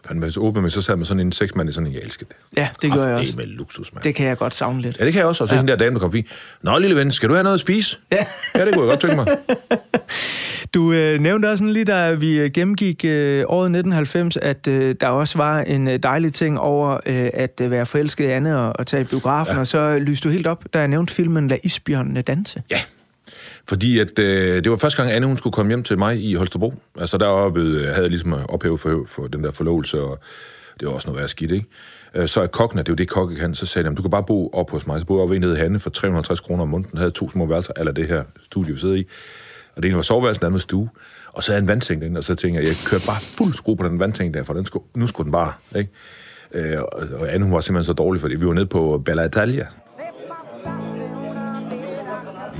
Fanden, 0.07 0.23
hvis 0.23 0.37
åbne 0.37 0.62
med, 0.62 0.71
så 0.71 0.83
sad 0.83 0.97
man 0.97 1.05
sådan 1.05 1.21
en 1.21 1.33
seksmand 1.33 1.69
i 1.69 1.73
sådan 1.73 1.87
en, 1.87 1.93
jeg 1.95 2.03
elsker 2.03 2.27
det. 2.27 2.37
ja 2.57 2.69
det 2.83 2.93
gør 2.93 3.01
jeg 3.03 3.11
Det 3.11 3.19
også. 3.19 3.33
er 3.33 3.37
med 3.37 3.47
luksus, 3.47 3.95
mand. 3.95 4.05
Det 4.05 4.15
kan 4.15 4.27
jeg 4.27 4.37
godt 4.37 4.55
savne 4.55 4.83
lidt. 4.83 4.99
Ja, 5.01 5.05
det 5.05 5.12
kan 5.12 5.21
jeg 5.21 5.29
også. 5.29 5.45
Og 5.45 5.49
så 5.49 5.55
ja. 5.55 5.61
hende 5.61 5.71
der 5.73 5.79
dame, 5.79 5.95
der 5.95 6.01
kom 6.01 6.09
forbi. 6.11 6.29
Nå, 6.62 6.79
lille 6.79 6.97
ven, 6.97 7.11
skal 7.11 7.29
du 7.29 7.35
have 7.35 7.43
noget 7.43 7.55
at 7.55 7.61
spise? 7.61 7.99
Ja. 8.12 8.17
Ja, 8.55 8.65
det 8.65 8.75
kunne 8.75 8.83
jeg 8.85 8.91
godt 8.91 9.01
tænke 9.01 9.17
mig. 9.17 9.27
Du 10.75 10.93
øh, 10.93 11.21
nævnte 11.21 11.47
også 11.47 11.57
sådan 11.57 11.73
lige, 11.73 11.85
da 11.85 12.12
vi 12.12 12.38
øh, 12.38 12.51
gennemgik 12.51 13.05
øh, 13.05 13.45
året 13.49 13.67
1990, 13.67 14.37
at 14.37 14.69
øh, 14.69 14.95
der 15.01 15.09
også 15.09 15.38
var 15.38 15.61
en 15.61 15.88
øh, 15.88 15.99
dejlig 16.03 16.33
ting 16.33 16.59
over 16.61 17.01
øh, 17.07 17.31
at 17.35 17.61
øh, 17.62 17.71
være 17.71 17.87
forelsket 17.87 18.25
i 18.25 18.29
Anne 18.29 18.59
og, 18.59 18.73
og 18.79 18.87
tage 18.87 19.01
i 19.01 19.05
biografen, 19.05 19.55
ja. 19.55 19.61
og 19.61 19.67
så 19.67 19.99
lyste 19.99 20.29
du 20.29 20.33
helt 20.33 20.47
op, 20.47 20.65
da 20.75 20.79
jeg 20.79 20.88
nævnte 20.88 21.15
filmen 21.15 21.49
La 21.49 21.57
Isbjørnene 21.62 22.23
danse. 22.23 22.62
Ja. 22.71 22.77
Fordi 23.72 23.98
at, 23.98 24.18
øh, 24.18 24.64
det 24.64 24.70
var 24.70 24.76
første 24.76 25.02
gang, 25.02 25.14
Anne 25.14 25.26
hun 25.26 25.38
skulle 25.38 25.52
komme 25.52 25.70
hjem 25.70 25.82
til 25.82 25.98
mig 25.98 26.24
i 26.24 26.35
Holstebro. 26.35 26.74
Altså 26.98 27.18
deroppe 27.18 27.61
øh, 27.61 27.82
havde 27.82 28.00
jeg 28.00 28.08
ligesom 28.08 28.32
ophævet 28.32 28.80
for, 28.80 29.04
for 29.08 29.26
den 29.26 29.44
der 29.44 29.50
forlovelse, 29.50 30.00
og 30.00 30.18
det 30.80 30.88
var 30.88 30.94
også 30.94 31.08
noget 31.08 31.20
værd 31.20 31.28
skidt, 31.28 31.50
ikke? 31.50 31.66
Øh, 32.14 32.28
Så 32.28 32.42
er 32.42 32.46
kokken, 32.46 32.78
det 32.78 32.88
er 32.88 32.92
jo 32.92 32.94
det, 32.94 33.08
kokke 33.08 33.37
kan, 33.37 33.54
så 33.54 33.66
sagde 33.66 33.88
de, 33.88 33.94
du 33.94 34.02
kan 34.02 34.11
bare 34.11 34.22
bo 34.22 34.50
op 34.52 34.70
hos 34.70 34.87
mig. 34.87 35.00
Så 35.00 35.06
boede 35.06 35.20
jeg 35.20 35.22
oppe 35.22 35.38
nede 35.38 35.54
i 35.54 35.56
Hanne 35.56 35.80
for 35.80 35.90
350 35.90 36.40
kroner 36.40 36.62
om 36.62 36.68
måneden, 36.68 36.98
havde 36.98 37.11
to 37.11 37.30
små 37.30 37.46
værelser, 37.46 37.72
eller 37.76 37.92
det 37.92 38.08
her 38.08 38.22
studie, 38.44 38.72
vi 38.74 38.80
sidder 38.80 38.94
i. 38.94 39.06
Og 39.76 39.82
det 39.82 39.88
ene 39.88 39.96
var 39.96 40.02
soveværelse, 40.02 40.40
den 40.40 40.46
anden 40.46 40.54
var 40.54 40.61
stue. 40.61 40.88
Og 41.32 41.42
så 41.42 41.52
havde 41.52 41.56
jeg 41.56 41.62
en 41.62 41.68
vandseng 41.68 42.00
derinde, 42.00 42.18
og 42.18 42.24
så 42.24 42.35
tænkte 42.35 42.61
jeg, 42.61 42.68
jeg 42.68 42.76
kørte 42.87 43.06
bare 43.06 43.20
fuld 43.20 43.54
skrue 43.54 43.76
på 43.76 43.88
den 43.88 43.98
vandseng 43.98 44.35
der, 44.35 44.42
for 44.42 44.54
den 44.54 44.66
skulle, 44.66 44.85
nu 44.94 45.06
skulle 45.06 45.24
den 45.24 45.32
bare, 45.32 45.52
ikke? 45.76 45.90
Øh, 46.54 46.78
og, 46.92 47.02
og 47.20 47.35
Anne, 47.35 47.44
hun 47.44 47.54
var 47.54 47.61
simpelthen 47.61 47.87
så 47.87 47.92
dårlig, 47.92 48.20
fordi 48.20 48.35
vi 48.35 48.46
var 48.46 48.52
nede 48.52 48.66
på 48.66 49.02
Bella 49.04 49.24
Italia, 49.24 49.66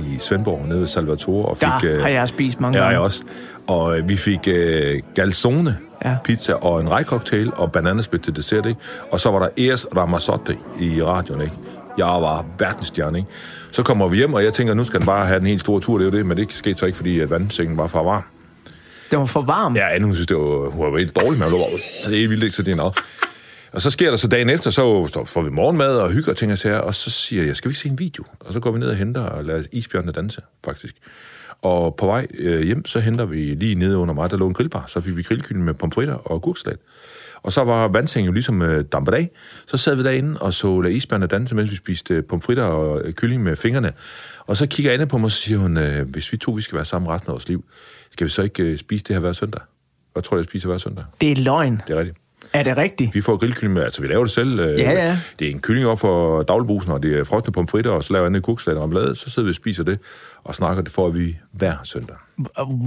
i 0.03 0.17
Svendborg, 0.19 0.67
nede 0.67 0.79
ved 0.79 0.87
Salvatore. 0.87 1.45
Og 1.45 1.57
fik, 1.57 1.67
Der 1.81 2.01
har 2.01 2.09
jeg 2.09 2.27
spist 2.27 2.59
mange 2.59 2.77
Ja, 2.77 2.83
gange. 2.83 2.93
jeg 2.93 3.01
også. 3.03 3.23
Og 3.67 3.97
øh, 3.97 4.09
vi 4.09 4.15
fik 4.15 4.39
øh, 4.47 5.01
galzone, 5.15 5.77
Ja. 6.05 6.09
ja. 6.09 6.15
pizza 6.23 6.53
og 6.53 6.81
en 6.81 6.91
rejcocktail 6.91 7.51
og 7.55 7.71
bananasplit 7.71 8.21
til 8.21 8.35
dessert, 8.35 8.65
ikke? 8.65 8.79
Og 9.11 9.19
så 9.19 9.31
var 9.31 9.39
der 9.39 9.69
Eres 9.69 9.87
Ramazzotti 9.97 10.53
i 10.79 11.03
radioen, 11.03 11.41
ikke? 11.41 11.53
Jeg 11.97 12.05
var 12.05 12.45
verdensstjerne, 12.59 13.17
ikke? 13.17 13.29
Så 13.71 13.83
kommer 13.83 14.07
vi 14.07 14.17
hjem, 14.17 14.33
og 14.33 14.43
jeg 14.43 14.53
tænker, 14.53 14.73
nu 14.73 14.83
skal 14.83 14.99
den 14.99 15.05
bare 15.05 15.25
have 15.25 15.39
den 15.39 15.47
helt 15.47 15.61
store 15.61 15.81
tur, 15.81 15.97
det 15.97 16.07
er 16.07 16.11
jo 16.11 16.17
det, 16.17 16.25
men 16.25 16.37
det 16.37 16.47
skete 16.53 16.77
så 16.79 16.85
ikke, 16.85 16.95
fordi 16.95 17.19
at 17.19 17.29
vandsengen 17.29 17.77
var 17.77 17.87
for 17.87 18.03
varm. 18.03 18.23
Den 19.11 19.19
var 19.19 19.25
for 19.25 19.41
varm. 19.41 19.75
Ja, 19.75 19.89
Anne, 19.95 20.05
hun 20.05 20.13
synes, 20.15 20.27
det 20.27 20.37
var, 20.37 20.69
hun 20.69 20.91
var 20.93 20.97
helt 20.97 21.15
dårlig, 21.21 21.39
var 21.39 21.45
det 21.45 21.53
er 22.05 22.09
helt 22.09 22.29
vildt, 22.29 22.43
ikke? 22.43 22.55
Så 22.55 22.61
det 22.63 22.71
er 22.71 22.75
noget. 22.75 22.93
Og 23.73 23.81
så 23.81 23.89
sker 23.89 24.09
der 24.09 24.17
så 24.17 24.27
dagen 24.27 24.49
efter, 24.49 24.69
så 24.69 25.23
får 25.25 25.41
vi 25.41 25.49
morgenmad 25.49 25.97
og 25.97 26.11
hygger 26.11 26.31
og 26.31 26.37
ting 26.37 26.51
og 26.51 26.57
sager, 26.57 26.77
og 26.77 26.95
så 26.95 27.11
siger 27.11 27.43
jeg, 27.43 27.55
skal 27.55 27.69
vi 27.69 27.71
ikke 27.71 27.79
se 27.79 27.89
en 27.89 27.99
video? 27.99 28.23
Og 28.39 28.53
så 28.53 28.59
går 28.59 28.71
vi 28.71 28.79
ned 28.79 28.87
og 28.87 28.95
henter 28.95 29.21
og 29.21 29.45
lader 29.45 29.63
isbjørnene 29.71 30.11
danse, 30.11 30.41
faktisk. 30.65 30.95
Og 31.61 31.95
på 31.95 32.05
vej 32.05 32.27
øh, 32.33 32.61
hjem, 32.61 32.85
så 32.85 32.99
henter 32.99 33.25
vi 33.25 33.37
lige 33.37 33.75
nede 33.75 33.97
under 33.97 34.13
mig, 34.13 34.31
der 34.31 34.37
lå 34.37 34.47
en 34.47 34.53
grillbar. 34.53 34.85
Så 34.87 35.01
fik 35.01 35.17
vi 35.17 35.23
grillkylling 35.23 35.65
med 35.65 35.73
pomfritter 35.73 36.13
og 36.13 36.41
gurksalat. 36.41 36.79
Og 37.43 37.53
så 37.53 37.63
var 37.63 37.87
vandsengen 37.87 38.25
jo 38.25 38.31
ligesom 38.33 38.61
øh, 38.61 38.85
dampet 38.91 39.13
af. 39.13 39.29
Så 39.67 39.77
sad 39.77 39.95
vi 39.95 40.03
derinde 40.03 40.39
og 40.39 40.53
så 40.53 40.81
lade 40.81 40.93
isbjørnene 40.93 41.27
danse, 41.27 41.55
mens 41.55 41.71
vi 41.71 41.75
spiste 41.75 42.13
øh, 42.13 42.23
pomfritter 42.23 42.63
og 42.63 43.01
øh, 43.01 43.13
kylling 43.13 43.43
med 43.43 43.55
fingrene. 43.55 43.93
Og 44.45 44.57
så 44.57 44.67
kigger 44.67 44.91
Anne 44.91 45.07
på 45.07 45.17
mig, 45.17 45.25
og 45.25 45.31
så 45.31 45.41
siger 45.41 45.57
hun, 45.57 45.77
øh, 45.77 46.09
hvis 46.09 46.31
vi 46.31 46.37
to 46.37 46.51
vi 46.51 46.61
skal 46.61 46.75
være 46.75 46.85
sammen 46.85 47.11
resten 47.11 47.29
af 47.29 47.31
vores 47.31 47.47
liv, 47.47 47.65
skal 48.11 48.25
vi 48.25 48.31
så 48.31 48.41
ikke 48.41 48.63
øh, 48.63 48.77
spise 48.77 49.03
det 49.03 49.15
her 49.15 49.19
hver 49.19 49.33
søndag? 49.33 49.61
Hvad 50.13 50.23
tror 50.23 50.37
du, 50.37 50.39
jeg 50.41 50.45
spiser 50.45 50.67
hver 50.67 50.77
søndag? 50.77 51.05
Det 51.21 51.31
er 51.31 51.35
løgn. 51.35 51.81
Det 51.87 51.95
er 51.95 51.99
rigtigt. 51.99 52.22
Er 52.53 52.63
det 52.63 52.77
rigtigt? 52.77 53.15
Vi 53.15 53.21
får 53.21 53.37
grillkylling 53.37 53.73
med, 53.73 53.83
altså 53.83 54.01
vi 54.01 54.07
laver 54.07 54.23
det 54.23 54.31
selv. 54.31 54.59
øh, 54.59 54.79
Ja, 54.79 54.91
ja. 54.91 55.17
Det 55.39 55.47
er 55.47 55.51
en 55.51 55.59
kylling 55.59 55.87
op 55.87 55.99
for 55.99 56.43
daglbrusen, 56.43 56.91
og 56.91 57.03
det 57.03 57.19
er 57.19 57.23
frosne 57.23 57.53
pomfritter, 57.53 57.91
og 57.91 58.03
så 58.03 58.13
laver 58.13 58.25
jeg 58.25 58.35
en 58.35 58.41
kurksalat 58.41 58.77
og 58.81 58.89
blade, 58.89 59.15
så 59.15 59.29
sidder 59.29 59.45
vi 59.45 59.49
og 59.51 59.55
spiser 59.55 59.83
det, 59.83 59.99
og 60.43 60.55
snakker 60.55 60.83
det 60.83 60.91
får 60.91 61.09
vi 61.09 61.37
hver 61.51 61.75
søndag. 61.83 62.15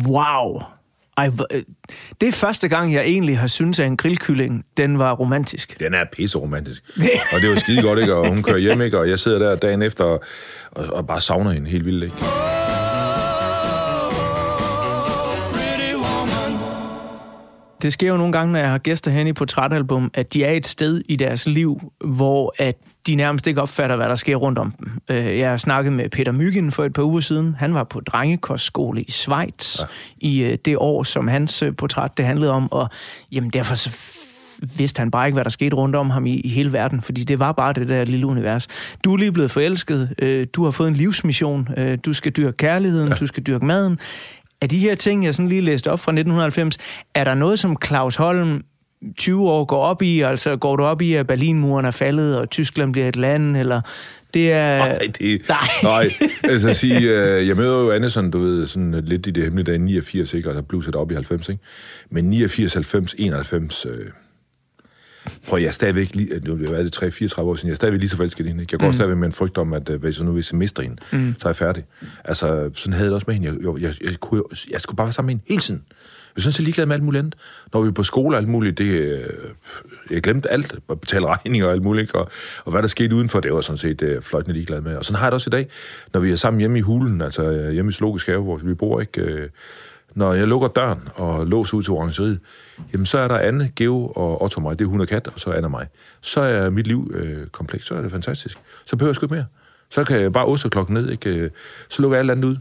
Wow. 0.07 0.61
Ej, 1.19 1.31
øh, 1.53 1.63
det 2.21 2.27
er 2.29 2.33
første 2.33 2.69
gang, 2.69 2.93
jeg 2.95 3.03
egentlig 3.05 3.39
har 3.39 3.47
syntes, 3.47 3.81
at 3.81 3.87
en 3.87 3.97
grillkylling, 3.97 4.65
den 4.77 4.99
var 4.99 5.13
romantisk. 5.15 5.81
Den 5.81 5.95
er 5.95 6.05
pisse 6.13 6.39
romantisk. 6.39 6.83
og 7.35 7.41
det 7.41 7.51
var 7.51 7.57
skide 7.57 7.83
godt, 7.83 7.99
ikke? 7.99 8.15
Og 8.15 8.29
hun 8.29 8.43
kører 8.43 8.59
hjem, 8.59 8.81
ikke? 8.83 8.99
Og 8.99 9.09
jeg 9.11 9.19
sidder 9.19 9.39
der 9.39 9.57
dagen 9.57 9.83
efter 9.83 10.05
og, 10.05 10.23
og 10.73 11.07
bare 11.07 11.21
savner 11.21 11.51
hende 11.51 11.71
helt 11.71 11.85
vildt, 11.85 12.05
ikke? 12.05 12.17
Det 17.87 17.93
sker 17.93 18.09
jo 18.09 18.17
nogle 18.17 18.33
gange, 18.33 18.53
når 18.53 18.59
jeg 18.59 18.71
har 18.71 18.79
gæster 18.79 19.11
hen 19.11 19.27
i 19.27 19.33
Portrætalbum, 19.33 20.11
at 20.15 20.33
de 20.35 20.45
er 20.45 20.53
et 20.53 20.67
sted 20.67 21.03
i 21.09 21.17
deres 21.17 21.47
liv, 21.47 21.93
hvor 22.05 22.55
at 22.59 22.77
de 23.07 23.15
nærmest 23.15 23.47
ikke 23.47 23.63
opfatter, 23.63 23.97
hvad 23.97 24.09
der 24.09 24.15
sker 24.15 24.37
rundt 24.37 24.59
om 24.59 24.73
dem. 24.79 24.91
Øh, 25.11 25.39
Jeg 25.39 25.51
har 25.51 25.57
snakket 25.57 25.93
med 25.93 26.09
Peter 26.09 26.33
Myggen 26.33 26.73
for 26.73 26.85
et 26.85 26.93
par 26.93 27.03
uger 27.03 27.21
siden. 27.21 27.55
Han 27.59 27.75
var 27.75 27.85
på 27.85 28.01
drengekostskole 28.01 29.03
i 29.03 29.11
Schweiz 29.11 29.81
ja. 29.81 29.85
i 30.19 30.43
øh, 30.43 30.59
det 30.65 30.77
år, 30.77 31.03
som 31.03 31.29
hans 31.29 31.63
øh, 31.63 31.77
portræt 31.77 32.17
det 32.17 32.25
handlede 32.25 32.51
om, 32.53 32.73
og 32.73 32.89
jamen, 33.33 33.51
derfor 33.51 33.75
så 33.75 33.99
vidste 34.77 34.99
han 34.99 35.11
bare 35.11 35.27
ikke, 35.27 35.35
hvad 35.35 35.45
der 35.45 35.51
skete 35.51 35.77
rundt 35.77 35.97
om 35.97 36.11
ham 36.11 36.27
i, 36.27 36.41
i 36.41 36.49
hele 36.49 36.73
verden, 36.73 37.03
fordi 37.03 37.25
det 37.25 37.39
var 37.39 37.53
bare 37.53 37.73
det 37.73 37.89
der 37.89 38.05
lille 38.05 38.27
univers. 38.27 38.69
Du 39.05 39.13
er 39.13 39.17
lige 39.17 39.33
blevet 39.33 39.51
forelsket, 39.51 40.15
øh, 40.19 40.47
du 40.53 40.65
har 40.65 40.71
fået 40.71 40.89
en 40.89 40.95
livsmission, 40.95 41.69
øh, 41.77 41.99
du 42.05 42.13
skal 42.13 42.33
dyrke 42.33 42.57
kærligheden, 42.57 43.09
ja. 43.09 43.15
du 43.15 43.27
skal 43.27 43.43
dyrke 43.43 43.65
maden. 43.65 43.99
Af 44.61 44.69
de 44.69 44.79
her 44.79 44.95
ting, 44.95 45.25
jeg 45.25 45.35
sådan 45.35 45.49
lige 45.49 45.61
læste 45.61 45.91
op 45.91 46.01
fra 46.01 46.13
1990, 46.13 46.79
er 47.15 47.25
der 47.25 47.35
noget, 47.35 47.59
som 47.59 47.77
Claus 47.85 48.17
Holm 48.17 48.65
20 49.19 49.51
år 49.51 49.65
går 49.65 49.83
op 49.83 50.03
i? 50.03 50.21
Altså 50.21 50.57
går 50.57 50.77
du 50.77 50.85
op 50.85 51.03
i, 51.03 51.15
at 51.15 51.27
Berlinmuren 51.27 51.87
er 51.87 51.91
faldet, 51.91 52.39
og 52.39 52.51
Tyskland 52.51 52.93
bliver 52.93 53.09
et 53.09 53.17
land, 53.17 53.57
eller 53.57 53.81
det 54.35 54.53
er... 54.53 54.79
Nej, 54.79 54.99
det, 54.99 55.43
nej. 55.49 55.59
nej. 55.83 56.09
Altså 56.45 56.69
at 56.69 56.77
sige, 56.77 57.01
øh, 57.01 57.49
jeg 57.49 57.57
møder 57.57 57.95
jo 57.95 58.09
sådan, 58.09 58.31
du 58.31 58.39
ved, 58.39 58.67
sådan 58.67 59.05
lidt 59.05 59.27
i 59.27 59.31
det 59.31 59.43
hemmelige 59.43 59.73
dag, 59.73 59.79
89, 59.79 60.35
ikke? 60.35 60.49
Og 60.49 60.55
så 60.55 60.63
bluset 60.63 60.97
op 60.97 61.11
i 61.11 61.15
90, 61.15 61.49
ikke? 61.49 61.63
Men 62.11 62.25
89, 62.25 62.73
90, 62.75 63.15
91... 63.19 63.87
Øh, 63.87 64.07
prøv, 65.49 65.59
jeg 65.61 65.67
er 65.67 65.71
stadigvæk 65.73 66.15
lige... 66.15 66.41
Nu 66.45 66.73
er 66.75 66.83
det 66.83 66.97
3-34 67.03 67.41
år 67.41 67.55
siden. 67.57 67.69
Jeg 67.69 67.73
er 67.73 67.77
stadigvæk 67.77 68.01
lige 68.01 68.11
så 68.11 68.17
forelsket 68.17 68.45
i 68.45 68.49
hende, 68.49 68.63
ikke? 68.63 68.73
Jeg 68.75 68.81
går 68.81 68.87
Mm. 68.87 68.93
stadigvæk 68.93 69.17
med 69.19 69.27
en 69.27 69.33
frygt 69.33 69.59
om, 69.59 69.73
at 69.73 69.89
øh, 69.91 70.01
hvis 70.01 70.19
jeg 70.19 70.27
nu 70.27 70.33
vil 70.33 70.45
mister 70.53 70.83
hende, 70.83 70.97
Mm. 71.13 71.35
så 71.39 71.49
er 71.49 71.51
jeg 71.51 71.57
færdig. 71.57 71.85
Altså, 72.25 72.71
sådan 72.75 72.93
havde 72.93 73.05
jeg 73.05 73.11
det 73.11 73.15
også 73.15 73.25
med 73.29 73.35
hende. 73.35 73.49
Jeg, 73.49 73.75
jeg, 73.75 73.83
jeg, 73.83 74.05
jeg, 74.11 74.21
kunne, 74.21 74.43
jeg 74.71 74.81
skulle 74.81 74.97
bare 74.97 75.07
være 75.07 75.13
sammen 75.13 75.27
med 75.27 75.35
hende 75.35 75.45
hele 75.49 75.61
tiden. 75.61 75.83
Jeg 76.37 76.43
synes, 76.43 76.59
jeg 76.59 76.63
er 76.63 76.65
ligeglad 76.65 76.87
med 76.87 76.95
alt 76.95 77.03
muligt 77.05 77.19
andet. 77.19 77.35
Når 77.73 77.83
vi 77.83 77.89
er 77.89 77.93
på 77.93 78.03
skole 78.03 78.37
og 78.37 78.41
alt 78.41 78.49
muligt, 78.49 78.79
det, 78.79 78.85
øh, 78.85 79.25
jeg 80.11 80.23
glemte 80.23 80.51
alt. 80.51 80.75
At 80.91 81.01
betale 81.01 81.27
regninger 81.27 81.67
og 81.67 81.73
alt 81.73 81.83
muligt. 81.83 82.15
Og, 82.15 82.29
og 82.65 82.73
hvad 82.73 82.83
der 82.83 82.89
skete 82.89 83.15
udenfor, 83.15 83.41
det 83.41 83.53
var 83.53 83.61
sådan 83.61 83.79
set 83.79 84.03
øh, 84.03 84.23
fløjtende 84.23 84.55
ligeglad 84.55 84.81
med. 84.81 84.97
Og 84.97 85.05
sådan 85.05 85.19
har 85.19 85.27
jeg 85.27 85.33
det 85.33 85.35
også 85.35 85.49
i 85.51 85.57
dag, 85.57 85.69
når 86.13 86.21
vi 86.21 86.31
er 86.33 86.37
sammen 86.37 86.61
hjemme 86.61 86.79
i 86.79 86.81
hulen, 86.81 87.21
altså 87.21 87.51
øh, 87.51 87.73
hjemme 87.73 87.89
i 87.89 87.93
Zoologisk 87.93 88.27
Have, 88.27 88.43
hvor 88.43 88.57
vi 88.57 88.75
bor, 88.75 89.01
ikke? 89.01 89.49
Når 90.17 90.35
jeg 90.35 90.49
lukker 90.49 90.69
døren 90.69 91.09
og 91.15 91.47
låser 91.47 91.77
ud 91.77 91.83
til 91.83 91.93
orangeriet, 91.93 92.41
jamen 92.93 93.07
så 93.07 93.19
er 93.19 93.29
der 93.29 93.39
Anne, 93.39 93.73
Geo 93.77 94.07
og 94.07 94.43
Otto 94.43 94.59
og 94.59 94.63
mig. 94.63 94.79
Det 94.79 94.85
er 94.85 94.89
hun 94.89 95.01
og 95.01 95.09
kat, 95.09 95.29
og 95.29 95.41
så 95.41 95.51
Anne 95.51 95.67
og 95.67 95.71
mig. 95.71 95.87
Så 96.21 96.41
er 96.41 96.71
mit 96.71 96.87
liv 96.87 97.13
øh, 97.15 97.47
komplekst. 97.47 97.89
Så 97.89 97.95
er 97.95 98.03
det 98.03 98.11
fantastisk. 98.11 98.59
Så 98.87 98.97
behøver 98.97 99.11
jeg 99.11 99.17
sgu 99.17 99.27
ikke 99.27 99.35
mere. 99.35 99.45
Så 99.91 100.05
kan 100.05 100.21
jeg 100.21 100.33
bare 100.33 100.45
oste 100.45 100.69
klokken 100.69 100.95
ned, 100.95 101.11
ikke? 101.11 101.31
Øh, 101.31 101.51
så 101.89 102.03
lukker 102.03 102.17
jeg 102.17 102.21
alt 102.21 102.31
andet 102.31 102.45
ud. 102.45 102.57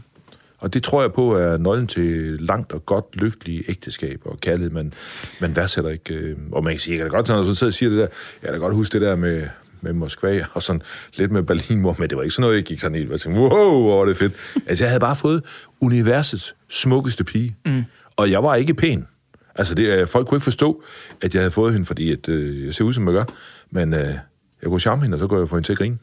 Og 0.58 0.74
det 0.74 0.82
tror 0.82 1.00
jeg 1.00 1.12
på 1.12 1.36
er 1.36 1.56
nøglen 1.56 1.86
til 1.86 2.36
langt 2.40 2.72
og 2.72 2.86
godt 2.86 3.04
lykkelige 3.12 3.64
ægteskab 3.68 4.20
og 4.24 4.40
kærlighed, 4.40 4.70
men 4.70 4.94
man 5.40 5.56
værdsætter 5.56 5.90
ikke. 5.90 6.14
Øh, 6.14 6.36
og 6.52 6.64
man 6.64 6.72
kan 6.72 6.80
sige, 6.80 6.96
jeg 6.96 7.02
kan 7.04 7.10
da 7.10 7.16
godt, 7.16 7.28
når 7.28 7.42
du 7.42 7.54
sidder 7.54 7.70
og 7.70 7.74
siger 7.74 7.90
det 7.90 7.98
der, 7.98 8.06
jeg 8.42 8.50
kan 8.50 8.52
da 8.52 8.58
godt 8.58 8.74
huske 8.74 8.92
det 8.92 9.00
der 9.00 9.16
med, 9.16 9.48
med 9.80 9.92
Moskva 9.92 10.46
og 10.52 10.62
sådan 10.62 10.82
lidt 11.14 11.30
med 11.30 11.42
Berlin, 11.42 11.82
men 11.82 11.94
det 11.94 12.16
var 12.16 12.22
ikke 12.22 12.34
sådan 12.34 12.42
noget, 12.42 12.56
jeg 12.56 12.64
gik 12.64 12.80
sådan 12.80 13.02
i, 13.02 13.08
og 13.10 13.20
tænkte, 13.20 13.40
wow, 13.40 13.82
hvor 13.82 14.02
er 14.02 14.06
det 14.06 14.16
fedt. 14.16 14.32
Altså, 14.66 14.84
jeg 14.84 14.90
havde 14.90 15.00
bare 15.00 15.16
fået 15.16 15.42
universets 15.80 16.54
smukkeste 16.68 17.24
pige, 17.24 17.56
mm. 17.64 17.84
og 18.16 18.30
jeg 18.30 18.42
var 18.42 18.54
ikke 18.54 18.74
pæn. 18.74 19.06
Altså, 19.54 19.74
det, 19.74 19.86
øh, 19.86 20.06
folk 20.06 20.26
kunne 20.26 20.36
ikke 20.36 20.44
forstå, 20.44 20.82
at 21.22 21.34
jeg 21.34 21.42
havde 21.42 21.50
fået 21.50 21.72
hende, 21.72 21.86
fordi 21.86 22.12
at, 22.12 22.28
øh, 22.28 22.66
jeg 22.66 22.74
ser 22.74 22.84
ud, 22.84 22.92
som 22.92 23.06
jeg 23.06 23.12
gør, 23.12 23.24
men 23.70 23.94
øh, 23.94 24.14
jeg 24.62 24.70
kunne 24.70 24.80
charme 24.80 25.02
hende, 25.02 25.14
og 25.14 25.20
så 25.20 25.26
kunne 25.26 25.40
jeg 25.40 25.48
få 25.48 25.56
hende 25.56 25.68
til 25.68 25.72
at 25.72 25.78
grine. 25.78 25.98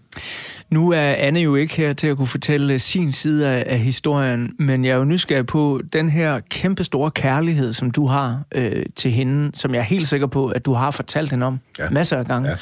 Nu 0.70 0.92
er 0.92 1.02
Anne 1.02 1.40
jo 1.40 1.56
ikke 1.56 1.76
her 1.76 1.94
til 1.94 2.08
at 2.08 2.18
kunne 2.18 2.28
fortælle 2.28 2.80
sin 2.80 3.14
side 3.14 3.48
af, 3.48 3.64
af 3.68 3.80
historien, 3.80 4.56
men 4.60 4.86
jeg 4.86 4.92
er 4.92 4.96
jo 4.96 5.04
nysgerrig 5.04 5.46
på 5.46 5.82
den 5.94 6.10
her 6.10 6.40
kæmpe 6.50 6.84
store 6.84 7.12
kærlighed, 7.12 7.74
som 7.74 7.92
du 7.92 8.06
har 8.06 8.44
øh, 8.52 8.86
til 8.96 9.12
hende, 9.12 9.52
som 9.54 9.74
jeg 9.74 9.80
er 9.80 9.84
helt 9.84 10.08
sikker 10.08 10.28
på, 10.28 10.48
at 10.48 10.66
du 10.66 10.74
har 10.74 10.92
fortalt 10.92 11.32
hende 11.32 11.46
om 11.46 11.60
ja. 11.80 11.90
masser 11.90 12.18
af 12.18 12.26
gange. 12.26 12.50
Ja. 12.50 12.56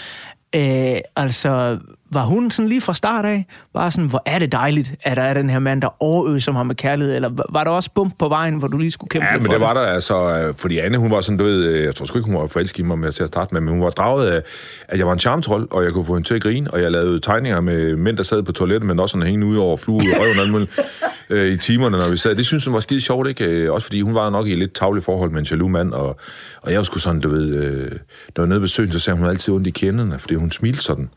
Øh, 0.56 0.99
altså, 1.16 1.80
var 2.14 2.26
hun 2.26 2.51
sådan 2.51 2.70
lige 2.70 2.82
fra 2.82 2.93
start 2.93 3.26
af, 3.26 3.45
bare 3.74 3.91
sådan, 3.91 4.09
hvor 4.09 4.24
er 4.26 4.39
det 4.39 4.51
dejligt, 4.51 4.95
at 5.03 5.18
der 5.18 5.24
er 5.24 5.34
den 5.34 5.49
her 5.49 5.59
mand, 5.59 5.82
der 5.82 6.03
overøser 6.03 6.51
mig 6.51 6.66
med 6.68 6.76
kærlighed, 6.76 7.16
eller 7.16 7.30
var 7.49 7.64
der 7.64 7.72
også 7.72 7.89
bump 7.95 8.14
på 8.20 8.30
vejen, 8.30 8.55
hvor 8.55 8.68
du 8.68 8.78
lige 8.78 8.91
skulle 8.91 9.09
kæmpe 9.09 9.28
Ja, 9.28 9.34
men 9.34 9.41
for 9.45 9.51
det 9.51 9.62
var 9.62 9.74
der 9.74 9.82
altså, 9.82 10.38
øh, 10.47 10.53
fordi 10.57 10.78
Anne, 10.78 10.97
hun 10.97 11.12
var 11.12 11.22
sådan, 11.22 11.38
du 11.38 11.43
ved, 11.43 11.64
øh, 11.64 11.84
jeg 11.84 11.95
tror 11.95 12.05
sgu 12.05 12.18
ikke, 12.18 12.32
hun 12.32 12.41
var 12.41 12.47
forelsket 12.47 12.80
i 12.80 12.82
mig 12.82 12.99
med 12.99 13.12
til 13.12 13.24
at 13.24 13.30
starte 13.30 13.53
med, 13.53 13.62
men 13.62 13.70
hun 13.70 13.82
var 13.82 13.89
draget 13.89 14.28
af, 14.30 14.41
at 14.88 14.97
jeg 14.97 15.07
var 15.07 15.14
en 15.14 15.20
charmtrold, 15.20 15.68
og 15.72 15.84
jeg 15.84 15.91
kunne 15.93 16.05
få 16.05 16.14
hende 16.14 16.28
til 16.28 16.34
at 16.34 16.41
grine, 16.41 16.72
og 16.72 16.82
jeg 16.82 16.91
lavede 16.91 17.20
tegninger 17.20 17.62
med 17.62 17.95
mænd, 17.95 18.18
der 18.18 18.24
sad 18.24 18.43
på 18.43 18.51
toilettet, 18.51 18.88
men 18.88 18.99
også 18.99 19.14
sådan 19.14 19.28
hængende 19.28 19.47
ud 19.47 19.57
over 19.57 19.78
flue 19.78 20.01
røven 20.20 20.39
og 20.45 20.49
muligt, 20.51 20.80
øh, 21.30 21.51
i 21.51 21.57
timerne, 21.57 21.97
når 21.97 22.09
vi 22.09 22.18
sad. 22.18 22.36
Det 22.36 22.45
synes 22.45 22.66
hun 22.66 22.74
var 22.74 22.80
skide 22.80 23.01
sjovt, 23.01 23.28
ikke? 23.28 23.45
Øh, 23.45 23.74
Også 23.74 23.86
fordi 23.86 24.01
hun 24.01 24.16
var 24.16 24.30
nok 24.30 24.47
i 24.47 24.51
et 24.51 24.57
lidt 24.59 24.74
tavligt 24.74 25.05
forhold 25.05 25.32
med 25.32 25.39
en 25.39 25.45
jaloux 25.51 25.72
mand, 25.72 25.93
og, 25.93 26.20
og 26.62 26.72
jeg 26.72 26.78
var 26.78 26.84
sgu 26.84 26.99
sådan, 26.99 27.22
du 27.22 27.30
ved, 27.30 27.53
øh, 27.53 27.91
der 28.36 28.41
var 28.41 28.45
nede 28.45 28.68
søen, 28.68 28.91
så 28.91 28.99
sagde 28.99 29.20
hun 29.20 29.28
altid 29.28 29.53
ondt 29.53 29.68
i 29.68 29.72
kenderne, 29.72 30.20
fordi 30.20 30.36
hun 30.36 30.51
smilte 30.51 30.84
sådan. 30.84 31.09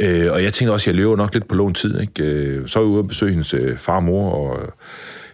Øh, 0.00 0.32
og 0.32 0.42
jeg 0.42 0.52
tænkte 0.52 0.72
også, 0.72 0.84
at 0.84 0.86
jeg 0.86 0.94
lever 0.94 1.16
nok 1.16 1.34
lidt 1.34 1.48
på 1.48 1.54
lån 1.54 1.74
tid. 1.74 2.00
Ikke? 2.00 2.22
Øh, 2.22 2.68
så 2.68 2.78
var 2.78 2.86
jeg 2.86 2.90
ude 2.90 3.00
og 3.00 3.08
besøge 3.08 3.30
hendes 3.30 3.54
øh, 3.54 3.78
far 3.78 3.96
og 3.96 4.02
mor, 4.02 4.30
og 4.30 4.62
øh, 4.62 4.68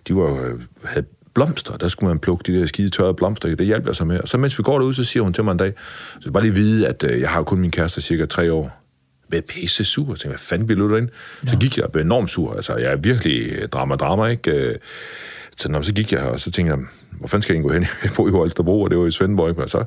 de 0.09 0.17
var, 0.17 0.45
øh, 0.47 0.61
havde 0.85 1.07
blomster. 1.35 1.77
Der 1.77 1.89
skulle 1.89 2.09
man 2.09 2.19
plukke 2.19 2.53
de 2.53 2.61
der 2.61 2.67
skide 2.67 2.91
tørrede 2.91 3.15
blomster. 3.15 3.57
Det 3.57 3.67
hjalp 3.67 3.87
jeg 3.87 3.95
så 3.95 4.05
med. 4.05 4.21
Og 4.21 4.29
så 4.29 4.39
mens 4.39 4.59
vi 4.59 4.63
går 4.63 4.79
derud, 4.79 4.95
så 4.95 5.05
siger 5.05 5.23
hun 5.23 5.33
til 5.33 5.45
mig 5.45 5.53
en 5.53 5.59
dag, 5.59 5.73
så 6.15 6.21
jeg 6.25 6.33
bare 6.33 6.43
lige 6.43 6.55
vide, 6.55 6.89
at 6.89 7.05
øh, 7.09 7.21
jeg 7.21 7.31
har 7.31 7.43
kun 7.43 7.59
min 7.61 7.71
kæreste 7.71 8.01
cirka 8.01 8.27
tre 8.27 8.53
år. 8.53 8.77
Er 9.33 9.41
pisse 9.41 9.85
sur. 9.85 10.05
Jeg 10.05 10.09
tænkte, 10.09 10.29
hvad 10.29 10.39
fanden 10.39 10.67
bliver 10.67 10.81
du 10.81 10.91
derinde? 10.91 11.13
Så 11.47 11.57
gik 11.57 11.77
jeg 11.77 11.85
og 11.85 11.93
blev 11.93 12.05
enormt 12.05 12.31
sur. 12.31 12.55
Altså, 12.55 12.77
jeg 12.77 12.93
er 12.93 12.97
virkelig 12.97 13.53
drama-drama, 13.73 14.27
ikke? 14.27 14.51
Øh, 14.51 14.75
Så, 15.59 15.69
når, 15.69 15.83
så 15.83 15.93
gik 15.93 16.13
jeg, 16.13 16.21
og 16.21 16.41
så 16.41 16.51
tænkte 16.51 16.75
jeg, 16.75 16.85
hvor 17.11 17.29
fanden 17.29 17.43
skal 17.43 17.55
jeg 17.55 17.63
gå 17.63 17.73
hen? 17.73 17.83
Jeg 18.03 18.11
bor 18.17 18.29
i 18.29 18.31
Holstebro, 18.31 18.83
og 18.83 18.91
det 18.91 18.99
var 18.99 19.07
i 19.07 19.11
Svendborg, 19.11 19.49
ikke? 19.49 19.63
Og 19.63 19.71
så, 19.71 19.85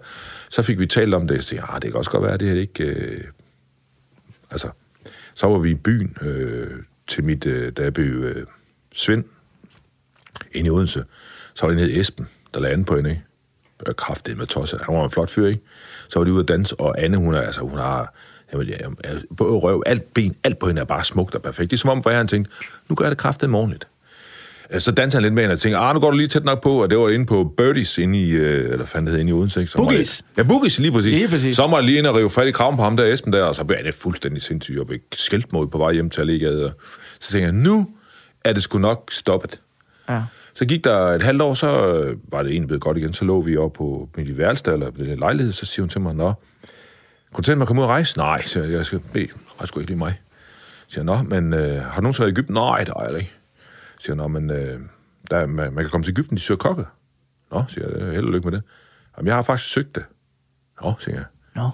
så 0.49 0.61
fik 0.61 0.79
vi 0.79 0.85
talt 0.85 1.13
om 1.13 1.27
det. 1.27 1.43
Så 1.43 1.49
tænkte 1.49 1.65
jeg, 1.65 1.75
ah, 1.75 1.81
det 1.81 1.91
kan 1.91 1.97
også 1.97 2.11
godt 2.11 2.23
være, 2.23 2.37
det 2.37 2.47
her 2.47 2.55
ikke... 2.55 2.83
Øh, 2.83 3.21
altså, 4.53 4.69
så 5.33 5.47
var 5.47 5.57
vi 5.57 5.71
i 5.71 5.75
byen 5.75 6.17
øh, 6.21 6.71
til 7.07 7.23
mit, 7.23 7.45
øh, 7.45 7.71
da 7.71 7.83
jeg 7.83 7.93
blev 7.93 8.05
øh, 8.05 8.47
Svend, 8.93 9.23
inde 10.51 10.67
i 10.67 10.71
Odense. 10.71 11.03
Så 11.53 11.65
var 11.65 11.73
det 11.73 11.81
en 11.81 11.89
hed 11.89 11.99
Esben, 11.99 12.27
der 12.53 12.59
lagde 12.59 12.73
an 12.73 12.85
på 12.85 12.95
hende, 12.95 13.09
ikke? 13.09 13.23
Jeg 13.87 13.95
kraftede 13.95 14.35
med 14.35 14.47
tosset. 14.47 14.81
Han 14.85 14.95
var 14.95 15.03
en 15.03 15.09
flot 15.09 15.29
fyr, 15.29 15.47
ikke? 15.47 15.61
Så 16.09 16.19
var 16.19 16.25
de 16.25 16.33
ude 16.33 16.41
at 16.41 16.47
danse, 16.47 16.79
og 16.79 17.01
Anne, 17.01 17.17
hun 17.17 17.33
er, 17.33 17.41
altså, 17.41 17.61
hun 17.61 17.77
har, 17.77 18.13
Jamen, 18.53 18.67
ja, 18.67 18.77
på 19.37 19.59
røv, 19.59 19.83
alt 19.85 20.13
ben, 20.13 20.35
alt 20.43 20.59
på 20.59 20.67
hende 20.67 20.81
er 20.81 20.85
bare 20.85 21.03
smukt 21.03 21.35
og 21.35 21.41
perfekt. 21.41 21.71
Det 21.71 21.77
er 21.77 21.79
som 21.79 21.89
om, 21.89 22.03
for 22.03 22.09
jeg 22.09 22.19
han 22.19 22.27
tænkte, 22.27 22.51
nu 22.89 22.95
gør 22.95 23.05
jeg 23.05 23.11
det 23.11 23.17
kraftigt 23.17 23.49
morgenligt. 23.49 23.87
Øh, 24.73 24.81
Så 24.81 24.91
danser 24.91 25.17
han 25.17 25.23
lidt 25.23 25.33
med 25.33 25.43
hende 25.43 25.53
og 25.53 25.59
tænker, 25.59 25.79
ah, 25.79 25.93
nu 25.93 25.99
går 25.99 26.11
du 26.11 26.17
lige 26.17 26.27
tæt 26.27 26.43
nok 26.43 26.63
på, 26.63 26.83
og 26.83 26.89
det 26.89 26.97
var 26.97 27.09
inde 27.09 27.25
på 27.25 27.53
Birdies 27.57 27.97
inde 27.97 28.19
i, 28.21 28.31
øh, 28.31 28.71
eller 28.71 28.85
fandt 28.85 29.11
det 29.11 29.19
inde 29.19 29.29
i 29.29 29.33
Odense, 29.33 29.61
ikke? 29.61 29.71
Var 29.77 29.83
Boogies. 29.83 30.25
Ja, 30.37 30.43
Boogies, 30.43 30.79
lige 30.79 30.91
præcis. 30.91 31.11
Lige 31.13 31.27
præcis. 31.27 31.55
Så 31.55 31.69
jeg 31.73 31.83
lige 31.83 31.97
ind 31.97 32.07
og 32.07 32.15
rive 32.15 32.29
fat 32.29 32.47
i 32.47 32.51
kraven 32.51 32.75
på 32.77 32.83
ham 32.83 32.97
der, 32.97 33.13
Esben 33.13 33.33
der, 33.33 33.43
og 33.43 33.55
så 33.55 33.63
blev 33.63 33.77
det 33.83 33.93
fuldstændig 33.93 34.41
sindssygt, 34.41 34.79
og 34.79 34.87
blev 34.87 34.99
skældt 35.13 35.53
mod 35.53 35.67
på 35.67 35.77
vej 35.77 35.93
hjem 35.93 36.09
til 36.09 36.21
Allegade. 36.21 36.73
Så 37.19 37.31
tænker 37.31 37.47
jeg, 37.47 37.53
nu 37.55 37.87
er 38.45 38.53
det 38.53 38.63
sgu 38.63 38.77
nok 38.77 39.09
stoppet. 39.11 39.59
Ja. 40.09 40.21
Så 40.55 40.65
gik 40.65 40.83
der 40.83 40.97
et 40.97 41.23
halvt 41.23 41.41
år, 41.41 41.53
så 41.53 41.87
øh, 41.93 42.17
var 42.31 42.43
det 42.43 42.51
egentlig 42.51 42.67
blevet 42.67 42.81
godt 42.81 42.97
igen. 42.97 43.13
Så 43.13 43.25
lå 43.25 43.41
vi 43.41 43.57
oppe 43.57 43.77
på 43.77 44.09
mit 44.17 44.37
værelse, 44.37 44.63
eller 44.71 44.89
ved 44.97 45.17
lejlighed, 45.17 45.53
så 45.53 45.65
siger 45.65 45.83
hun 45.83 45.89
til 45.89 46.01
mig, 46.01 46.15
Nå, 46.15 46.33
kunne 47.33 47.41
du 47.41 47.45
tænke 47.45 47.57
mig 47.57 47.63
at 47.63 47.67
komme 47.67 47.81
ud 47.81 47.83
og 47.83 47.89
rejse? 47.89 48.17
Nej, 48.17 48.41
så 48.41 48.59
jeg, 48.59 48.71
jeg 48.71 48.85
skal 48.85 48.99
bede, 49.13 49.27
rejse 49.59 49.67
sgu 49.67 49.79
ikke 49.79 49.89
lige 49.91 49.97
mig. 49.97 50.19
Så 50.87 50.93
siger 50.93 51.13
jeg, 51.13 51.23
Nå, 51.23 51.39
men 51.39 51.53
øh, 51.53 51.83
har 51.83 51.95
du 51.95 52.01
nogensinde 52.01 52.25
været 52.25 52.31
i 52.31 52.33
Ægypten? 52.39 52.53
Nej, 52.53 52.83
det 52.83 52.93
har 52.97 53.07
jeg 53.09 53.17
ikke. 53.17 53.33
Så 53.97 54.05
siger 54.05 54.15
Nå, 54.15 54.27
men 54.27 54.49
øh, 54.49 54.79
der, 55.31 55.45
man, 55.45 55.73
man, 55.73 55.83
kan 55.83 55.91
komme 55.91 56.03
til 56.03 56.11
Ægypten, 56.11 56.37
de 56.37 56.41
søger 56.41 56.57
kokke. 56.57 56.85
Nå, 57.51 57.63
siger 57.67 57.97
jeg, 57.97 58.13
held 58.13 58.25
og 58.25 58.31
lykke 58.31 58.49
med 58.49 58.57
det. 58.57 58.63
Jamen, 59.17 59.27
jeg 59.27 59.35
har 59.35 59.41
faktisk 59.41 59.73
søgt 59.73 59.95
det. 59.95 60.03
Nå, 60.81 60.93
siger 60.99 61.15
jeg. 61.15 61.25
Nå. 61.55 61.69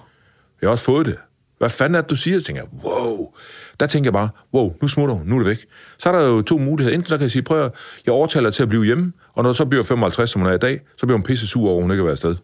Jeg 0.60 0.66
har 0.66 0.70
også 0.70 0.84
fået 0.84 1.06
det. 1.06 1.18
Hvad 1.58 1.70
fanden 1.70 1.94
er 1.94 2.00
det, 2.00 2.10
du 2.10 2.16
siger? 2.16 2.40
Tænker 2.40 2.62
jeg, 2.62 2.70
wow. 2.84 3.34
Der 3.80 3.86
tænker 3.86 4.06
jeg 4.06 4.12
bare, 4.12 4.28
wow, 4.54 4.76
nu 4.82 4.88
smutter 4.88 5.14
hun, 5.14 5.26
nu 5.26 5.34
er 5.34 5.38
det 5.38 5.48
væk. 5.48 5.66
Så 5.98 6.08
er 6.08 6.18
der 6.18 6.28
jo 6.28 6.42
to 6.42 6.58
muligheder. 6.58 6.94
Enten 6.94 7.08
så 7.08 7.16
kan 7.16 7.22
jeg 7.22 7.30
sige, 7.30 7.42
prøv 7.42 7.64
at, 7.64 7.72
jeg 8.06 8.14
overtaler 8.14 8.50
til 8.50 8.62
at 8.62 8.68
blive 8.68 8.84
hjemme, 8.84 9.12
og 9.34 9.42
når 9.42 9.52
så 9.52 9.64
bliver 9.64 9.82
55, 9.84 10.30
som 10.30 10.40
hun 10.40 10.50
er 10.50 10.54
i 10.54 10.58
dag, 10.58 10.80
så 10.96 11.06
bliver 11.06 11.16
hun 11.16 11.22
pisse 11.22 11.46
sur 11.46 11.68
over, 11.68 11.76
at 11.78 11.82
hun 11.82 11.90
ikke 11.90 12.00
har 12.00 12.04
været 12.04 12.12
afsted. 12.12 12.36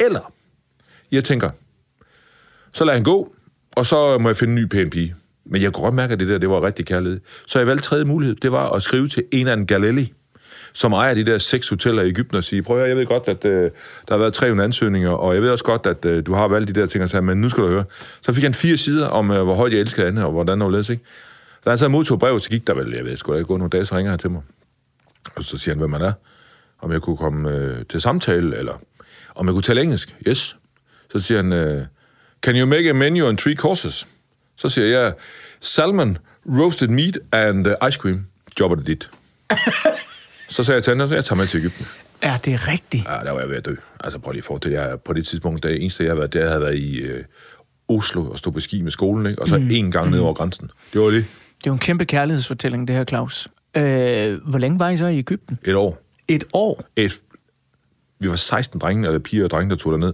Eller, 0.00 0.32
jeg 1.12 1.24
tænker, 1.24 1.50
så 2.72 2.84
lad 2.84 2.94
han 2.94 3.04
gå, 3.04 3.34
og 3.76 3.86
så 3.86 4.18
må 4.18 4.28
jeg 4.28 4.36
finde 4.36 4.52
en 4.52 4.60
ny 4.60 4.68
pæn 4.68 4.90
pige. 4.90 5.14
Men 5.48 5.62
jeg 5.62 5.72
kunne 5.72 5.84
godt 5.84 5.94
mærke, 5.94 6.12
at 6.12 6.20
det 6.20 6.28
der, 6.28 6.38
det 6.38 6.50
var 6.50 6.62
rigtig 6.62 6.86
kærlighed. 6.86 7.20
Så 7.46 7.58
jeg 7.58 7.66
valgte 7.66 7.84
tredje 7.84 8.04
mulighed, 8.04 8.36
det 8.36 8.52
var 8.52 8.70
at 8.70 8.82
skrive 8.82 9.08
til 9.08 9.24
en 9.32 9.48
af 9.48 9.54
en 9.54 9.66
Galeli, 9.66 10.12
som 10.72 10.92
ejer 10.92 11.14
de 11.14 11.24
der 11.24 11.38
seks 11.38 11.68
hoteller 11.68 12.02
i 12.02 12.08
Ægypten 12.08 12.36
og 12.36 12.44
sige, 12.44 12.62
prøv 12.62 12.76
at 12.76 12.80
høre, 12.80 12.88
jeg 12.88 12.96
ved 12.96 13.06
godt, 13.06 13.28
at 13.28 13.44
øh, 13.44 13.62
der 14.08 14.14
har 14.14 14.18
været 14.18 14.34
300 14.34 14.64
ansøgninger, 14.64 15.10
og 15.10 15.34
jeg 15.34 15.42
ved 15.42 15.50
også 15.50 15.64
godt, 15.64 15.86
at 15.86 16.04
øh, 16.04 16.26
du 16.26 16.34
har 16.34 16.48
valgt 16.48 16.74
de 16.74 16.80
der 16.80 16.86
ting, 16.86 17.04
og 17.04 17.10
sagde, 17.10 17.26
men 17.26 17.40
nu 17.40 17.48
skal 17.48 17.62
du 17.62 17.68
høre. 17.68 17.84
Så 18.22 18.32
fik 18.32 18.44
han 18.44 18.54
fire 18.54 18.76
sider 18.76 19.06
om, 19.06 19.30
øh, 19.30 19.42
hvor 19.44 19.54
højt 19.54 19.72
jeg 19.72 19.80
elsker 19.80 20.06
Anne, 20.06 20.24
og 20.24 20.32
hvordan 20.32 20.60
hun 20.60 20.72
var 20.72 20.90
ikke? 20.90 21.04
Da 21.64 21.70
han 21.70 21.78
så 21.78 21.88
modtog 21.88 22.18
brevet, 22.18 22.42
så 22.42 22.48
gik 22.48 22.66
der 22.66 22.74
vel, 22.74 22.94
jeg 22.94 23.04
ved 23.04 23.16
sgu 23.16 23.32
da 23.32 23.38
ikke, 23.38 23.48
gå 23.48 23.56
nogle 23.56 23.70
dage, 23.70 23.84
så 23.84 23.96
ringer 23.96 24.10
han 24.10 24.18
til 24.18 24.30
mig. 24.30 24.42
Og 25.36 25.44
så 25.44 25.58
siger 25.58 25.74
han, 25.74 25.78
hvem 25.78 25.90
man 25.90 26.00
er, 26.00 26.12
om 26.80 26.92
jeg 26.92 27.00
kunne 27.00 27.16
komme 27.16 27.50
øh, 27.50 27.84
til 27.90 28.00
samtale, 28.00 28.56
eller 28.56 28.80
om 29.34 29.46
jeg 29.46 29.52
kunne 29.52 29.62
tale 29.62 29.82
engelsk. 29.82 30.16
Yes. 30.28 30.56
Så 31.12 31.18
siger 31.18 31.42
han, 31.42 31.52
øh, 31.52 31.82
can 32.42 32.56
you 32.56 32.66
make 32.66 32.90
a 32.90 32.92
menu 32.92 33.26
on 33.26 33.36
three 33.36 33.56
courses? 33.56 34.06
Så 34.58 34.68
siger 34.68 34.86
jeg, 35.00 35.12
salmon, 35.60 36.18
roasted 36.46 36.88
meat 36.88 37.18
and 37.32 37.66
uh, 37.66 37.88
ice 37.88 37.98
cream. 37.98 38.26
Jobber 38.60 38.76
det 38.76 38.86
dit. 38.86 39.10
så 40.48 40.62
sagde 40.64 40.76
jeg 40.76 40.84
til 40.84 40.90
hende, 40.90 41.14
jeg 41.14 41.24
tager 41.24 41.36
med 41.36 41.46
til 41.46 41.58
Ægypten. 41.58 41.86
Er 42.22 42.36
det 42.38 42.68
rigtigt? 42.68 43.04
Ja, 43.04 43.10
der 43.24 43.30
var 43.32 43.40
jeg 43.40 43.48
ved 43.48 43.56
at 43.56 43.64
dø. 43.66 43.74
Altså 44.00 44.18
prøv 44.18 44.32
lige 44.32 44.40
at 44.40 44.44
forestille 44.44 44.80
jeg 44.82 45.00
på 45.00 45.12
det 45.12 45.26
tidspunkt, 45.26 45.62
det 45.62 45.80
eneste 45.80 46.04
jeg 46.04 46.10
havde 46.10 46.18
været, 46.18 46.32
det 46.32 46.42
havde 46.48 46.60
været 46.60 46.78
i 46.78 46.96
øh, 46.98 47.24
Oslo 47.88 48.24
og 48.30 48.38
stå 48.38 48.50
på 48.50 48.60
ski 48.60 48.82
med 48.82 48.90
skolen, 48.90 49.26
ikke? 49.26 49.42
og 49.42 49.48
så 49.48 49.56
Mm. 49.58 49.62
mm. 49.64 49.70
en 49.70 49.90
gang 49.90 50.10
ned 50.10 50.18
over 50.18 50.34
grænsen. 50.34 50.70
Det 50.92 51.00
var 51.00 51.06
det. 51.06 51.14
Det 51.58 51.66
er 51.66 51.70
jo 51.70 51.72
en 51.72 51.78
kæmpe 51.78 52.04
kærlighedsfortælling, 52.04 52.88
det 52.88 52.96
her, 52.96 53.04
Claus. 53.04 53.48
Øh, 53.76 54.38
hvor 54.48 54.58
længe 54.58 54.78
var 54.78 54.88
I 54.90 54.96
så 54.96 55.06
i 55.06 55.18
Ægypten? 55.18 55.58
Et 55.64 55.74
år. 55.74 55.98
Et 56.28 56.44
år? 56.52 56.84
Et, 56.96 57.12
vi 58.18 58.30
var 58.30 58.36
16 58.36 58.80
drenge, 58.80 59.06
eller 59.06 59.18
piger 59.18 59.44
og 59.44 59.50
drenge, 59.50 59.70
der 59.70 59.76
tog 59.76 59.92
derned 59.92 60.12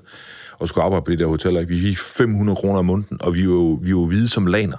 og 0.58 0.68
skulle 0.68 0.84
arbejde 0.84 1.04
på 1.04 1.10
det 1.10 1.18
der 1.18 1.26
hotel. 1.26 1.56
Ikke? 1.56 1.68
Vi 1.68 1.80
fik 1.80 1.98
500 1.98 2.56
kroner 2.56 2.78
om 2.78 2.84
måneden, 2.84 3.18
og 3.20 3.34
vi 3.34 3.48
var 3.48 3.54
jo, 3.54 3.78
vi 3.82 3.94
var 3.94 4.00
jo 4.00 4.06
hvide 4.06 4.28
som 4.28 4.46
laner. 4.46 4.76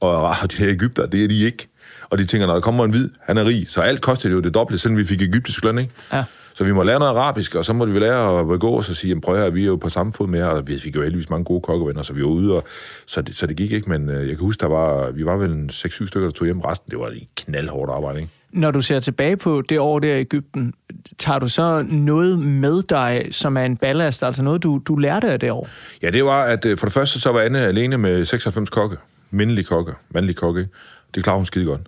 Og, 0.00 0.22
og 0.42 0.50
de 0.50 0.56
her 0.56 0.68
Ægypter, 0.68 1.06
det 1.06 1.24
er 1.24 1.28
de 1.28 1.44
ikke. 1.44 1.68
Og 2.10 2.18
de 2.18 2.24
tænker, 2.24 2.46
når 2.46 2.54
der 2.54 2.60
kommer 2.60 2.84
en 2.84 2.90
hvid, 2.90 3.10
han 3.20 3.38
er 3.38 3.44
rig. 3.44 3.68
Så 3.68 3.80
alt 3.80 4.00
kostede 4.00 4.32
jo 4.32 4.40
det 4.40 4.54
dobbelte, 4.54 4.78
selvom 4.78 4.98
vi 4.98 5.04
fik 5.04 5.22
egyptisk 5.22 5.64
løn, 5.64 5.78
ikke? 5.78 5.92
Ja. 6.12 6.24
Så 6.54 6.64
vi 6.64 6.72
må 6.72 6.82
lære 6.82 6.98
noget 6.98 7.10
arabisk, 7.10 7.54
og 7.54 7.64
så 7.64 7.72
måtte 7.72 7.92
vi 7.92 7.98
lære 7.98 8.40
at 8.40 8.46
begå 8.46 8.78
os 8.78 8.90
og 8.90 8.96
sige, 8.96 9.08
jamen 9.08 9.20
prøv 9.20 9.36
her, 9.36 9.50
vi 9.50 9.62
er 9.62 9.66
jo 9.66 9.76
på 9.76 9.88
samme 9.88 10.12
fod 10.12 10.26
med 10.26 10.40
jer, 10.40 10.46
og 10.46 10.68
vi 10.68 10.78
fik 10.78 10.96
jo 10.96 11.02
heldigvis 11.02 11.30
mange 11.30 11.44
gode 11.44 11.60
kokkevenner, 11.60 12.02
så 12.02 12.12
vi 12.12 12.22
var 12.22 12.28
ude, 12.28 12.56
og, 12.56 12.64
så, 13.06 13.22
det, 13.22 13.36
så 13.36 13.46
det 13.46 13.56
gik 13.56 13.72
ikke, 13.72 13.90
men 13.90 14.10
øh, 14.10 14.28
jeg 14.28 14.36
kan 14.36 14.46
huske, 14.46 14.60
der 14.60 14.66
var, 14.66 15.10
vi 15.10 15.26
var 15.26 15.36
vel 15.36 15.50
en 15.50 15.70
6-7 15.72 16.06
stykker, 16.06 16.28
der 16.28 16.30
tog 16.30 16.44
hjem 16.44 16.60
resten, 16.60 16.90
det 16.90 16.98
var 16.98 17.06
et 17.06 17.28
knaldhårdt 17.36 17.90
arbejde, 17.90 18.20
ikke? 18.20 18.32
Når 18.54 18.70
du 18.70 18.80
ser 18.80 19.00
tilbage 19.00 19.36
på 19.36 19.62
det 19.68 19.78
år 19.78 19.98
der 19.98 20.14
i 20.14 20.20
Ægypten, 20.20 20.74
tager 21.18 21.38
du 21.38 21.48
så 21.48 21.82
noget 21.88 22.38
med 22.38 22.82
dig, 22.82 23.28
som 23.30 23.56
er 23.56 23.62
en 23.62 23.76
ballast, 23.76 24.22
altså 24.22 24.42
noget, 24.42 24.62
du, 24.62 24.80
du 24.86 24.96
lærte 24.96 25.32
af 25.32 25.40
det 25.40 25.50
år? 25.50 25.68
Ja, 26.02 26.10
det 26.10 26.24
var, 26.24 26.42
at 26.42 26.64
øh, 26.64 26.78
for 26.78 26.86
det 26.86 26.92
første, 26.92 27.20
så 27.20 27.32
var 27.32 27.40
Anne 27.40 27.58
alene 27.58 27.98
med 27.98 28.24
96 28.24 28.70
kokke. 28.70 28.96
Mindelige 29.30 29.64
kokke, 29.64 29.92
mandlige 30.10 30.34
kokke. 30.34 30.68
Det 31.14 31.24
klarer 31.24 31.36
hun 31.36 31.46
skide 31.46 31.64
godt. 31.64 31.80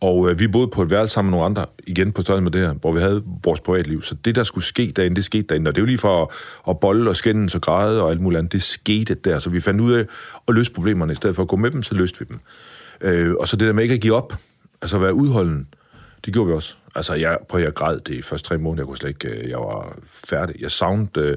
Og 0.00 0.30
øh, 0.30 0.40
vi 0.40 0.48
boede 0.48 0.68
på 0.68 0.82
et 0.82 0.90
værelse 0.90 1.14
sammen 1.14 1.30
med 1.30 1.38
nogle 1.38 1.46
andre, 1.46 1.66
igen 1.86 2.12
på 2.12 2.22
størrelse 2.22 2.42
med 2.42 2.50
det 2.50 2.60
her, 2.60 2.72
hvor 2.72 2.92
vi 2.92 3.00
havde 3.00 3.22
vores 3.44 3.60
privatliv. 3.60 4.02
Så 4.02 4.14
det, 4.14 4.34
der 4.34 4.42
skulle 4.42 4.64
ske 4.64 4.92
derinde, 4.96 5.16
det 5.16 5.24
skete 5.24 5.42
derinde. 5.42 5.68
Og 5.68 5.74
det 5.74 5.80
er 5.80 5.82
jo 5.82 5.86
lige 5.86 5.98
for 5.98 6.22
at, 6.22 6.28
at 6.68 6.80
bolle 6.80 7.10
og 7.10 7.16
skændes 7.16 7.54
og 7.54 7.60
græde 7.60 8.02
og 8.02 8.10
alt 8.10 8.20
muligt 8.20 8.38
andet. 8.38 8.52
Det 8.52 8.62
skete 8.62 9.14
der. 9.14 9.38
Så 9.38 9.50
vi 9.50 9.60
fandt 9.60 9.80
ud 9.80 9.92
af 9.92 10.04
at 10.48 10.54
løse 10.54 10.72
problemerne. 10.72 11.12
I 11.12 11.16
stedet 11.16 11.36
for 11.36 11.42
at 11.42 11.48
gå 11.48 11.56
med 11.56 11.70
dem, 11.70 11.82
så 11.82 11.94
løste 11.94 12.18
vi 12.18 12.24
dem. 12.28 12.40
Øh, 13.00 13.34
og 13.40 13.48
så 13.48 13.56
det 13.56 13.66
der 13.66 13.72
med 13.72 13.82
ikke 13.82 13.94
at 13.94 14.00
give 14.00 14.14
op, 14.14 14.34
altså 14.82 14.96
at 14.96 15.02
være 15.02 15.14
udholden, 15.14 15.66
det 16.24 16.32
gjorde 16.32 16.48
vi 16.48 16.54
også. 16.54 16.74
Altså, 16.94 17.14
jeg, 17.14 17.38
prøv, 17.48 17.60
jeg 17.60 17.74
græd 17.74 18.00
det 18.00 18.14
i 18.14 18.22
første 18.22 18.48
tre 18.48 18.58
måneder, 18.58 18.82
jeg 18.82 18.86
kunne 18.86 18.96
slet 18.96 19.08
ikke, 19.08 19.28
øh, 19.28 19.50
jeg 19.50 19.58
var 19.58 19.98
færdig. 20.28 20.60
Jeg 20.60 20.70
savnede 20.70 21.10
øh, 21.16 21.36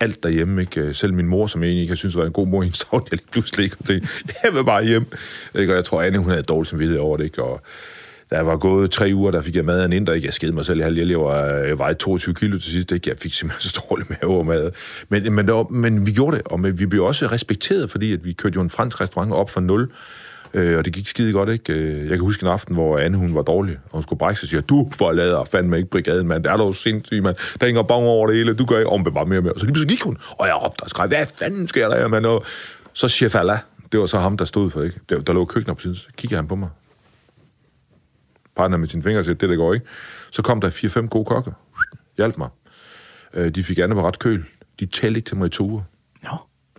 alt 0.00 0.22
derhjemme, 0.22 0.60
ikke? 0.60 0.80
Øh, 0.80 0.94
selv 0.94 1.14
min 1.14 1.26
mor, 1.26 1.46
som 1.46 1.62
jeg 1.62 1.68
egentlig 1.68 1.82
ikke 1.82 1.96
synes 1.96 2.16
var 2.16 2.24
en 2.24 2.32
god 2.32 2.46
mor, 2.46 2.62
hende 2.62 2.76
savnede 2.76 3.08
jeg 3.10 3.18
lige 3.18 3.30
pludselig 3.30 3.64
ikke, 3.64 3.76
og 3.80 3.84
tænkte, 3.84 4.08
jeg 4.42 4.54
vil 4.54 4.64
bare 4.64 4.84
hjem. 4.84 5.06
Ikke? 5.54 5.72
Og 5.72 5.76
jeg 5.76 5.84
tror, 5.84 6.02
Anne, 6.02 6.18
hun 6.18 6.30
havde 6.30 6.42
dårlig 6.42 6.66
samvittighed 6.66 7.00
over 7.00 7.16
det, 7.16 7.24
ikke? 7.24 7.42
Og 7.42 7.60
Da 8.30 8.36
jeg 8.36 8.46
var 8.46 8.56
gået 8.56 8.90
tre 8.90 9.10
uger, 9.14 9.30
der 9.30 9.42
fik 9.42 9.56
jeg 9.56 9.64
mad 9.64 9.80
af 9.80 9.84
en 9.84 9.92
inder. 9.92 10.12
Ikke? 10.12 10.26
Jeg 10.26 10.34
skede 10.34 10.52
mig 10.52 10.64
selv 10.64 10.80
i 10.80 10.82
halv. 10.82 10.98
Jeg 10.98 11.06
lever, 11.06 11.30
øh, 11.30 11.68
jeg 11.68 11.78
vejede 11.78 11.98
22 11.98 12.34
kilo 12.34 12.58
til 12.58 12.72
sidst. 12.72 12.92
Ikke? 12.92 13.10
Jeg 13.10 13.18
fik 13.18 13.32
simpelthen 13.32 13.62
så 13.70 13.84
dårlig 13.90 14.06
mave 14.08 14.38
og 14.38 14.46
mad. 14.46 14.70
Men, 15.08 15.32
men, 15.32 15.46
det 15.46 15.54
var, 15.54 15.62
men 15.62 16.06
vi 16.06 16.12
gjorde 16.12 16.36
det, 16.36 16.46
og 16.46 16.78
vi 16.78 16.86
blev 16.86 17.04
også 17.04 17.26
respekteret, 17.26 17.90
fordi 17.90 18.12
at 18.12 18.24
vi 18.24 18.32
kørte 18.32 18.54
jo 18.54 18.60
en 18.60 18.70
fransk 18.70 19.00
restaurant 19.00 19.32
op 19.32 19.50
fra 19.50 19.60
nul. 19.60 19.90
Øh, 20.54 20.78
og 20.78 20.84
det 20.84 20.92
gik 20.92 21.06
skide 21.06 21.32
godt, 21.32 21.48
ikke? 21.48 21.72
Øh, 21.72 22.00
jeg 22.00 22.08
kan 22.08 22.20
huske 22.20 22.44
en 22.44 22.48
aften, 22.48 22.74
hvor 22.74 22.98
Anne, 22.98 23.16
hun 23.16 23.34
var 23.34 23.42
dårlig, 23.42 23.78
og 23.84 23.92
hun 23.92 24.02
skulle 24.02 24.18
brække 24.18 24.40
sig 24.40 24.44
og 24.46 24.48
siger, 24.48 24.60
du 24.60 24.90
forlader 24.92 25.44
fandme 25.44 25.76
ikke 25.76 25.90
brigaden, 25.90 26.26
mand. 26.26 26.44
Det 26.44 26.52
er 26.52 26.56
dog 26.56 26.74
sindssygt, 26.74 27.22
mand. 27.22 27.36
Der 27.60 27.66
hænger 27.66 27.82
bang 27.82 28.04
over 28.04 28.26
det 28.26 28.36
hele. 28.36 28.54
Du 28.54 28.64
gør 28.64 28.78
ikke 28.78 28.90
om 28.90 29.04
bare 29.04 29.26
mere 29.26 29.38
og 29.38 29.42
mere. 29.42 29.52
Og 29.52 29.60
så 29.60 29.66
lige 29.66 29.72
pludselig 29.72 29.96
gik 29.96 30.02
hun, 30.02 30.18
og 30.30 30.46
jeg 30.46 30.54
råbte 30.64 30.82
og 30.82 30.90
skreg, 30.90 31.08
hvad 31.08 31.26
fanden 31.38 31.68
sker 31.68 31.88
der 31.88 31.96
her, 31.96 32.08
mand? 32.08 32.26
Og 32.26 32.44
så 32.92 33.08
chef 33.08 33.34
Allah, 33.34 33.58
det 33.92 34.00
var 34.00 34.06
så 34.06 34.18
ham, 34.18 34.36
der 34.36 34.44
stod 34.44 34.70
for, 34.70 34.82
ikke? 34.82 35.00
Der, 35.08 35.20
der 35.20 35.32
lå 35.32 35.44
køkkener 35.44 35.74
på 35.74 35.80
siden, 35.80 35.96
så 35.96 36.06
kiggede 36.16 36.38
han 36.38 36.48
på 36.48 36.54
mig. 36.54 36.68
Partner 38.56 38.76
med 38.76 38.88
sine 38.88 39.02
fingre 39.02 39.18
og 39.18 39.24
siger, 39.24 39.34
det 39.34 39.48
der 39.48 39.56
går 39.56 39.74
ikke. 39.74 39.86
Så 40.30 40.42
kom 40.42 40.60
der 40.60 40.70
fire-fem 40.70 41.08
gode 41.08 41.24
kokke. 41.24 41.50
Hjalp 42.16 42.38
mig. 42.38 42.48
Øh, 43.34 43.50
de 43.50 43.64
fik 43.64 43.78
Anne 43.78 43.94
på 43.94 44.08
ret 44.08 44.18
køl. 44.18 44.44
De 44.80 44.86
talte 44.86 45.18
ikke 45.18 45.28
til 45.28 45.36
mig 45.36 45.46
i 45.46 45.50
to 45.50 45.64
uger. 45.64 45.82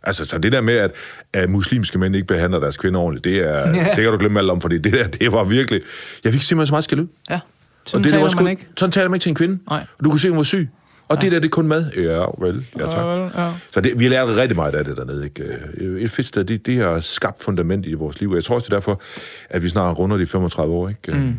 Altså, 0.04 0.26
så 0.26 0.38
det 0.38 0.52
der 0.52 0.62
med, 0.62 0.74
at, 0.74 0.92
at 1.34 1.50
muslimske 1.50 1.98
mænd 2.00 2.16
ikke 2.16 2.28
behandler 2.28 2.60
deres 2.60 2.78
kvinder 2.78 3.00
ordentligt, 3.00 3.24
det, 3.24 3.50
er, 3.50 3.68
Ja. 3.76 3.84
det 3.96 4.04
kan 4.04 4.12
du 4.12 4.18
glemme 4.18 4.40
alt 4.40 4.50
om, 4.50 4.62
fordi 4.62 4.78
det 4.78 4.94
der, 4.94 5.08
det 5.08 5.32
var 5.32 5.44
virkelig... 5.44 5.82
Jeg 6.24 6.34
fik 6.34 6.42
simpelthen 6.42 6.68
så 6.68 6.74
meget 6.74 6.84
skal 6.84 7.00
ud. 7.00 7.08
Ja. 7.30 7.36
Og 7.36 7.42
Sådan 7.86 8.04
det, 8.04 8.12
der 8.12 8.18
taler 8.18 8.30
sgu, 8.30 8.44
man 8.44 8.52
ikke. 8.52 8.68
Sådan 8.78 8.92
taler 8.92 9.10
man 9.10 9.16
ikke 9.16 9.24
til 9.24 9.30
en 9.30 9.36
kvinde. 9.36 9.60
Nej. 9.70 9.86
Du 10.04 10.10
kunne 10.10 10.20
se, 10.20 10.30
hun 10.30 10.38
var 10.38 10.44
syg. 10.44 10.70
Og 11.08 11.22
det 11.22 11.32
der, 11.32 11.40
det 11.40 11.46
er 11.46 11.50
kun 11.50 11.68
mad. 11.68 11.92
Ja, 11.96 12.26
vel. 12.46 12.66
Ja, 12.80 12.84
tak. 12.84 12.98
Ja, 12.98 13.04
vel, 13.04 13.30
ja. 13.38 13.52
Så 13.72 13.82
det, 13.82 14.00
vi 14.00 14.08
lærte 14.08 14.36
rigtig 14.36 14.56
meget 14.56 14.76
af 14.76 14.86
det 14.86 14.98
dernede. 14.98 15.24
Ikke? 15.26 15.44
Øh, 15.78 16.02
Et 16.02 16.12
fedt 16.12 16.28
sted, 16.28 16.44
det, 16.46 16.66
det 16.66 16.78
har 16.78 17.00
skabt 17.00 17.44
fundament 17.44 17.86
i 17.86 17.94
vores 17.94 18.20
liv. 18.20 18.30
Og 18.30 18.36
jeg 18.36 18.44
tror 18.44 18.56
også, 18.56 18.66
det 18.66 18.72
er 18.74 18.76
derfor, 18.76 19.02
at 19.50 19.64
vi 19.64 19.70
snart 19.70 20.00
runder 20.00 20.18
de 20.18 20.28
35 20.28 20.74
år, 20.74 20.90
ikke? 20.90 21.12
Mm. 21.12 21.36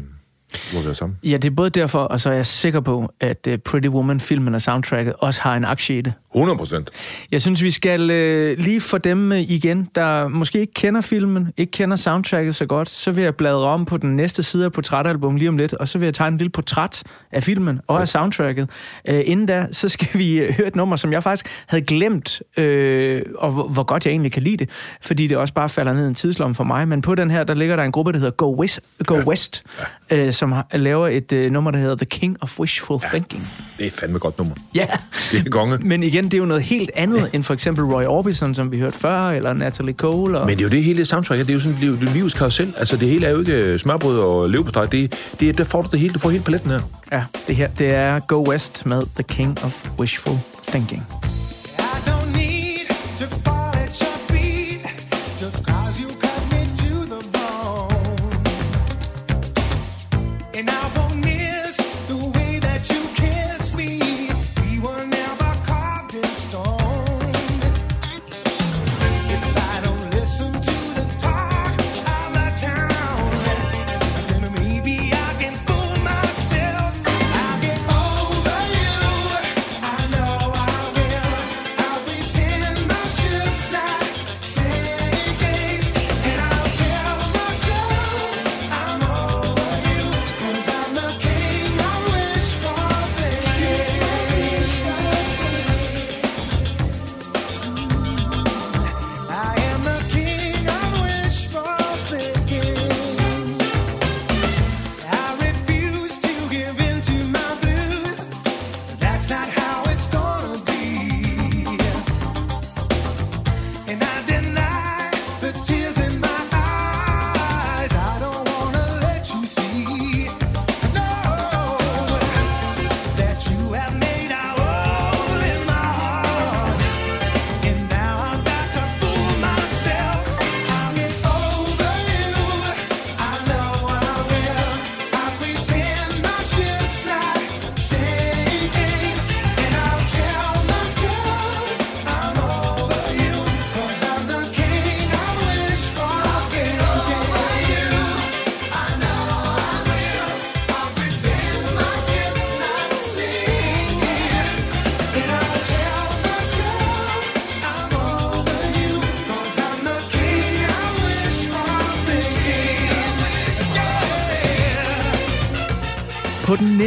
Hvor 0.73 0.81
vi 0.81 0.89
er 0.89 0.93
sammen. 0.93 1.19
Ja, 1.23 1.37
det 1.37 1.45
er 1.45 1.55
både 1.55 1.71
derfor, 1.71 1.99
og 1.99 2.21
så 2.21 2.31
er 2.31 2.35
jeg 2.35 2.47
sikker 2.47 2.81
på, 2.81 3.13
at 3.21 3.47
øh, 3.49 3.59
Pretty 3.59 3.89
Woman-filmen 3.89 4.55
og 4.55 4.63
soundtracket 4.63 5.15
også 5.19 5.43
har 5.43 5.57
en 5.57 5.65
aktie 5.65 5.99
i 5.99 6.01
det. 6.01 6.13
100 6.35 6.59
procent. 6.59 6.91
Jeg 7.31 7.41
synes, 7.43 7.63
vi 7.63 7.71
skal 7.71 8.11
øh, 8.11 8.59
lige 8.59 8.81
for 8.81 8.99
dem 8.99 9.33
øh, 9.33 9.41
igen, 9.41 9.89
der 9.95 10.29
måske 10.29 10.61
ikke 10.61 10.75
kender 10.75 11.01
filmen, 11.01 11.53
ikke 11.57 11.71
kender 11.71 11.97
soundtracket 11.97 12.55
så 12.55 12.67
godt, 12.67 12.91
så 12.91 13.11
vil 13.11 13.25
jeg 13.25 13.35
bladre 13.35 13.65
om 13.65 13.85
på 13.85 13.97
den 13.97 14.17
næste 14.17 14.43
side 14.43 14.65
af 14.65 14.73
portrætalbum 14.73 15.37
lige 15.37 15.49
om 15.49 15.57
lidt, 15.57 15.75
og 15.75 15.89
så 15.89 15.99
vil 15.99 16.07
jeg 16.07 16.15
tegne 16.15 16.35
en 16.35 16.39
lille 16.39 16.51
portræt 16.51 17.03
af 17.33 17.43
filmen 17.43 17.81
og 17.87 18.01
af 18.01 18.09
soundtracket. 18.09 18.71
Øh, 19.09 19.23
inden 19.27 19.47
da, 19.47 19.67
så 19.73 19.89
skal 19.89 20.09
vi 20.19 20.39
høre 20.59 20.67
et 20.67 20.77
nummer, 20.77 20.97
som 20.97 21.13
jeg 21.13 21.23
faktisk 21.23 21.65
havde 21.67 21.85
glemt, 21.85 22.43
øh, 22.57 23.23
og 23.39 23.51
hvor, 23.51 23.69
hvor 23.69 23.83
godt 23.83 24.07
jeg 24.07 24.11
egentlig 24.11 24.33
kan 24.33 24.43
lide 24.43 24.57
det, 24.57 24.71
fordi 25.01 25.27
det 25.27 25.37
også 25.37 25.55
bare 25.55 25.69
falder 25.69 25.93
ned 25.93 26.05
i 26.05 26.09
en 26.09 26.15
tidslomme 26.15 26.55
for 26.55 26.65
mig. 26.65 26.89
Men 26.89 27.03
på 27.03 27.15
den 27.15 27.31
her, 27.31 27.45
der 27.45 27.55
ligger 27.55 27.77
der 27.77 27.83
en 27.83 27.93
gruppe, 27.93 28.13
der 28.13 28.19
hedder 28.19 28.33
Go 28.33 28.55
West, 28.61 28.81
Go 29.07 29.17
ja. 29.17 29.25
West 29.25 29.65
øh, 30.11 30.33
som 30.33 30.53
har, 30.53 30.67
laver 30.73 31.09
et 31.09 31.33
øh, 31.33 31.53
nummer, 31.53 31.71
der 31.71 31.79
hedder 31.79 31.97
The 31.97 32.05
King 32.07 32.37
of 32.41 32.59
Wishful 32.61 33.01
ja. 33.03 33.09
Thinking. 33.09 33.49
Det 33.79 33.87
er 33.87 33.91
fandme 33.91 34.17
et 34.17 34.23
godt 34.23 34.39
nummer. 34.39 34.55
Ja. 34.75 34.87
Det 35.33 35.47
er 35.47 35.51
konge. 35.51 35.79
Men 35.79 36.03
igen, 36.03 36.25
det 36.25 36.35
er 36.35 36.39
jo 36.39 36.45
noget 36.45 36.63
helt 36.63 36.91
andet 36.95 37.31
end 37.33 37.43
for 37.43 37.55
eksempel 37.55 37.85
Roy 37.85 38.05
Orbison, 38.05 38.55
som 38.55 38.71
vi 38.73 38.79
hørte 38.79 38.99
før, 38.99 39.29
eller 39.31 39.53
Natalie 39.53 39.95
Cole. 39.95 40.39
Og... 40.41 40.47
Men 40.47 40.57
det 40.57 40.65
er 40.65 40.69
jo 40.69 40.71
det 40.71 40.83
hele 40.85 41.05
soundtrack, 41.05 41.41
det 41.41 41.49
er 41.51 41.55
jo 41.55 41.61
sådan 41.61 41.77
er 41.77 41.81
det 42.01 42.09
er 42.09 42.13
livets 42.15 42.35
karusel. 42.35 42.75
Altså 42.79 42.97
det 42.97 43.09
hele 43.09 43.27
er 43.27 43.31
jo 43.31 43.39
ikke 43.39 43.53
øh, 43.53 43.79
smørbrød 43.79 44.19
og 44.21 44.51
leverpostej. 44.51 44.85
Det, 44.85 45.15
det, 45.41 45.49
er- 45.49 45.53
der 45.53 45.65
får 45.65 45.83
du 45.83 45.89
det 45.93 46.01
hele, 46.01 46.15
du 46.15 46.19
får 46.19 46.31
hele 46.31 46.45
paletten 46.45 46.71
her. 46.71 46.81
Ja, 47.13 47.23
det 47.49 47.57
her, 47.57 47.69
det 47.69 47.95
er 47.95 48.19
Go 48.21 48.45
West 48.51 48.87
med 48.87 49.03
The 49.15 49.23
King 49.23 49.65
of 49.65 49.85
Wishful 49.99 50.35
Thinking. 50.69 51.07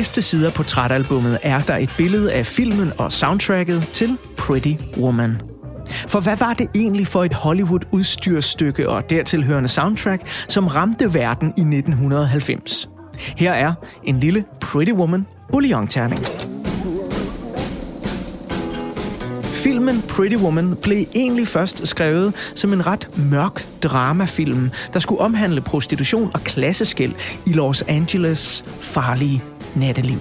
Thinking. 0.07 0.17
På 0.17 0.17
næste 0.17 0.21
side 0.21 0.51
portrætalbummet 0.55 1.39
er 1.43 1.59
der 1.59 1.75
et 1.75 1.89
billede 1.97 2.33
af 2.33 2.45
filmen 2.45 2.93
og 2.97 3.11
soundtracket 3.11 3.81
til 3.93 4.17
Pretty 4.37 4.73
Woman. 4.97 5.41
For 6.07 6.19
hvad 6.19 6.37
var 6.37 6.53
det 6.53 6.67
egentlig 6.75 7.07
for 7.07 7.23
et 7.23 7.33
Hollywood-udstyrsstykke 7.33 8.89
og 8.89 9.09
dertilhørende 9.09 9.69
soundtrack, 9.69 10.21
som 10.47 10.67
ramte 10.67 11.13
verden 11.13 11.47
i 11.47 11.61
1990? 11.61 12.89
Her 13.37 13.51
er 13.51 13.73
en 14.03 14.19
lille 14.19 14.45
Pretty 14.61 14.91
Woman 14.91 15.25
bouillon-terning. 15.51 16.25
Filmen 19.43 20.01
Pretty 20.07 20.35
Woman 20.35 20.75
blev 20.81 21.05
egentlig 21.15 21.47
først 21.47 21.87
skrevet 21.87 22.33
som 22.55 22.73
en 22.73 22.87
ret 22.87 23.09
mørk 23.15 23.65
dramafilm, 23.83 24.71
der 24.93 24.99
skulle 24.99 25.21
omhandle 25.21 25.61
prostitution 25.61 26.31
og 26.33 26.41
klasseskæld 26.41 27.13
i 27.45 27.53
Los 27.53 27.81
Angeles 27.81 28.63
farlige 28.81 29.43
natteliv. 29.76 30.20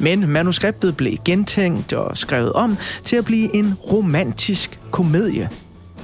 Men 0.00 0.28
manuskriptet 0.28 0.96
blev 0.96 1.16
gentænkt 1.24 1.92
og 1.92 2.16
skrevet 2.16 2.52
om 2.52 2.76
til 3.04 3.16
at 3.16 3.24
blive 3.24 3.56
en 3.56 3.74
romantisk 3.74 4.80
komedie. 4.90 5.50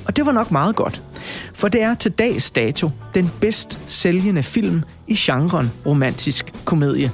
Og 0.07 0.17
det 0.17 0.27
var 0.27 0.33
nok 0.33 0.51
meget 0.51 0.77
godt, 0.77 1.03
for 1.55 1.69
det 1.69 1.83
er 1.83 1.95
til 1.95 2.13
dags 2.13 2.51
dato 2.51 2.91
den 3.15 3.31
bedst 3.41 3.81
sælgende 3.87 4.43
film 4.43 4.83
i 5.07 5.15
genren 5.15 5.73
romantisk 5.87 6.53
komedie. 6.65 7.11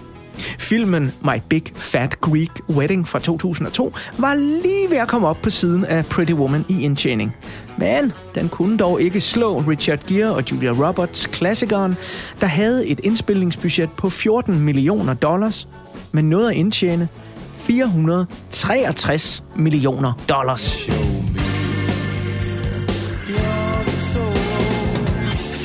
Filmen 0.58 1.12
My 1.24 1.40
Big 1.48 1.62
Fat 1.74 2.20
Greek 2.20 2.50
Wedding 2.70 3.08
fra 3.08 3.18
2002 3.18 3.94
var 4.18 4.34
lige 4.34 4.90
ved 4.90 4.96
at 4.96 5.08
komme 5.08 5.28
op 5.28 5.38
på 5.42 5.50
siden 5.50 5.84
af 5.84 6.06
Pretty 6.06 6.32
Woman 6.32 6.64
i 6.68 6.82
indtjening. 6.82 7.34
Men 7.78 8.12
den 8.34 8.48
kunne 8.48 8.78
dog 8.78 9.02
ikke 9.02 9.20
slå 9.20 9.58
Richard 9.58 9.98
Gere 10.06 10.34
og 10.34 10.50
Julia 10.50 10.70
Roberts 10.70 11.26
klassikeren, 11.26 11.96
der 12.40 12.46
havde 12.46 12.86
et 12.86 13.00
indspilningsbudget 13.02 13.90
på 13.92 14.10
14 14.10 14.60
millioner 14.60 15.14
dollars, 15.14 15.68
men 16.12 16.24
nåede 16.24 16.50
at 16.50 16.56
indtjene 16.56 17.08
463 17.56 19.44
millioner 19.56 20.12
dollars. 20.28 21.17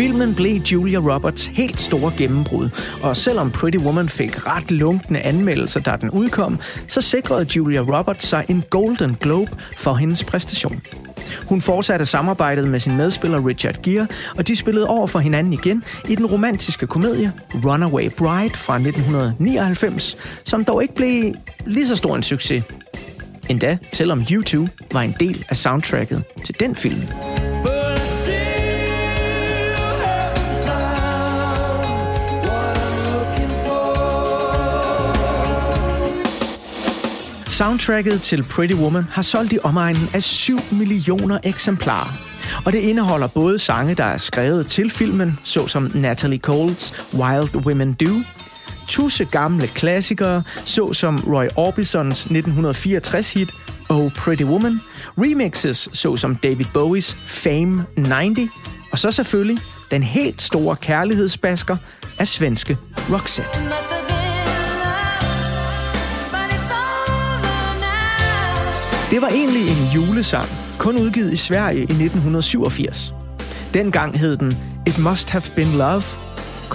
Filmen 0.04 0.36
blev 0.36 0.62
Julia 0.62 1.00
Roberts 1.00 1.46
helt 1.46 1.82
store 1.82 2.14
gennembrud, 2.18 2.70
og 3.04 3.18
selvom 3.18 3.52
Pretty 3.52 3.78
Woman 3.78 4.10
fik 4.10 4.48
ret 4.48 4.72
lunkende 4.72 5.20
anmeldelser, 5.20 5.80
da 5.80 5.96
den 6.02 6.10
udkom, 6.10 6.60
så 6.88 7.02
sikrede 7.02 7.48
Julia 7.56 7.80
Roberts 7.80 8.26
sig 8.28 8.46
en 8.50 8.64
Golden 8.70 9.18
Globe 9.20 9.52
for 9.78 9.94
hendes 9.94 10.24
præstation. 10.24 10.82
Hun 11.50 11.62
fortsatte 11.62 12.06
samarbejdet 12.06 12.68
med 12.68 12.80
sin 12.80 12.98
medspiller 12.98 13.48
Richard 13.48 13.82
Gere, 13.82 14.08
og 14.38 14.48
de 14.48 14.56
spillede 14.56 14.88
over 14.88 15.08
for 15.08 15.20
hinanden 15.20 15.54
igen 15.54 15.84
i 16.10 16.16
den 16.16 16.26
romantiske 16.26 16.88
komedie 16.88 17.32
Runaway 17.66 18.10
Bride 18.18 18.54
fra 18.56 18.76
1999, 18.76 20.18
som 20.44 20.66
dog 20.66 20.82
ikke 20.82 20.96
blev 20.96 21.34
lige 21.66 21.88
så 21.88 21.96
stor 21.96 22.16
en 22.16 22.24
succes. 22.24 22.64
Endda 23.50 23.78
selvom 23.94 24.22
U2 24.22 24.68
var 24.92 25.02
en 25.02 25.16
del 25.20 25.46
af 25.50 25.58
soundtracket 25.58 26.24
til 26.46 26.60
den 26.60 26.76
film. 26.76 27.02
Soundtracket 37.54 38.22
til 38.22 38.44
Pretty 38.44 38.74
Woman 38.74 39.04
har 39.04 39.22
solgt 39.22 39.54
i 39.54 39.60
omegnen 39.64 40.10
af 40.14 40.24
7 40.24 40.58
millioner 40.72 41.40
eksemplarer. 41.44 42.14
Og 42.66 42.74
det 42.74 42.80
indeholder 42.80 43.28
både 43.28 43.60
sange, 43.60 43.96
der 43.96 44.04
er 44.04 44.18
skrevet 44.18 44.68
til 44.68 44.90
filmen, 44.90 45.40
såsom 45.44 45.92
Natalie 45.96 46.40
Cole's 46.48 47.16
Wild 47.18 47.56
Women 47.56 47.94
Do, 47.94 48.14
tusse 48.88 49.26
gamle 49.26 49.68
klassikere, 49.68 50.44
såsom 50.66 51.16
Roy 51.28 51.48
Orbisons 51.56 52.26
1964-hit 52.26 53.54
Oh 53.90 54.12
Pretty 54.12 54.44
Woman, 54.44 54.82
remixes 55.18 55.90
såsom 55.94 56.36
David 56.36 56.66
Bowies 56.74 57.14
Fame 57.14 57.86
90, 57.98 58.52
og 58.92 59.00
så 59.00 59.12
selvfølgelig 59.12 59.64
den 59.92 60.04
helt 60.04 60.42
store 60.42 60.76
kærlighedsbasker 60.76 61.78
af 62.20 62.28
svenske 62.28 62.78
Roxette. 63.10 63.60
Det 69.14 69.22
var 69.22 69.28
egentlig 69.28 69.62
en 69.62 69.92
julesang, 69.96 70.48
kun 70.78 70.98
udgivet 70.98 71.34
i 71.34 71.36
Sverige 71.36 71.80
i 71.80 71.84
1987. 71.84 73.14
Dengang 73.74 74.20
hed 74.20 74.38
den 74.38 74.58
It 74.88 74.98
Must 74.98 75.30
Have 75.30 75.44
Been 75.56 75.72
Love, 75.72 76.04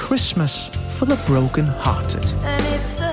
Christmas 0.07 0.71
for 0.91 1.07
the 1.07 1.19
Broken 1.27 1.67
Hearted. 1.85 3.08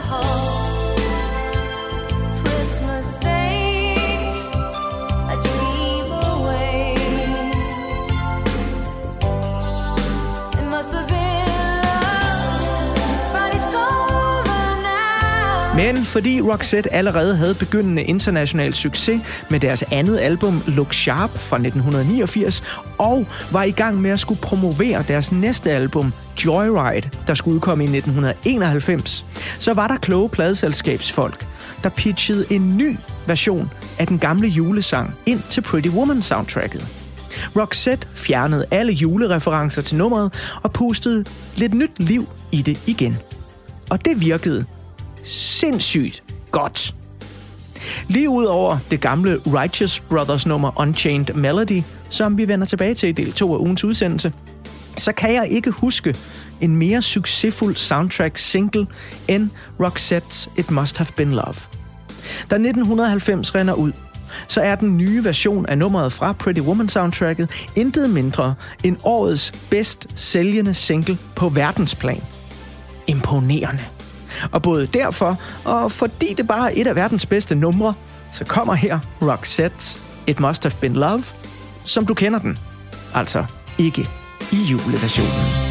Men 15.76 16.06
fordi 16.06 16.42
Roxette 16.42 16.94
allerede 16.94 17.36
havde 17.36 17.56
begyndende 17.56 18.04
international 18.04 18.74
succes 18.74 19.22
med 19.50 19.60
deres 19.60 19.84
andet 19.92 20.20
album 20.20 20.62
Look 20.68 20.94
Sharp 20.94 21.30
fra 21.30 21.56
1989, 21.56 22.64
og 22.98 23.28
var 23.52 23.64
i 23.64 23.72
gang 23.72 24.02
med 24.02 24.12
at 24.12 24.20
skulle 24.20 24.42
promovere 24.42 25.04
deres 25.08 25.32
næste 25.32 25.72
album 25.72 26.14
Joyride, 26.46 27.10
der 27.28 27.34
skulle 27.34 27.56
udkomme 27.56 27.84
i 27.84 27.88
1991, 27.88 29.26
så 29.60 29.74
var 29.74 29.88
der 29.88 29.98
kloge 29.98 30.30
pladeselskabsfolk, 30.30 31.46
der 31.84 31.90
pitchede 31.90 32.46
en 32.50 32.78
ny 32.78 32.98
version 33.28 33.72
af 34.00 34.08
den 34.08 34.20
gamle 34.20 34.48
julesang 34.48 35.16
ind 35.26 35.42
til 35.50 35.62
Pretty 35.62 35.90
Woman 35.90 36.22
soundtracket. 36.22 36.88
Roxette 37.56 38.08
fjernede 38.14 38.66
alle 38.72 38.94
julereferencer 38.94 39.82
til 39.82 39.98
nummeret 39.98 40.34
og 40.64 40.72
pustede 40.72 41.26
lidt 41.56 41.74
nyt 41.74 41.92
liv 41.98 42.28
i 42.52 42.62
det 42.62 42.80
igen. 42.88 43.18
Og 43.90 44.06
det 44.06 44.22
virkede 44.22 44.66
sindssygt 45.26 46.24
godt. 46.52 46.96
Lige 48.08 48.30
ud 48.30 48.46
over 48.46 48.78
det 48.92 49.02
gamle 49.02 49.42
Righteous 49.46 50.00
Brothers 50.00 50.46
nummer 50.46 50.82
Unchained 50.82 51.34
Melody, 51.34 51.82
som 52.10 52.38
vi 52.38 52.48
vender 52.48 52.66
tilbage 52.66 52.96
til 52.96 53.10
i 53.10 53.12
del 53.12 53.32
2 53.34 53.54
af 53.54 53.58
ugens 53.58 53.84
udsendelse, 53.84 54.34
så 54.98 55.12
kan 55.12 55.34
jeg 55.34 55.48
ikke 55.50 55.72
huske 55.72 56.16
en 56.62 56.76
mere 56.76 57.02
succesfuld 57.02 57.76
soundtrack 57.76 58.38
single 58.38 58.88
end 59.28 59.50
Roxette's 59.80 60.50
It 60.58 60.72
Must 60.72 60.98
Have 60.98 61.08
Been 61.16 61.32
Love. 61.32 61.56
Da 62.50 62.56
1990 62.56 63.56
render 63.56 63.74
ud, 63.74 63.92
så 64.48 64.62
er 64.62 64.76
den 64.76 64.98
nye 64.98 65.24
version 65.24 65.66
af 65.66 65.78
nummeret 65.78 66.14
fra 66.14 66.34
Pretty 66.34 66.62
Woman 66.62 66.90
soundtracket 66.90 67.50
intet 67.76 68.10
mindre 68.10 68.56
end 68.84 68.98
årets 69.04 69.52
bedst 69.70 70.08
sælgende 70.16 70.74
single 70.74 71.18
på 71.36 71.50
verdensplan. 71.50 72.22
Imponerende. 73.08 73.95
Og 74.52 74.62
både 74.62 74.88
derfor, 74.88 75.38
og 75.64 75.92
fordi 75.92 76.34
det 76.34 76.48
bare 76.48 76.72
er 76.74 76.82
et 76.82 76.88
af 76.88 76.96
verdens 76.96 77.26
bedste 77.26 77.56
numre, 77.56 77.94
så 78.34 78.46
kommer 78.46 78.74
her 78.74 79.00
Roxette 79.22 80.00
It 80.28 80.40
Must 80.40 80.64
Have 80.64 80.74
Been 80.82 80.94
Love, 80.94 81.24
som 81.84 82.06
du 82.06 82.14
kender 82.14 82.40
den. 82.40 82.58
Altså 83.14 83.46
ikke 83.78 84.10
i 84.52 84.56
juleversionen. 84.56 85.65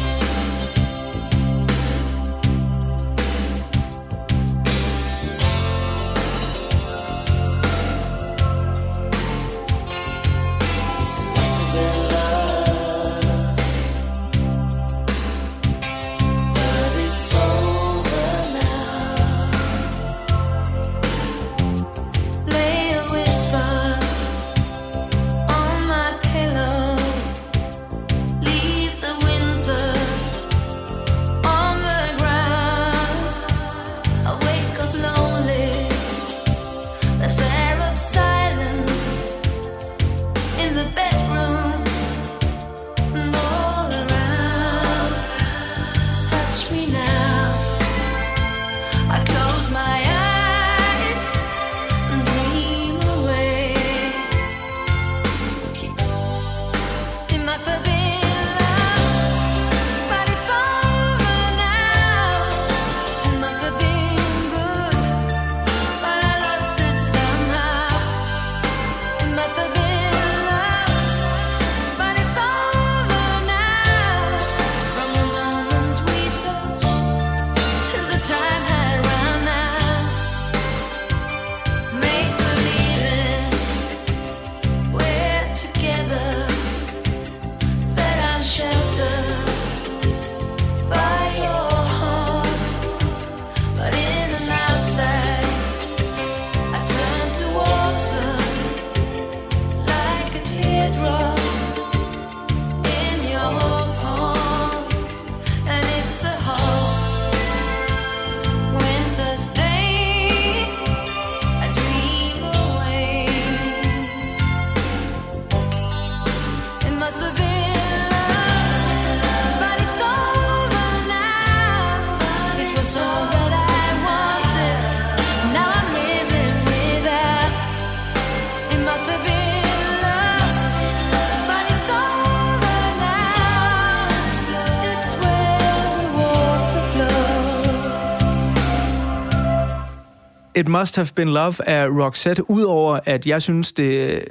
It 140.57 140.67
Must 140.67 140.95
Have 140.95 141.07
Been 141.15 141.29
Love 141.29 141.69
af 141.69 141.87
Roxette, 141.87 142.49
udover 142.49 142.99
at 143.05 143.27
jeg 143.27 143.41
synes, 143.41 143.73
det, 143.73 144.23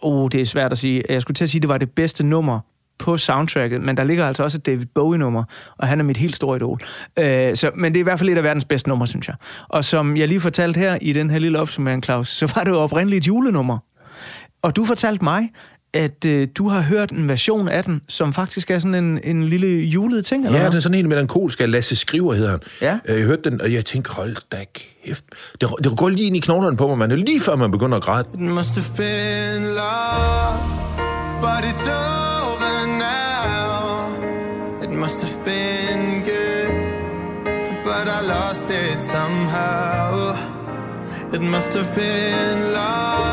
oh, 0.00 0.28
det 0.32 0.40
er 0.40 0.44
svært 0.44 0.72
at 0.72 0.78
sige. 0.78 1.02
Jeg 1.08 1.22
skulle 1.22 1.34
til 1.34 1.44
at 1.44 1.50
sige, 1.50 1.60
det 1.60 1.68
var 1.68 1.78
det 1.78 1.90
bedste 1.90 2.26
nummer 2.26 2.60
på 2.98 3.16
soundtracket, 3.16 3.80
men 3.80 3.96
der 3.96 4.04
ligger 4.04 4.26
altså 4.26 4.42
også 4.42 4.58
et 4.58 4.66
David 4.66 4.86
Bowie-nummer, 4.94 5.44
og 5.78 5.88
han 5.88 6.00
er 6.00 6.04
mit 6.04 6.16
helt 6.16 6.36
store 6.36 6.56
idol. 6.56 6.80
Øh, 7.18 7.56
så, 7.56 7.70
men 7.74 7.92
det 7.92 7.98
er 7.98 8.02
i 8.02 8.04
hvert 8.04 8.18
fald 8.18 8.30
et 8.30 8.36
af 8.36 8.44
verdens 8.44 8.64
bedste 8.64 8.88
numre, 8.88 9.06
synes 9.06 9.28
jeg. 9.28 9.36
Og 9.68 9.84
som 9.84 10.16
jeg 10.16 10.28
lige 10.28 10.40
fortalte 10.40 10.78
her 10.78 10.98
i 11.00 11.12
den 11.12 11.30
her 11.30 11.38
lille 11.38 11.58
opsummering, 11.58 12.04
Claus, 12.04 12.28
så 12.28 12.52
var 12.56 12.64
det 12.64 12.70
jo 12.70 12.76
oprindeligt 12.76 13.24
et 13.24 13.28
julenummer, 13.28 13.78
og 14.62 14.76
du 14.76 14.84
fortalte 14.84 15.24
mig, 15.24 15.50
at 15.94 16.24
øh, 16.26 16.48
du 16.54 16.68
har 16.68 16.80
hørt 16.80 17.10
en 17.10 17.28
version 17.28 17.68
af 17.68 17.84
den, 17.84 18.00
som 18.08 18.32
faktisk 18.32 18.70
er 18.70 18.78
sådan 18.78 18.94
en, 18.94 19.20
en 19.24 19.48
lille 19.48 19.66
julet 19.80 20.26
ting, 20.26 20.46
eller 20.46 20.58
Ja, 20.60 20.66
det 20.66 20.74
er 20.74 20.80
sådan 20.80 20.98
en 20.98 21.08
melankolsk 21.08 21.60
af 21.60 21.70
Lasse 21.70 21.96
Skriver, 21.96 22.34
hedder 22.34 22.50
han. 22.50 22.60
Ja. 22.82 22.98
Øh, 23.06 23.18
Jeg 23.18 23.26
hørte 23.26 23.50
den, 23.50 23.60
og 23.60 23.72
jeg 23.72 23.84
tænkte, 23.84 24.10
hold 24.12 24.36
da 24.52 24.64
kæft. 25.04 25.24
Det, 25.60 25.68
det 25.84 25.98
går 25.98 26.08
lige 26.08 26.26
ind 26.26 26.36
i 26.36 26.40
knoglerne 26.40 26.76
på 26.76 26.86
mig, 26.88 26.98
man. 27.08 27.18
Lige 27.18 27.40
før, 27.40 27.56
man 27.56 27.70
begynder 27.70 27.96
at 27.96 28.02
græde. 28.02 28.28
It 28.34 28.40
must 28.40 28.74
have 28.74 28.96
been 28.96 29.62
love, 29.62 30.58
but 31.40 31.64
it's 31.70 31.88
over 31.90 32.86
now. 32.86 34.84
It 34.84 34.98
must 34.98 35.22
have 35.24 35.44
been 35.44 36.22
good, 36.24 36.72
but 37.84 38.04
I 38.20 38.26
lost 38.26 38.70
it 38.70 39.02
somehow. 39.04 40.34
It 41.34 41.40
must 41.42 41.74
have 41.74 41.94
been 41.94 42.58
love, 42.78 43.31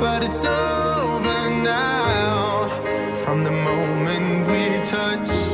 but 0.00 0.22
it's 0.28 0.44
over 0.44 1.40
now. 1.74 2.68
From 3.24 3.38
the 3.44 3.54
moment 3.68 4.46
we 4.50 4.62
touched 4.94 5.48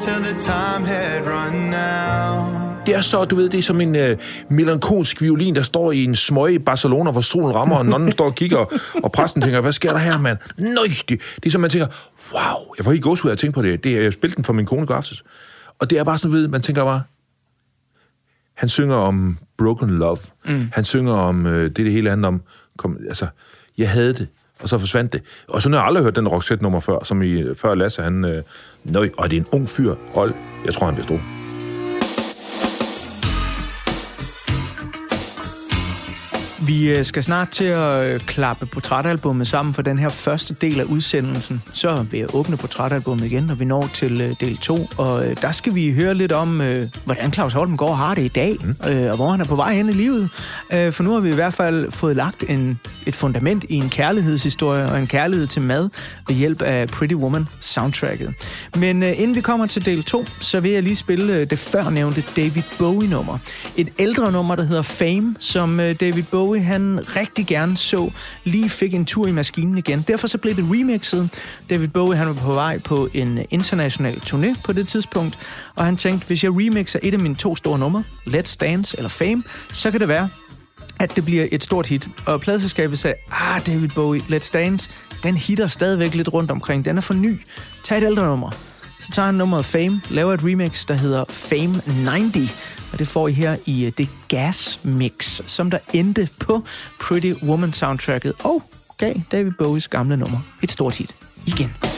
till 0.00 0.20
the 0.28 0.34
time 0.38 0.84
had 0.84 1.26
run 1.26 1.74
out. 1.74 2.86
Det 2.86 2.94
er 2.94 3.00
så, 3.00 3.24
du 3.24 3.36
ved, 3.36 3.48
det 3.48 3.58
er 3.58 3.62
som 3.62 3.80
en 3.80 3.96
øh, 3.96 4.18
melankolsk 4.50 5.22
violin, 5.22 5.56
der 5.56 5.62
står 5.62 5.92
i 5.92 6.04
en 6.04 6.16
smøge 6.16 6.54
i 6.54 6.58
Barcelona, 6.58 7.10
hvor 7.10 7.20
solen 7.20 7.54
rammer, 7.54 7.76
og 7.76 7.86
nonnen 7.86 8.12
står 8.12 8.24
og 8.24 8.34
kigger, 8.34 8.64
og 9.02 9.12
præsten 9.12 9.42
tænker, 9.42 9.60
hvad 9.60 9.72
sker 9.72 9.92
der 9.92 9.98
her, 9.98 10.18
mand? 10.18 10.38
Nøj, 10.58 10.86
det, 11.08 11.20
det 11.36 11.46
er 11.46 11.50
som, 11.50 11.60
man 11.60 11.70
tænker, 11.70 11.86
wow, 12.32 12.74
jeg 12.78 12.84
får 12.84 12.92
helt 12.92 13.04
gåsehud 13.04 13.30
af 13.30 13.32
at 13.32 13.38
tænke 13.38 13.54
på 13.54 13.62
det. 13.62 13.84
det 13.84 13.96
er, 13.96 14.02
jeg 14.02 14.12
spillede 14.12 14.36
den 14.36 14.44
for 14.44 14.52
min 14.52 14.66
kone 14.66 14.82
i 14.82 14.86
går 14.86 14.94
aftes. 14.94 15.22
Og 15.78 15.90
det 15.90 15.98
er 15.98 16.04
bare 16.04 16.18
sådan, 16.18 16.30
du 16.30 16.36
ved, 16.36 16.48
man 16.48 16.62
tænker 16.62 16.84
bare, 16.84 17.02
han 18.54 18.68
synger 18.68 18.96
om 18.96 19.38
broken 19.58 19.90
love. 19.90 20.18
Mm. 20.44 20.68
Han 20.72 20.84
synger 20.84 21.12
om 21.12 21.46
øh, 21.46 21.64
det, 21.64 21.76
det 21.76 21.92
hele 21.92 22.10
handler 22.10 22.28
om. 22.28 22.42
Kom, 22.76 22.98
altså, 23.08 23.26
jeg 23.78 23.90
havde 23.90 24.12
det, 24.12 24.28
og 24.60 24.68
så 24.68 24.78
forsvandt 24.78 25.12
det. 25.12 25.22
Og 25.48 25.62
så 25.62 25.68
har 25.68 25.76
jeg 25.76 25.86
aldrig 25.86 26.04
hørt 26.04 26.16
den 26.16 26.28
Roxette-nummer 26.28 26.80
før, 26.80 27.04
som 27.04 27.22
i, 27.22 27.54
før 27.54 27.74
Lasse, 27.74 28.02
han... 28.02 28.24
Øh, 28.24 28.42
nøj, 28.84 29.10
og 29.18 29.30
det 29.30 29.36
er 29.36 29.40
en 29.40 29.48
ung 29.52 29.68
fyr. 29.68 29.94
Old, 30.14 30.34
jeg 30.64 30.74
tror, 30.74 30.86
han 30.86 30.94
bliver 30.94 31.06
stor. 31.06 31.41
Vi 36.66 36.96
øh, 36.96 37.04
skal 37.04 37.22
snart 37.22 37.48
til 37.48 37.64
at 37.64 38.14
øh, 38.14 38.20
klappe 38.20 38.66
portrætalbummet 38.66 39.48
sammen 39.48 39.74
for 39.74 39.82
den 39.82 39.98
her 39.98 40.08
første 40.08 40.54
del 40.54 40.80
af 40.80 40.84
udsendelsen. 40.84 41.62
Så 41.72 42.04
vil 42.10 42.20
jeg 42.20 42.34
åbne 42.34 42.56
portrætalbummet 42.56 43.24
igen, 43.24 43.42
når 43.44 43.54
vi 43.54 43.64
når 43.64 43.90
til 43.94 44.20
øh, 44.20 44.34
del 44.40 44.58
2. 44.58 44.88
Og 44.96 45.24
der 45.42 45.52
skal 45.52 45.74
vi 45.74 45.92
høre 45.92 46.14
lidt 46.14 46.32
om, 46.32 46.62
hvordan 47.04 47.32
Claus 47.32 47.52
Holm 47.52 47.76
går 47.76 47.94
har 47.94 48.14
det 48.14 48.22
i 48.22 48.28
dag, 48.28 48.56
mm. 48.64 48.76
og 49.10 49.16
hvor 49.16 49.30
han 49.30 49.40
er 49.40 49.44
på 49.44 49.56
vej 49.56 49.74
hen 49.74 49.88
i 49.88 49.92
livet. 49.92 50.30
For 50.70 51.02
nu 51.02 51.12
har 51.12 51.20
vi 51.20 51.28
i 51.28 51.34
hvert 51.34 51.54
fald 51.54 51.90
fået 51.90 52.16
lagt 52.16 52.44
en, 52.48 52.80
et 53.06 53.14
fundament 53.14 53.64
i 53.68 53.74
en 53.74 53.88
kærlighedshistorie 53.88 54.84
og 54.84 54.98
en 54.98 55.06
kærlighed 55.06 55.46
til 55.46 55.62
mad 55.62 55.88
ved 56.28 56.36
hjælp 56.36 56.62
af 56.62 56.88
Pretty 56.88 57.14
Woman 57.14 57.48
soundtracket. 57.60 58.34
Men 58.76 59.02
inden 59.02 59.34
vi 59.34 59.40
kommer 59.40 59.66
til 59.66 59.86
del 59.86 60.02
2, 60.02 60.24
så 60.40 60.60
vil 60.60 60.70
jeg 60.70 60.82
lige 60.82 60.96
spille 60.96 61.44
det 61.44 61.58
førnævnte 61.58 62.24
David 62.36 62.62
Bowie-nummer. 62.78 63.38
Et 63.76 63.88
ældre 63.98 64.32
nummer, 64.32 64.56
der 64.56 64.62
hedder 64.62 64.82
Fame, 64.82 65.34
som 65.38 65.76
David 65.76 66.22
Bowie 66.22 66.51
han 66.60 67.00
rigtig 67.16 67.46
gerne 67.46 67.76
så, 67.76 68.10
lige 68.44 68.70
fik 68.70 68.94
en 68.94 69.06
tur 69.06 69.26
i 69.26 69.32
maskinen 69.32 69.78
igen. 69.78 70.04
Derfor 70.08 70.26
så 70.26 70.38
blev 70.38 70.56
det 70.56 70.64
remixet. 70.64 71.30
David 71.70 71.88
Bowie 71.88 72.18
han 72.18 72.26
var 72.26 72.34
på 72.34 72.52
vej 72.52 72.78
på 72.78 73.08
en 73.14 73.38
international 73.50 74.22
turné 74.26 74.62
på 74.64 74.72
det 74.72 74.88
tidspunkt, 74.88 75.38
og 75.74 75.84
han 75.84 75.96
tænkte, 75.96 76.26
hvis 76.26 76.44
jeg 76.44 76.50
remixer 76.50 76.98
et 77.02 77.14
af 77.14 77.20
mine 77.20 77.34
to 77.34 77.56
store 77.56 77.78
numre, 77.78 78.04
Let's 78.26 78.56
Dance 78.60 78.96
eller 78.96 79.08
Fame, 79.08 79.42
så 79.72 79.90
kan 79.90 80.00
det 80.00 80.08
være, 80.08 80.28
at 81.00 81.16
det 81.16 81.24
bliver 81.24 81.46
et 81.52 81.64
stort 81.64 81.86
hit. 81.86 82.08
Og 82.26 82.40
pladselskabet 82.40 82.98
sagde, 82.98 83.16
ah, 83.30 83.66
David 83.66 83.88
Bowie, 83.88 84.20
Let's 84.20 84.50
Dance, 84.52 84.90
den 85.22 85.36
hitter 85.36 85.66
stadigvæk 85.66 86.14
lidt 86.14 86.32
rundt 86.32 86.50
omkring. 86.50 86.84
Den 86.84 86.96
er 86.96 87.00
for 87.00 87.14
ny. 87.14 87.40
Tag 87.84 87.98
et 87.98 88.04
ældre 88.04 88.26
nummer. 88.26 88.50
Så 89.00 89.08
tager 89.12 89.26
han 89.26 89.34
nummeret 89.34 89.64
Fame, 89.64 90.00
laver 90.10 90.34
et 90.34 90.40
remix, 90.44 90.86
der 90.86 90.94
hedder 90.94 91.24
Fame 91.28 91.74
90. 92.06 92.81
Og 92.92 92.98
det 92.98 93.08
får 93.08 93.28
I 93.28 93.32
her 93.32 93.56
i 93.66 93.84
øh, 93.84 93.92
det 93.98 94.08
Gas 94.28 94.80
Mix, 94.82 95.40
som 95.46 95.70
der 95.70 95.78
endte 95.92 96.28
på 96.38 96.62
Pretty 97.00 97.32
Woman 97.42 97.72
soundtracket 97.72 98.32
og 98.44 98.62
gav 98.98 99.14
David 99.32 99.52
Bowies 99.58 99.88
gamle 99.88 100.16
nummer 100.16 100.38
et 100.62 100.72
stort 100.72 100.96
hit 100.96 101.16
igen. 101.46 101.91